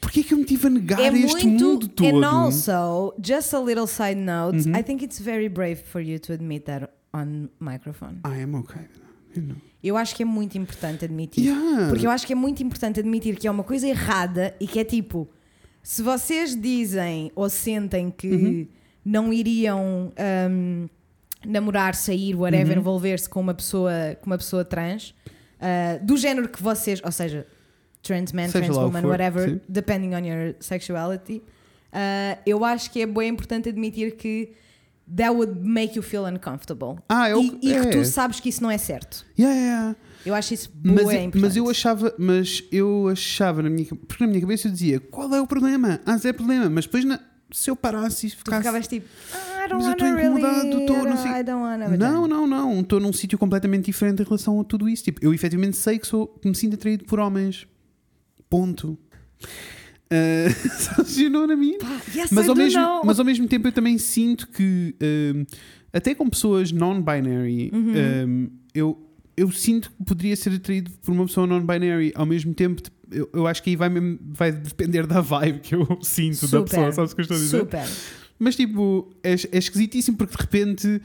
[0.00, 1.64] porquê é que eu me tive a negar é a este muito.
[1.64, 2.06] mundo todo?
[2.14, 2.24] Uhum.
[2.24, 6.32] And also, just a little side note, I think it's very brave for you to
[6.32, 8.20] admit that on microphone.
[8.24, 8.82] I am okay.
[9.34, 9.56] you know.
[9.82, 11.44] Eu acho que é muito importante admitir.
[11.46, 11.88] Yeah.
[11.88, 14.78] Porque eu acho que é muito importante admitir que é uma coisa errada e que
[14.78, 15.26] é tipo,
[15.82, 18.66] se vocês dizem ou sentem que Uhum.
[19.02, 20.12] não iriam
[20.50, 20.86] hum,
[21.46, 22.80] namorar, sair, whatever, Uhum.
[22.80, 25.14] envolver-se com uma pessoa, com uma pessoa trans,
[25.58, 27.46] ah, do género que vocês, ou seja,
[28.02, 29.60] trans man, Seja trans woman, whatever, sim.
[29.68, 31.42] depending on your sexuality,
[31.92, 34.52] ah, eu acho que é bem importante admitir que
[35.16, 36.96] that would make you feel uncomfortable.
[37.08, 37.80] Ah, é o e, e é.
[37.84, 39.24] que tu sabes que isso não é certo.
[39.38, 39.96] Yeah, yeah.
[40.24, 41.38] Eu acho isso Mas, eu- importante.
[41.38, 45.34] mas eu achava, mas eu achava na minha, porque na minha cabeça eu dizia, qual
[45.34, 45.98] é o problema?
[46.06, 47.18] Ah, é problema, mas depois na-
[47.52, 50.22] se eu parasse e Tu ficasse ficavas tipo, ah, I don't Mas eu estou really,
[50.28, 52.80] incomodado, I não sei- I don't wanna, Não, não, não.
[52.80, 55.02] Estou num sítio completamente diferente em relação a tudo isso.
[55.04, 57.66] Tipo, eu efetivamente sei que sou, que me sinto atraído por homens.
[58.50, 58.98] Ponto.
[60.12, 60.50] Uh,
[61.16, 61.78] you know what I mean?
[61.78, 63.02] Pá, yes, Mas ao, mesmo, know.
[63.04, 65.44] mas ao mesmo tempo eu também sinto que um,
[65.92, 67.92] até com pessoas non-binary Uhum.
[68.28, 72.82] um, eu, eu sinto que poderia ser atraído por uma pessoa non-binary ao mesmo tempo
[73.12, 76.48] eu, eu acho que aí vai, mesmo- vai depender da vibe que eu sinto da
[76.48, 77.58] Super, pessoa, sabes o que eu estou a dizer?
[77.60, 77.88] Super.
[78.38, 81.02] Mas tipo, é, é esquisitíssimo porque de repente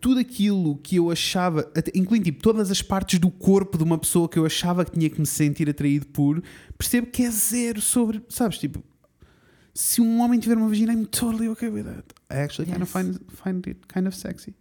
[0.00, 4.28] tudo aquilo que eu achava, incluindo tipo, todas as partes do corpo de uma pessoa
[4.28, 6.42] que eu achava que tinha que me sentir atraído por,
[6.78, 8.56] percebo que é zero sobre, sabes?
[8.58, 8.82] Tipo,
[9.74, 12.04] se um homem tiver uma vagina, I'm totally okay with that.
[12.30, 12.92] I actually kind of Yes.
[12.92, 14.54] find, find it kind of sexy.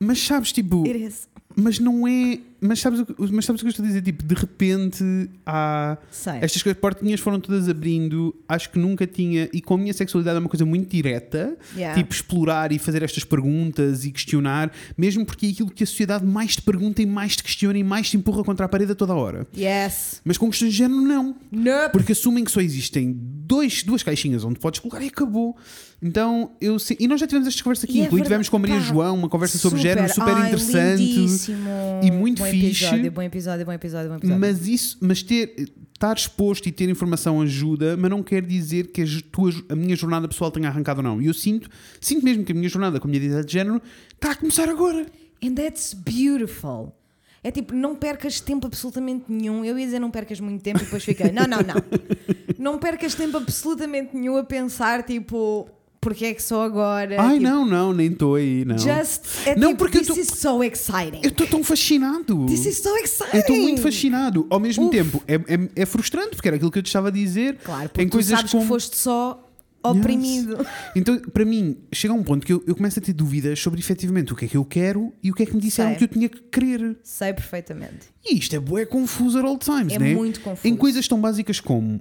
[0.00, 1.28] Mas sabes, tipo, It is.
[1.56, 2.40] mas não é.
[2.66, 4.00] Mas sabes, o que- mas sabes o que eu estou a dizer?
[4.02, 5.98] Tipo, de repente há.
[6.10, 6.34] Sei.
[6.40, 8.34] Estas coisas, portinhas foram todas abrindo.
[8.48, 9.48] Acho que nunca tinha.
[9.52, 11.56] E com a minha sexualidade é uma coisa muito direta.
[11.76, 12.00] Yeah.
[12.00, 14.72] Tipo, explorar e fazer estas perguntas e questionar.
[14.96, 17.84] Mesmo porque é aquilo que a sociedade mais te pergunta e mais te questiona e
[17.84, 19.46] mais te empurra contra a parede a toda a hora.
[19.56, 20.20] Yes.
[20.24, 21.36] Mas com questões de género, não.
[21.52, 21.92] Nope.
[21.92, 25.56] Porque assumem que só existem dois, duas caixinhas onde podes colocar e acabou.
[26.02, 26.96] Então, eu sei.
[27.00, 27.98] E nós já tivemos estas conversas aqui.
[27.98, 30.48] E é inclusive, tivemos com a Maria Pá, João uma conversa sobre género super Ai,
[30.48, 31.02] interessante.
[31.02, 31.68] lindíssimo.
[32.02, 32.84] e muito bom fixe.
[32.84, 34.40] Episódio, bom episódio, bom episódio, bom episódio.
[34.40, 39.02] Mas isso, mas ter, estar exposto e ter informação ajuda, mas não quer dizer que
[39.02, 41.22] a, tua, a minha jornada pessoal tenha arrancado ou não.
[41.22, 41.68] E eu sinto,
[42.00, 43.80] sinto mesmo que a minha jornada com a minha identidade de género
[44.12, 45.06] está a começar agora.
[45.42, 46.94] And that's beautiful.
[47.42, 49.64] É tipo, não percas tempo absolutamente nenhum.
[49.64, 51.74] Eu ia dizer não percas muito tempo e depois fiquei, não, não, não.
[52.56, 55.68] Não percas tempo absolutamente nenhum a pensar, tipo,
[56.04, 57.20] porque é que só agora?
[57.20, 58.78] Ai, Tipo, não, não, nem estou aí, não.
[58.78, 61.20] Just, é Não, tipo, porque eu this tô- is so exciting.
[61.22, 62.46] Eu estou tão fascinado.
[62.46, 63.30] This is so exciting.
[63.36, 64.46] Eu estou muito fascinado.
[64.50, 64.96] Ao mesmo Uf.
[64.96, 67.56] tempo, é, é, é frustrante, porque era aquilo que eu te estava a dizer.
[67.64, 68.62] Claro, porque em coisas sabes como...
[68.62, 69.40] que foste só
[69.82, 70.66] oprimido.
[70.96, 73.80] Então, para mim, chega a um ponto que eu, eu começo a ter dúvidas sobre
[73.80, 75.98] efetivamente o que é que eu quero e o que é que me disseram Sei.
[75.98, 76.96] que eu tinha que querer.
[77.02, 78.06] Sei perfeitamente.
[78.24, 80.14] E isto é bué confuso at all times, É né?
[80.14, 80.66] muito confuso.
[80.66, 82.00] Em coisas tão básicas como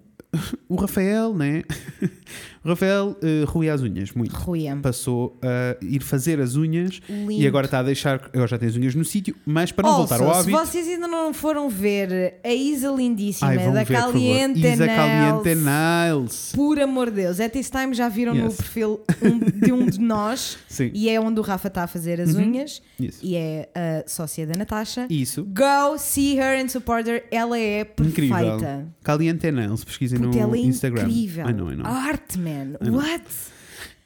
[0.69, 1.63] o Rafael, né?
[2.65, 4.33] O Rafael uh, ruía as unhas muito.
[4.37, 4.77] Ruia.
[4.81, 7.33] Passou a ir fazer as unhas Lindo.
[7.33, 8.21] e agora está a deixar.
[8.33, 10.71] Agora já tem as unhas no sítio, mas para não voltar ao Also, se hábito.
[10.71, 13.93] vocês ainda não foram ver a Isa lindíssima Ai, da ver.
[13.97, 16.51] Caliente Isa Caliente Nails, Nails.
[16.55, 18.55] por amor de Deus, at this time já viram no Yes.
[18.55, 20.89] perfil um- de um de nós Sim.
[20.93, 23.19] e é onde o Rafa está a fazer as unhas Isso.
[23.21, 25.05] e é a sócia da Natasha.
[25.09, 25.43] Isso.
[25.43, 27.25] Go see her and support her.
[27.29, 28.37] Ela é Incrível.
[28.37, 28.87] perfeita.
[29.03, 31.03] Caliente Nails, pesquisem Puta, no ela é Instagram.
[31.03, 31.49] incrível.
[31.49, 31.85] I know, I know.
[31.85, 32.77] Arte, man.
[32.81, 32.95] know.
[32.97, 33.23] What?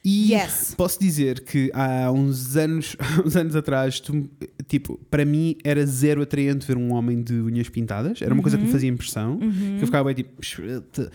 [0.04, 0.74] E Yes.
[0.76, 2.96] posso dizer que há uns anos,
[3.26, 4.30] uns anos atrás, tu-
[4.68, 8.22] tipo, para mim era zero atraente ver um homem de unhas pintadas.
[8.22, 8.66] Era uma coisa que Uhum.
[8.68, 9.38] me fazia impressão.
[9.38, 10.42] Que eu ficava bem tipo.
[10.42, 11.10] "Shit".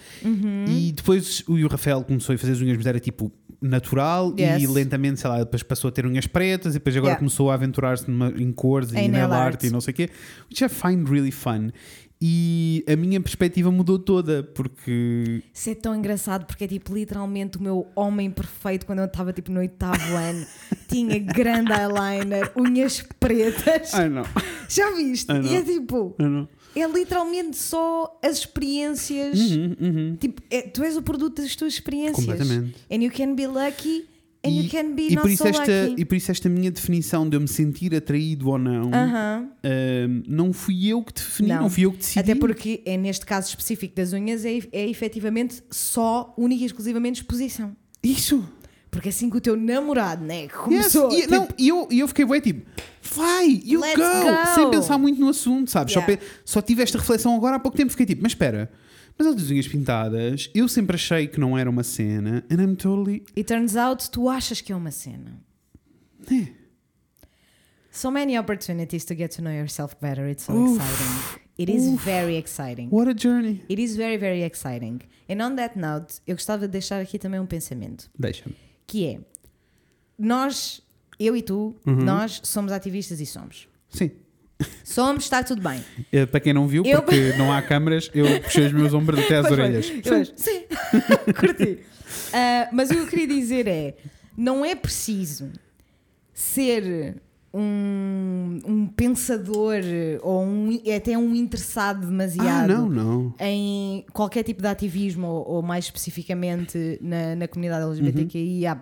[0.67, 3.31] E depois o, Rafael começou a fazer as unhas, mas era tipo
[3.61, 4.61] natural Yes.
[4.61, 7.19] e lentamente, sei lá, depois passou a ter unhas pretas e depois agora Yeah.
[7.19, 8.05] começou a aventurar-se
[8.37, 9.63] em cores e nail nail art art.
[9.63, 10.09] e não sei o quê.
[10.49, 11.69] Which I find really fun.
[12.25, 17.57] E a minha perspectiva mudou toda porque Isso é tão engraçado porque é tipo literalmente
[17.57, 20.45] o meu homem perfeito quando eu estava tipo no oitavo ano.
[20.87, 23.93] tinha grande eyeliner, unhas pretas.
[23.93, 24.23] Ai não.
[24.69, 25.29] Já viste?
[25.33, 26.47] E é tipo, Ai, não.
[26.73, 29.37] é literalmente só as experiências.
[29.37, 30.15] Uhum, uhum.
[30.15, 32.25] Tipo, é- tu és o produto das tuas experiências.
[32.25, 32.75] Completamente.
[32.89, 34.05] And you can be lucky
[34.45, 35.93] e not por isso so esta.
[35.97, 39.49] E por isso esta minha definição de eu me sentir atraído ou não, Aham.
[39.63, 41.69] ahm, não fui eu que defini, não, Não.
[41.69, 42.19] fui eu que decidi.
[42.19, 47.21] Até porque é neste caso específico das unhas é, é efetivamente só, única e exclusivamente
[47.21, 47.75] exposição.
[48.03, 48.43] Isso.
[48.91, 50.61] Porque assim que o teu namorado, né, que Yes.
[50.93, 51.11] começou.
[51.11, 52.69] E, tipo, não, e eu, e eu fiquei bem tipo,
[53.15, 53.87] vai, you go.
[53.87, 54.53] go.
[54.53, 55.93] Sem pensar muito no assunto, sabes?
[55.93, 56.17] Só, Yeah.
[56.21, 57.89] pe- só tive esta reflexão agora há pouco tempo.
[57.89, 58.69] Fiquei tipo, mas espera,
[59.17, 63.23] mas as unhas pintadas, eu sempre achei que não era uma cena, and I'm totally.
[63.35, 65.39] E turns out, tu achas que é uma cena.
[66.31, 66.47] É.
[67.91, 70.27] So many opportunities to get to know yourself better.
[70.29, 70.77] It's so Oof.
[70.81, 71.39] exciting.
[71.59, 72.03] It is Oof.
[72.03, 72.89] very exciting.
[72.91, 73.61] What a journey.
[73.69, 75.01] It is very, very exciting.
[75.29, 78.09] And on that note, eu gostava de deixar aqui também um pensamento.
[78.17, 78.55] Deixa-me.
[78.87, 79.19] Que é,
[80.17, 80.81] nós,
[81.19, 81.95] eu e tu, Uhum.
[82.03, 83.67] nós somos ativistas e somos.
[83.89, 84.09] Sim.
[84.83, 85.83] Somos, está tudo bem.
[86.11, 89.19] Eh, Para quem não viu, Eu- porque não há câmaras, eu puxei os meus ombros
[89.19, 89.63] até às Pois foi.
[89.63, 89.91] orelhas.
[90.05, 90.63] Eu acho, sim,
[91.39, 91.79] curti.
[92.33, 93.95] Ah, mas o que eu queria dizer é:
[94.37, 95.51] não é preciso
[96.33, 97.15] ser
[97.53, 99.81] um, um pensador
[100.21, 103.33] ou um, até um interessado Ah, demasiado não, não.
[103.39, 108.77] em qualquer tipo de ativismo ou, ou mais especificamente na, na comunidade LGBTQIA+,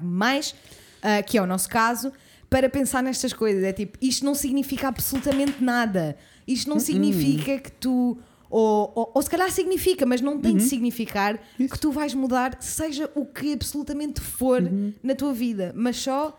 [1.04, 2.12] ah, que é o nosso caso,
[2.52, 3.64] para pensar nestas coisas.
[3.64, 6.18] É tipo, isto não significa absolutamente nada.
[6.46, 8.18] Isto não significa que tu...
[8.50, 11.74] Ou, ou, ou se calhar significa, mas não tem de significar Isso.
[11.74, 14.62] que tu vais mudar, seja o que absolutamente for
[15.02, 15.72] na tua vida.
[15.74, 16.38] Mas só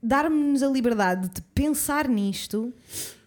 [0.00, 2.72] dar-nos a liberdade de pensar nisto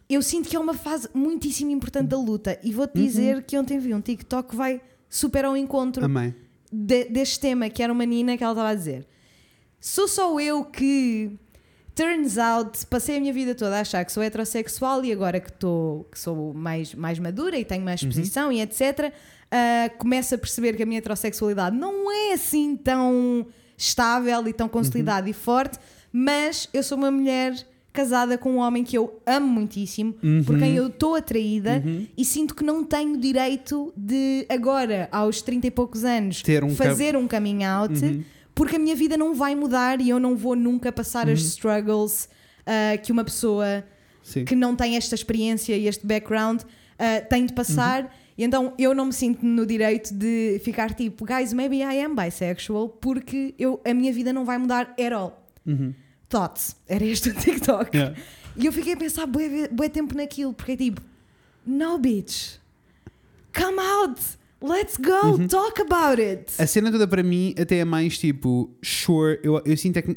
[0.09, 3.77] eu sinto que é uma fase muitíssimo importante da luta e vou-te dizer que ontem
[3.79, 6.03] vi um TikTok que vai super ao encontro
[6.71, 9.05] de- deste tema, que era uma Nina que ela estava a dizer
[9.79, 11.31] sou só eu que
[11.95, 15.49] turns out, passei a minha vida toda a achar que sou heterossexual e agora que,
[15.49, 19.13] estou que sou mais, mais madura e tenho mais exposição e etc
[19.51, 23.45] ah, começo a perceber que a minha heterossexualidade não é assim tão
[23.77, 25.77] estável e tão consolidada e forte
[26.11, 27.53] mas eu sou uma mulher
[27.93, 30.13] casada com um homem que eu amo muitíssimo,
[30.45, 31.83] por quem eu estou atraída
[32.17, 37.17] e sinto que não tenho direito de agora, aos 30 e poucos anos, um fazer
[37.17, 37.93] um coming out,
[38.61, 42.29] porque a minha vida não vai mudar e eu não vou nunca passar as struggles
[42.63, 43.83] ah, que uma pessoa
[44.21, 44.45] Sim.
[44.45, 46.61] que não tem esta experiência e este background
[46.99, 48.15] ah, tem de passar.
[48.37, 52.15] E então eu não me sinto no direito de ficar tipo, guys, maybe I am
[52.15, 55.43] bisexual, porque eu, a minha vida não vai mudar at all.
[56.29, 56.75] Thoughts.
[56.87, 57.97] Era este o TikTok.
[57.97, 58.15] Yeah.
[58.55, 61.01] E eu fiquei a pensar bué, bué tempo naquilo, porque é tipo,
[61.65, 62.59] no bitch,
[63.55, 64.21] come out,
[64.61, 65.47] let's go, Uhum.
[65.47, 66.45] talk about it.
[66.59, 70.13] A cena toda para mim até é mais tipo, sure, eu, eu sinto é que.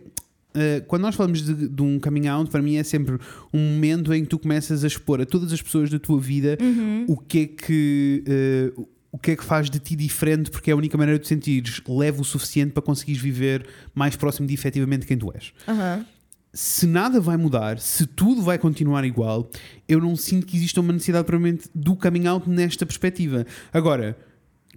[0.54, 3.18] eh, quando nós falamos de, de um coming out, para mim é sempre
[3.52, 6.56] um momento em que tu começas a expor a todas as pessoas da tua vida
[6.60, 7.06] Uhum.
[7.08, 8.24] o que é que.
[8.26, 8.72] eh,
[9.10, 11.28] o que é que faz de ti diferente, porque é a única maneira de te
[11.28, 13.64] sentires leve o suficiente para conseguires viver
[13.94, 15.52] mais próximo de efetivamente quem tu és.
[15.68, 16.04] Aham.
[16.52, 19.48] se nada vai mudar, se tudo vai continuar igual,
[19.88, 23.46] eu não sinto que exista uma necessidade provavelmente do coming out nesta perspectiva.
[23.72, 24.16] Agora,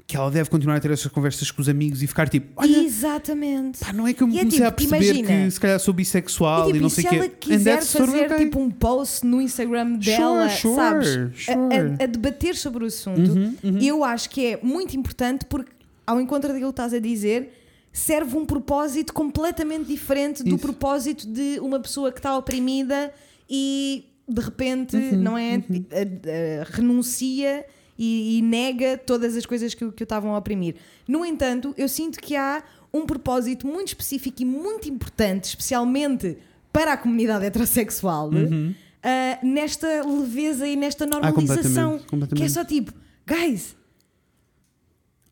[0.08, 2.78] que ela deve continuar a ter essas conversas com os amigos e ficar tipo, olha,
[2.78, 3.80] Exatamente.
[3.80, 5.28] pá, não é que eu me é comecei tipo, a perceber imagina.
[5.46, 7.16] que se calhar sou bissexual E, tipo, e não e sei se o quê.
[7.18, 8.38] ela And quiser fazer okay.
[8.46, 11.10] tipo um post no Instagram dela, sure, sabes?
[11.10, 11.52] sure.
[11.52, 15.72] A, a- a debater sobre o assunto, Uhum, eu acho que é muito importante porque,
[16.06, 17.52] ao encontro daquilo que estás a dizer,
[17.92, 20.60] serve um propósito completamente diferente do Isso.
[20.60, 23.12] propósito de uma pessoa que está oprimida
[23.50, 25.56] e de repente, Uhum, não é?
[25.56, 27.66] A- a- renuncia
[27.98, 30.76] e, e nega todas as coisas que, o- que o estavam a oprimir.
[31.08, 32.64] No entanto, eu sinto que há
[32.94, 36.38] um propósito muito específico e muito importante, especialmente
[36.72, 38.30] para a comunidade heterossexual,
[39.04, 41.94] ah, nesta leveza e nesta normalização.
[41.94, 41.98] Uhum.
[41.98, 42.52] Ah, completamente, Que é completamente.
[42.52, 42.94] só tipo,
[43.26, 43.76] guys,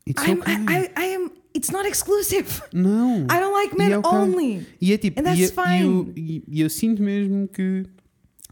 [0.08, 0.54] It's I'm, okay.
[0.54, 1.30] I, I, I am.
[1.54, 2.62] It's not exclusive.
[2.72, 3.22] Não.
[3.24, 4.66] I don't like men é only.
[4.80, 6.12] E é tipo, And that's e, eu- e eu, fine.
[6.16, 7.84] e- e eu sinto mesmo que.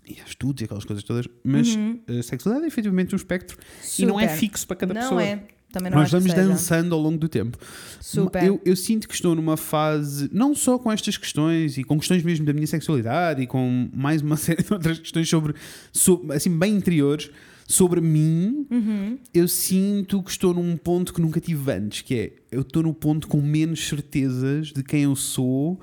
[0.06, 1.98] E há estudos e aquelas coisas todas, mas Uhum.
[2.18, 3.56] a sexualidade é efetivamente um espectro
[3.98, 4.38] e não é Super.
[4.38, 5.22] fixo para cada não pessoa.
[5.22, 5.46] é.
[5.72, 7.58] Também não Nós vamos dançando ao longo do tempo.
[8.00, 8.44] Super.
[8.44, 12.22] Eu, eu sinto que estou numa fase, não só com estas questões e com questões
[12.22, 15.54] mesmo da minha sexualidade e com mais uma série de outras questões sobre,
[15.92, 17.28] sobre assim, bem interiores,
[17.66, 19.18] sobre mim, Uhum.
[19.32, 22.94] eu sinto que estou num ponto que nunca tive antes, que é eu estou no
[22.94, 25.80] ponto com menos certezas de quem eu sou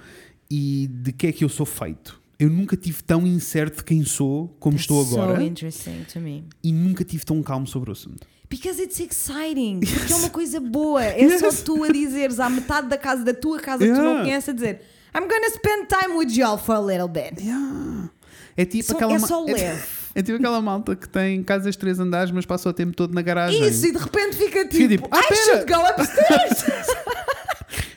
[0.50, 2.21] e de que é que eu sou feito.
[2.42, 6.44] Eu nunca tive tão incerto de quem sou como estou So agora interesting to me.
[6.64, 8.26] e nunca tive tão calmo sobre o assunto.
[8.50, 9.80] Because it's exciting.
[9.86, 11.04] Porque é uma coisa boa.
[11.04, 11.62] É só Yes.
[11.62, 14.24] tu a dizeres à metade da casa, da tua casa que tu não Yeah.
[14.24, 14.82] conheces, a dizer
[15.16, 17.40] I'm gonna spend time with y'all for a little bit.
[17.44, 18.10] Yeah.
[18.58, 19.84] É tipo Só- aquela é só é- leve.
[20.14, 23.14] É tipo aquela malta que tem casas de três andares, mas passa o tempo todo
[23.14, 23.66] na garagem.
[23.66, 25.42] Isso, e de repente fica tipo, tipo, ah, I pera.
[25.46, 26.66] should go upstairs.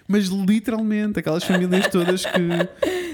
[0.07, 2.33] Mas literalmente, aquelas famílias todas que,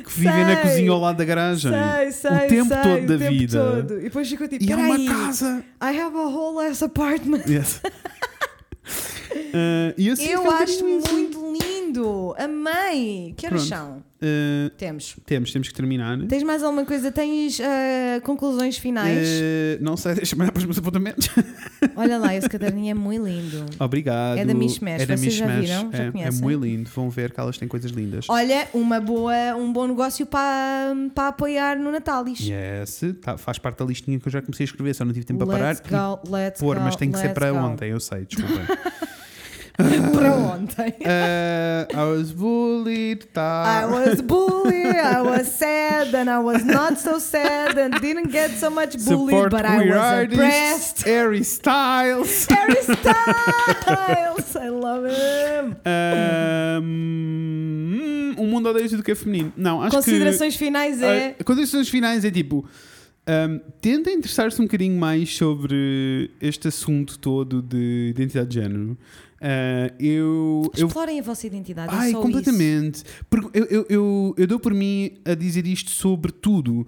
[0.02, 1.70] que vivem na cozinha ao lado da garagem.
[1.70, 3.58] sei, sei, o tempo sei, todo da o tempo vida.
[3.58, 3.98] todo.
[3.98, 5.64] E depois ficou tipo, E há uma casa.
[5.80, 7.42] I have a whole ass apartment.
[7.48, 7.80] Yes.
[9.52, 10.14] Ah, e eu
[10.44, 11.69] é acho muito lindo.
[12.38, 13.34] Amei.
[13.36, 13.80] Que horas Pronto.
[13.82, 14.10] são?
[14.22, 15.16] Ah, Temos.
[15.24, 16.18] temos, temos que terminar.
[16.26, 17.10] Tens mais alguma coisa?
[17.10, 19.26] Tens ah, conclusões finais?
[19.26, 21.28] Ah, não sei, deixa-me olhar para os meus apontamentos.
[21.96, 23.64] Olha lá, esse caderninho é muito lindo.
[23.78, 24.38] Obrigado.
[24.38, 25.68] É da Mishmash, É da vocês já Mishmash.
[25.68, 25.92] viram?
[25.92, 26.90] Já É, é muito lindo.
[26.94, 28.26] Vão ver que elas têm coisas lindas.
[28.28, 32.40] Olha, uma boa, um bom negócio para, para apoiar no Natalis.
[32.40, 35.24] Yes, tá, faz parte da listinha que eu já comecei a escrever, só não tive
[35.24, 37.58] tempo para parar Let's go, let's pôr, go, mas tem que ser let's para go.
[37.58, 38.66] ontem, eu sei, desculpem.
[40.12, 40.94] para ontem.
[41.00, 43.64] Uh, I was bullied, tá?
[43.82, 48.50] I was bullied, I was sad, and I was not so sad, and didn't get
[48.58, 51.02] so much bullied, Support but I was artists, impressed.
[51.06, 52.46] Harry Styles.
[52.50, 55.76] Harry Styles, I love him.
[57.00, 59.52] Um, um mundo odeia tudo que é feminino.
[59.56, 61.04] Não, acho Considerações finais que.
[61.04, 61.36] é.
[61.38, 62.64] Ah, considerações finais é tipo.
[63.28, 68.96] Um, tenta interessar-se um bocadinho mais sobre este assunto todo de identidade de género.
[69.40, 71.94] Ah, eu, eu Explorem a vossa identidade.
[71.94, 73.02] é Ai, completamente.
[73.54, 76.86] Eu, eu, eu, eu dou por mim a dizer isto sobre tudo,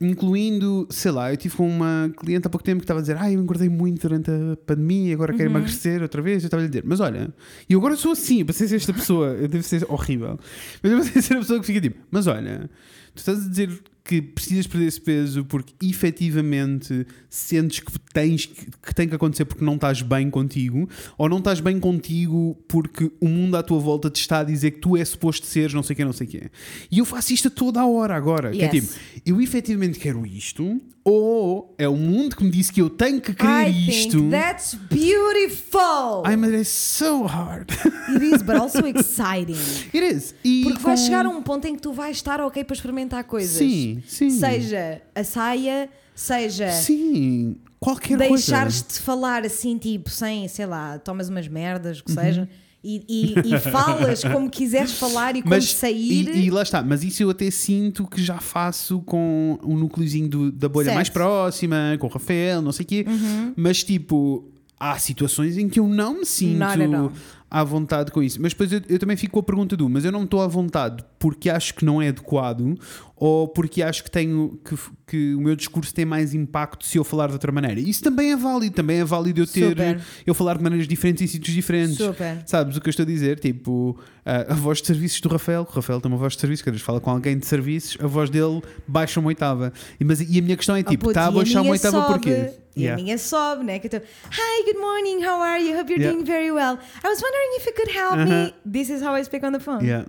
[0.00, 3.16] incluindo, sei lá, eu tive com uma cliente há pouco tempo que estava a dizer:
[3.16, 5.56] Ai, eu engordei muito durante a pandemia e agora quero Uhum.
[5.56, 6.42] emagrecer outra vez.
[6.42, 7.32] Eu estava a lhe dizer: Mas olha,
[7.68, 10.38] e eu agora sou assim, eu passei a ser esta pessoa, eu devo ser horrível,
[10.82, 12.68] mas eu passei a ser a pessoa que fica tipo: Mas olha,
[13.14, 13.70] tu estás a dizer
[14.04, 19.64] que precisas perder esse peso porque efetivamente sentes que tens que, tem que acontecer porque
[19.64, 24.10] não estás bem contigo ou não estás bem contigo porque o mundo à tua volta
[24.10, 26.26] te está a dizer que tu é suposto seres não sei o que, não sei
[26.26, 26.50] o que.
[26.90, 28.50] E eu faço isto a toda a hora agora.
[28.50, 28.88] Que é Yes.
[28.88, 33.20] tipo, eu efetivamente quero isto ou é o mundo que me disse que eu tenho
[33.20, 34.18] que querer I isto.
[34.18, 36.22] think that's beautiful.
[36.24, 37.70] Ai, mas é so hard.
[38.08, 39.56] It is, but also exciting.
[39.94, 40.34] It is.
[40.44, 42.74] E Porque vai com- chegar a um ponto em que tu vais estar ok para
[42.74, 43.56] experimentar coisas.
[43.56, 44.30] Sim, sim.
[44.30, 48.34] Seja a saia, seja Sim, qualquer coisa.
[48.34, 52.18] deixares-te falar assim, tipo, sem, sei lá, tomas umas merdas, o que Uhum.
[52.22, 52.48] seja,
[52.84, 56.28] e, e- e falas como quiseres falar e quando sair.
[56.28, 60.28] E, e lá está, mas isso eu até sinto que já faço com o núcleozinho
[60.28, 60.96] do- da bolha Certo.
[60.96, 63.04] mais próxima, com o Rafael, não sei o quê.
[63.06, 63.52] Uhum.
[63.56, 64.48] Mas tipo,
[64.78, 67.12] há situações em que eu não me sinto Not at all.
[67.52, 68.40] À vontade com isso.
[68.40, 70.46] Mas depois eu, eu também fico com a pergunta do, mas eu não estou à
[70.46, 72.78] vontade porque acho que não é adequado
[73.14, 74.74] ou porque acho que tenho que,
[75.06, 77.78] que o meu discurso tem mais impacto se eu falar de outra maneira.
[77.78, 80.00] Isso também é válido, também é válido eu ter Super.
[80.26, 81.98] eu falar de maneiras diferentes em sítios diferentes.
[81.98, 82.42] Super.
[82.46, 83.38] Sabes o que eu estou a dizer?
[83.38, 86.62] Tipo, a, a voz de serviços do Rafael, o Rafael tem uma voz de vez
[86.62, 89.74] que fala com alguém de serviços, a voz dele baixa uma oitava.
[90.00, 91.72] E, mas, e a minha questão é Oh, tipo, está a e a baixar uma
[91.72, 92.61] oitava sobe, porquê?
[92.74, 93.00] E Yeah.
[93.00, 93.78] a minha sobe, né?
[93.78, 95.76] Que eu tô, Hi, good morning, how are you?
[95.78, 96.12] Hope you're Yeah.
[96.12, 96.78] doing very well.
[97.04, 98.54] I was wondering if you could help me.
[98.70, 99.84] This is how I speak on the phone.
[99.84, 100.06] Yeah.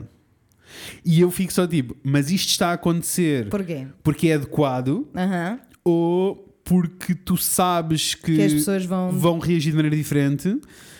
[1.05, 3.85] E eu fico só tipo, mas isto está a acontecer Porquê?
[4.01, 5.59] porque é adequado Aham.
[5.83, 10.57] ou porque tu sabes que, Que as pessoas vão- vão reagir de maneira diferente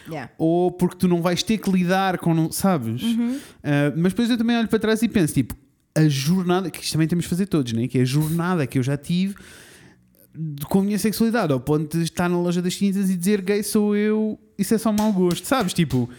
[0.07, 0.30] Yeah.
[0.38, 3.02] ou porque tu não vais ter que lidar com, sabes?
[3.02, 3.40] Uhum.
[3.64, 5.56] Ah, mas depois eu também olho para trás e penso, tipo,
[5.95, 7.88] a jornada, que isto também temos de fazer todos, né?
[7.88, 9.35] que é a jornada que eu já tive
[10.65, 13.61] com a minha sexualidade, ao ponto de estar na loja das tintas e dizer gay
[13.64, 15.73] sou eu, isso é só mau gosto, sabes?
[15.73, 16.10] Tipo,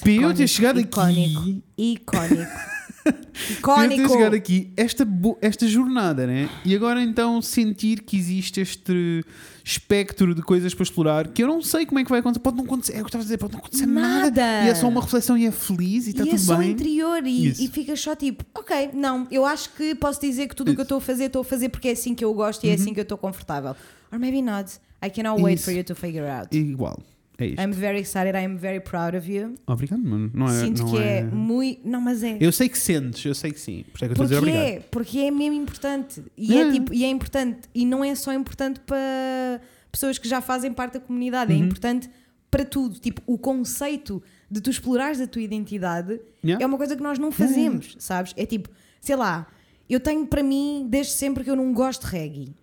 [0.00, 1.62] para eu ter Icónico, chegado icónico, aqui.
[1.78, 2.34] Icónico.
[3.04, 4.02] para eu Icónico.
[4.02, 5.06] ter chegado aqui esta,
[5.40, 6.48] esta jornada, né?
[6.64, 9.24] E agora então sentir que existe este
[9.64, 12.40] espectro de coisas para explorar que eu não sei como é que vai acontecer.
[12.40, 14.24] Pode não acontecer, é o que estava a dizer, pode não acontecer nada.
[14.24, 14.66] Nada.
[14.66, 16.70] E é só uma reflexão e é feliz e está e é tudo só bem.
[16.72, 17.62] interior e, Isso.
[17.62, 20.80] e ficas só tipo, ok, não, eu acho que posso dizer que tudo o que
[20.80, 22.74] eu estou a fazer, estou a fazer porque é assim que eu gosto e é
[22.74, 23.74] assim que eu estou confortável.
[24.12, 24.70] Or maybe not.
[25.02, 25.54] I cannot wait Uhum.
[25.54, 25.64] Isso.
[25.64, 26.54] for you to figure out.
[26.56, 27.00] Igual.
[27.36, 27.60] É isto.
[27.60, 29.54] I'm very excited, I'm very proud of you.
[29.66, 30.30] Obrigado, mano.
[30.32, 31.80] Não é, Sinto não que é, muito.
[31.88, 32.38] Não, mas é.
[32.40, 33.84] Eu sei que sentes, eu sei que sim.
[33.90, 34.78] Por isso é que eu estou a dizer Porque obrigado.
[34.78, 36.22] é, porque é mesmo importante.
[36.36, 36.60] E É.
[36.68, 37.68] é, tipo, e é importante.
[37.74, 41.60] E não é só importante para pessoas que já fazem parte da comunidade, Uhum.
[41.60, 42.08] é importante
[42.50, 43.00] para tudo.
[43.00, 46.62] Tipo, o conceito de tu explorares a tua identidade Yeah.
[46.62, 48.32] é uma coisa que nós não fazemos, sabes?
[48.36, 48.68] É tipo,
[49.00, 49.46] sei lá,
[49.90, 52.54] eu tenho para mim desde sempre que eu não gosto de reggae.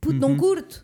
[0.00, 0.20] Puto, Uhum.
[0.20, 0.83] não curto.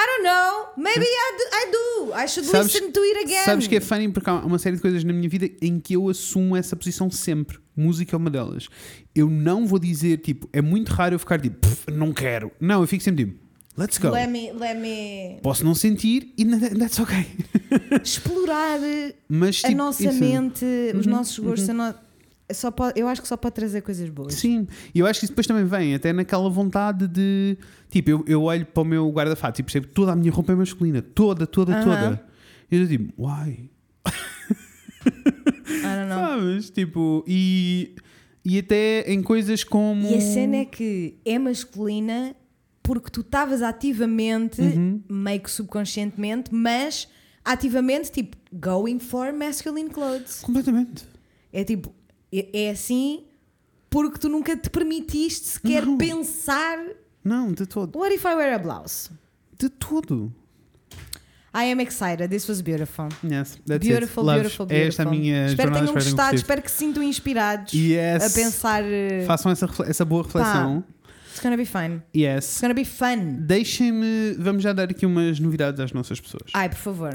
[0.00, 0.66] I don't know.
[0.76, 1.44] Maybe I do.
[1.52, 2.14] I, do.
[2.14, 3.44] I should Sabes- listen to it again.
[3.44, 5.94] Sabes que é funny porque há uma série de coisas na minha vida em que
[5.94, 7.58] eu assumo essa posição sempre.
[7.76, 8.68] Música é uma delas.
[9.14, 12.52] Eu não vou dizer, tipo, é muito raro eu ficar tipo, "Pff, não quero.
[12.60, 13.38] Não, eu fico sempre tipo,
[13.76, 14.10] let's go.
[14.10, 17.16] Let me, let me Posso não sentir e that's ok.
[18.02, 18.78] explorar
[19.28, 20.64] Mas, a tipo, nossa isso- mente,
[20.96, 21.94] os nossos gostos, a no-
[22.52, 24.34] só pode, eu acho que só pode trazer coisas boas.
[24.34, 27.56] Sim, e eu acho que isso depois também vem até naquela vontade de.
[27.90, 30.52] Tipo, eu, eu olho para o meu guarda-fato e percebo que toda a minha roupa
[30.52, 31.02] é masculina.
[31.02, 31.82] Toda, toda, Aham.
[31.84, 32.24] toda.
[32.70, 33.70] E eu digo, why?
[34.06, 36.18] I don't know.
[36.18, 36.70] Sabes?
[36.70, 37.94] Tipo, e,
[38.44, 40.06] e até em coisas como.
[40.06, 42.34] E a cena é que é masculina
[42.82, 45.02] porque tu estavas ativamente, Uhum.
[45.08, 47.06] meio que subconscientemente, mas
[47.44, 50.40] ativamente, tipo, going for masculine clothes.
[50.40, 51.04] Completamente.
[51.52, 51.94] É tipo,
[52.32, 53.24] é, é assim
[53.90, 55.96] porque tu nunca te permitiste sequer Não.
[55.96, 56.78] pensar
[57.24, 57.96] Não, de todo.
[57.98, 59.10] What if I wear a blouse?
[59.58, 60.32] De todo.
[61.54, 63.08] I am excited, this was beautiful.
[63.24, 64.34] Yes, that's beautiful, it.
[64.40, 64.66] Beautiful, beautiful.
[64.70, 68.22] É esta a minha espero que tenham gostado, espero que se sintam inspirados Yes.
[68.22, 68.82] a pensar.
[68.84, 70.84] uh, Façam essa, essa boa reflexão.
[71.30, 72.00] It's gonna be fun.
[72.14, 72.44] Yes.
[72.44, 73.38] It's gonna be fun.
[73.46, 74.34] Deixem-me.
[74.38, 76.50] Vamos já dar aqui umas novidades às nossas pessoas.
[76.52, 77.14] Ai, por favor,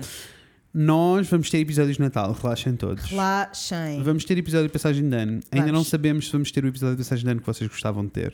[0.74, 3.06] Nós vamos ter episódios de Natal, relaxem todos.
[3.06, 4.02] relaxem.
[4.02, 5.34] Vamos ter episódio de passagem de ano.
[5.52, 5.72] Ainda Vamos.
[5.72, 8.12] não sabemos se vamos ter o episódio de passagem de ano que vocês gostavam de
[8.12, 8.34] ter.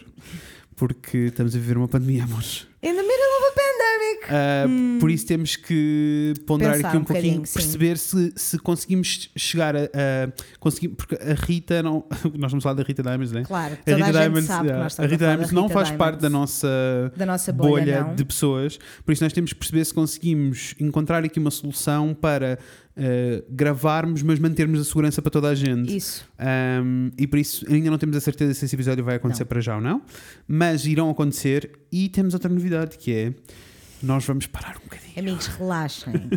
[0.80, 2.66] Porque estamos a viver uma pandemia, amores.
[2.82, 4.96] In the middle of a pandemic.
[4.96, 6.78] Uh, Por isso temos que ponderar Hum.
[6.78, 9.80] Pensar aqui um, um pouquinho, perceber se, se conseguimos chegar a.
[9.84, 12.06] a- conseguir, porque a Rita não.
[12.38, 13.44] Nós vamos falar da Rita Diamonds, não é?
[13.44, 15.98] Claro, A Rita a, Diamonds, a Rita Diamonds não Rita faz Diamonds.
[15.98, 18.16] parte da nossa da nossa bolha, não.
[18.16, 22.58] de pessoas, por isso nós temos que perceber se conseguimos encontrar aqui uma solução para
[23.00, 25.96] uh, gravarmos, mas mantermos a segurança para toda a gente.
[25.96, 26.26] Isso.
[26.84, 29.48] Um, e por isso ainda não temos a certeza se esse episódio vai acontecer Não.
[29.48, 30.02] para já ou não,
[30.48, 31.72] mas irão acontecer.
[31.92, 33.34] E temos outra novidade que é
[34.02, 35.14] nós vamos parar um bocadinho.
[35.18, 36.14] Amigos, relaxem.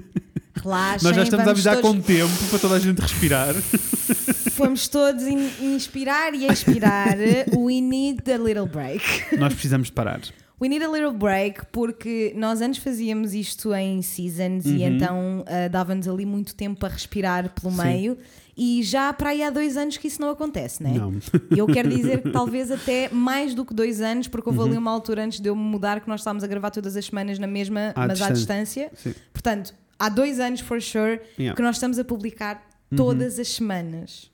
[0.63, 1.09] Relaxem.
[1.09, 3.55] Nós já estamos a avisar todos, com tempo para toda a gente respirar.
[4.53, 7.17] Fomos todos in- inspirar e expirar.
[7.57, 9.03] We need a little break.
[9.39, 10.21] nós precisamos parar.
[10.63, 14.77] We need a little break porque nós antes fazíamos isto em seasons Uhum.
[14.77, 17.83] e então ah, dava-nos ali muito tempo para respirar pelo Sim.
[17.83, 18.19] meio
[18.57, 20.93] e já para aí há dois anos que isso não acontece, né?
[20.93, 21.13] Não.
[21.51, 24.67] E eu quero dizer que talvez até mais do que dois anos, porque houve Uhum.
[24.67, 27.07] ali uma altura antes de eu me mudar que nós estávamos a gravar todas as
[27.07, 28.89] semanas na mesma, À mas à distância.
[28.91, 28.93] distância.
[29.15, 29.15] Sim.
[29.33, 31.51] Portanto, há dois anos, for sure, Yeah.
[31.51, 31.55] Uhum.
[31.57, 34.31] que nós estamos a publicar todas as semanas.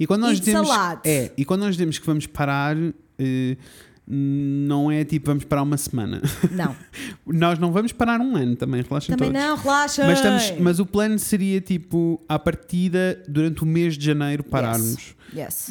[0.00, 0.70] E quando nós It's dizemos,
[1.04, 2.74] é, e quando nós dizemos que vamos parar,
[3.18, 3.56] eh,
[4.10, 6.22] não é tipo vamos parar uma semana.
[6.50, 6.74] Não,
[7.26, 9.46] nós não vamos parar um ano também, relaxem também todos.
[9.46, 10.06] não, relaxa.
[10.06, 14.96] Mas, estamos, mas o plano seria tipo, à partida, durante o mês de janeiro, pararmos.
[14.96, 15.17] Yes.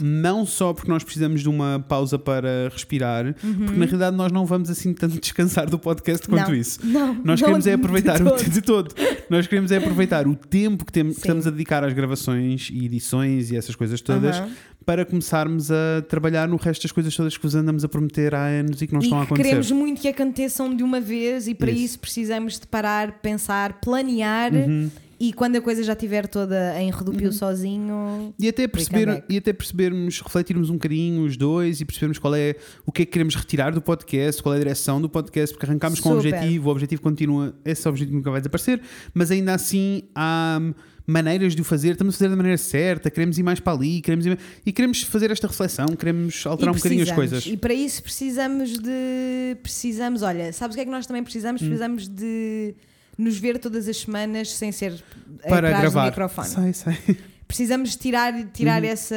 [0.03, 4.45] Não só porque nós precisamos de uma pausa para respirar, porque na realidade nós não
[4.45, 6.47] vamos assim tanto descansar do podcast quanto Uhum.
[6.47, 6.79] Não, isso.
[6.85, 8.39] Não, Nós não queremos é de aproveitar todo.
[8.39, 8.95] o de todo.
[9.29, 12.85] Nós queremos é aproveitar o tempo que, temos, que estamos a dedicar às gravações e
[12.85, 14.49] edições e essas coisas todas Aham.
[14.85, 18.45] para começarmos a trabalhar no resto das coisas todas que vos andamos a prometer há
[18.45, 19.43] anos e que não e estão a acontecer.
[19.49, 21.84] queremos muito que aconteçam de uma vez e para Isso.
[21.84, 24.89] isso, precisamos de parar, pensar, planear Uhum.
[25.19, 28.34] E quando a coisa já estiver toda em redupio sozinho.
[28.39, 32.56] E até, perceber, e até percebermos, refletirmos um bocadinho os dois e percebermos qual é
[32.85, 35.65] o que é que queremos retirar do podcast, qual é a direção do podcast, porque
[35.65, 36.34] arrancámos com um Super.
[36.34, 38.81] objetivo, o objetivo continua, esse objetivo nunca vai desaparecer,
[39.14, 40.73] mas ainda assim há hum,
[41.07, 44.02] maneiras de o fazer, estamos a fazer da maneira certa, queremos ir mais para ali,
[44.02, 47.45] queremos ir, e queremos fazer esta reflexão, queremos alterar um bocadinho as coisas.
[47.45, 49.57] E para isso precisamos de.
[49.64, 51.61] Precisamos, olha, sabes o que é que nós também precisamos?
[51.61, 51.65] Hum.
[51.65, 52.76] Precisamos de
[53.18, 55.03] nos ver todas as semanas sem ser
[55.48, 56.03] Para atrás gravar.
[56.03, 56.48] do microfone.
[56.48, 57.18] Sei, sei.
[57.48, 58.89] Precisamos de tirar, tirar Uhum.
[58.89, 59.15] essa.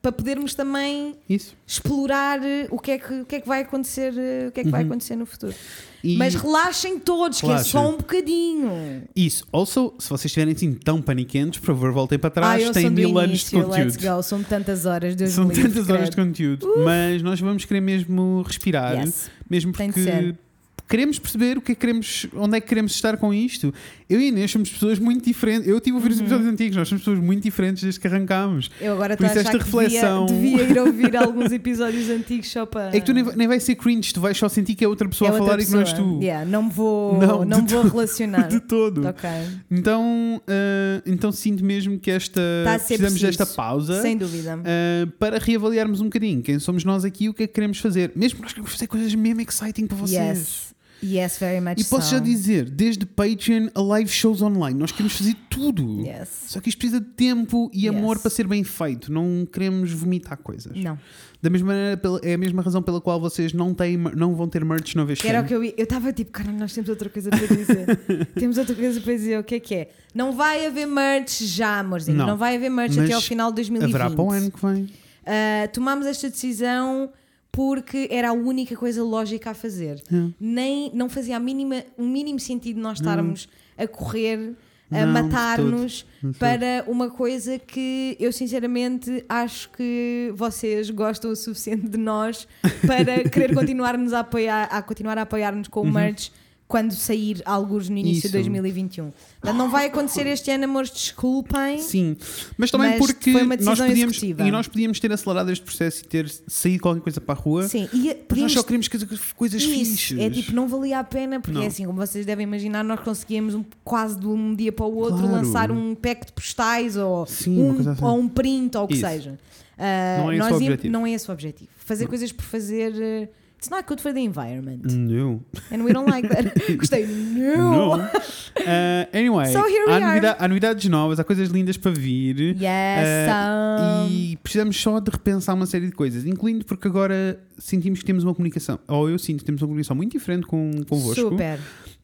[0.00, 1.54] para podermos também Isso.
[1.66, 4.60] explorar eh, o que é que, o que, é que vai acontecer eh, o que
[4.60, 5.52] é que vai acontecer no futuro.
[5.52, 6.10] Uhum.
[6.12, 9.02] E Mas relaxem todos, que é só um bocadinho.
[9.14, 12.90] isso, also, se vocês estiverem assim tão paniquentos, por favor, voltem para trás, sou do
[12.92, 13.84] mil anos início, de conteúdo.
[13.92, 17.64] Let's go, são tantas horas, Deus São livre, tantas horas de conteúdo, mas nós vamos
[17.66, 19.30] querer mesmo respirar, Yes.
[19.50, 20.38] mesmo Tem de porque ser.
[20.88, 23.72] Queremos perceber o que é que queremos, onde é que queremos estar com isto.
[24.08, 25.66] Eu e a Inês somos pessoas muito diferentes.
[25.68, 26.14] Eu tive a ouvir Uhum.
[26.14, 28.70] os episódios antigos, nós somos pessoas muito diferentes desde que arrancámos.
[28.80, 32.48] Eu agora Por a isso esta que devia, reflexão- devia ir ouvir alguns episódios antigos
[32.50, 32.88] só para.
[32.96, 34.88] É que tu nem, vai- nem vai ser cringe, tu vais só sentir que é
[34.88, 36.08] outra pessoa É a outra falar e que não és pessoa.
[36.18, 36.22] tu.
[36.22, 37.92] Yeah, não me vou, Não, não, me vou todo.
[37.92, 38.46] relacionar.
[38.48, 39.06] De todo.
[39.08, 39.28] ok.
[39.70, 43.38] Então, ah, então sinto mesmo que esta Tá a precisamos preciso.
[43.38, 44.00] desta pausa.
[44.02, 44.56] Sem dúvida.
[44.56, 47.78] Uh, para reavaliarmos um bocadinho quem somos nós aqui e o que é que queremos
[47.78, 48.12] fazer.
[48.14, 50.38] Mesmo nós queremos fazer coisas mesmo exciting para vocês.
[50.38, 50.75] Yes.
[51.06, 52.14] Yes, very much E posso so.
[52.16, 56.00] já dizer, desde Patreon a live shows online, nós queremos fazer tudo.
[56.00, 56.28] Yes.
[56.48, 57.96] Só que isto precisa de tempo e Yes.
[57.96, 59.12] amor para ser bem feito.
[59.12, 60.76] Não queremos vomitar coisas.
[60.76, 60.98] Não.
[61.40, 64.64] Da mesma maneira, é a mesma razão pela qual vocês não, têm, não vão ter
[64.64, 65.62] merch no vez era o que eu.
[65.62, 67.96] Eu estava tipo, caralho, nós temos outra coisa para dizer.
[68.34, 69.38] temos outra coisa para dizer.
[69.38, 69.90] O que é que é?
[70.14, 72.16] Não vai haver merch já, amorzinho.
[72.16, 72.26] Não.
[72.26, 73.94] Não, vai haver merch Mas até ao final de 2020.
[73.94, 74.82] Haverá para o ano que vem.
[74.84, 77.10] Uh, tomámos esta decisão
[77.56, 80.02] porque era a única coisa lógica a fazer.
[80.12, 80.28] É.
[80.38, 84.54] Nem, não fazia a mínima, o mínimo sentido nós estarmos a correr
[84.90, 86.04] a Não, matar-nos
[86.38, 92.46] para uma coisa que eu sinceramente acho que vocês gostam o suficiente de nós
[92.86, 96.30] para querer continuar-nos a apoiar, a continuar a apoiar-nos com o merch
[96.68, 98.26] quando sair alguns no início de.
[98.26, 98.32] Isso.
[98.50, 99.12] 2021.
[99.40, 101.78] Portanto, não vai acontecer este ano, amores, desculpem.
[101.78, 102.16] Sim,
[102.58, 104.48] mas também Mas porque foi uma nós decisão podíamos, executiva.
[104.48, 107.68] e nós podíamos ter acelerado este processo e ter saído qualquer coisa para a rua.
[107.68, 108.98] Sim, e nós só queríamos que-
[109.36, 110.18] coisas Isso, fixes.
[110.18, 111.62] é tipo, não valia a pena, porque Não.
[111.62, 114.96] é assim, como vocês devem imaginar, nós conseguíamos um- quase de um dia para o
[114.96, 115.32] outro Claro.
[115.32, 118.04] lançar um pack de postais ou, Sim, um, assim.
[118.04, 119.06] ou um print ou o que Isso.
[119.06, 119.38] seja.
[119.78, 120.92] Ah, Não é esse o objetivo.
[120.92, 121.70] não é esse o objetivo.
[121.76, 122.92] Fazer coisas por fazer.
[123.00, 123.28] eh,
[123.58, 124.82] It's not good for the environment.
[124.92, 125.40] Não.
[125.72, 126.54] And we don't like that.
[126.76, 127.06] Gostei.
[127.06, 127.96] Não.
[127.96, 128.02] No.
[128.04, 130.04] Uh, anyway, So here we há, are.
[130.20, 132.38] novida- há novidades novas, há coisas lindas para vir.
[132.38, 133.28] Yes.
[133.28, 138.00] Uh, um, e precisamos só de repensar uma série de coisas, incluindo porque agora sentimos
[138.00, 141.14] que temos uma comunicação, ou eu sinto que temos uma comunicação muito diferente com, convosco.
[141.30, 141.58] Super.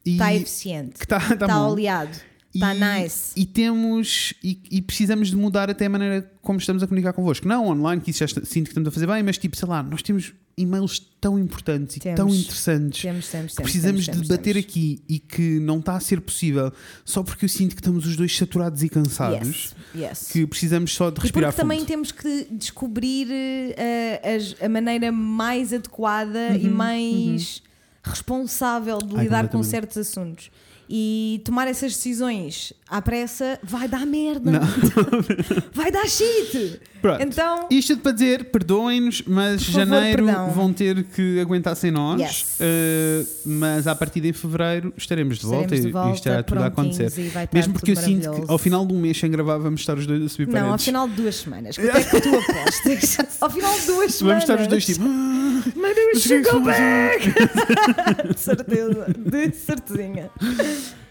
[0.05, 0.93] Está eficiente.
[0.99, 1.69] que está tá Está bom.
[1.69, 2.17] oleado.
[2.53, 3.31] Está E- Tá nice.
[3.35, 7.47] E temos e, e precisamos de mudar até a maneira como estamos a comunicar convosco.
[7.47, 9.67] Não online, que isso já está- sinto que estamos a fazer bem, mas tipo, sei
[9.67, 12.15] lá, nós temos e-mails tão importantes e Temos.
[12.15, 14.69] tão interessantes Temos, temos, que precisamos de temos, bater temos.
[14.69, 16.71] aqui e que não está a ser possível
[17.03, 19.73] só porque eu sinto que estamos os dois saturados e cansados.
[19.95, 20.19] Yes.
[20.19, 20.27] yes.
[20.31, 24.21] Que precisamos só de E respirar porque também temos que descobrir eh,
[24.61, 27.63] a, a maneira mais adequada e mais
[28.03, 30.51] responsável de Uhum, Ai, lidar com certos assuntos.
[30.89, 34.51] E tomar essas decisões à pressa vai dar merda.
[34.51, 34.59] Não.
[35.73, 36.79] vai dar shit.
[37.01, 37.21] Pronto.
[37.21, 40.51] Então, Isto para dizer, perdoem-nos, mas favor, janeiro perdão.
[40.51, 42.21] vão ter que aguentar sem nós.
[42.21, 42.45] Yes.
[42.61, 46.27] Uh, mas a partir de em fevereiro estaremos de volta, estaremos de e volta, isto
[46.27, 47.11] estará tudo a acontecer.
[47.19, 49.97] e Mesmo porque eu sinto que ao final de um mês sem gravar vamos estar
[49.97, 51.75] os dois a subir Não, ao final de duas semanas.
[51.75, 53.17] Quanto é que tu apostas?
[53.41, 54.21] ao final de duas semanas.
[54.21, 55.03] Vamos estar os dois tipo.
[55.03, 57.33] "Ah, que é vamos back!
[58.33, 60.29] de certeza, de certezinha.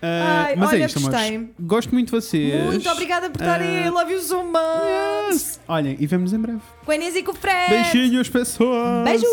[0.02, 2.64] Ai, mas olha, é isto, mas Gosto muito de vocês.
[2.64, 3.88] Muito obrigada por estarem.
[3.88, 5.30] Uh, love you so much.
[5.30, 5.60] Yes.
[5.68, 6.60] Olhem, e vemos em breve.
[6.84, 7.70] Com a Inês e com o Fred.
[7.70, 9.04] Beijinhos, pessoas.
[9.04, 9.28] Beijos.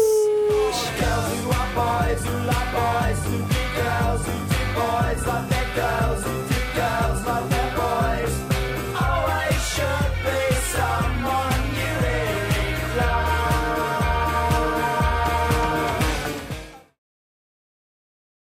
[5.76, 6.59] Girls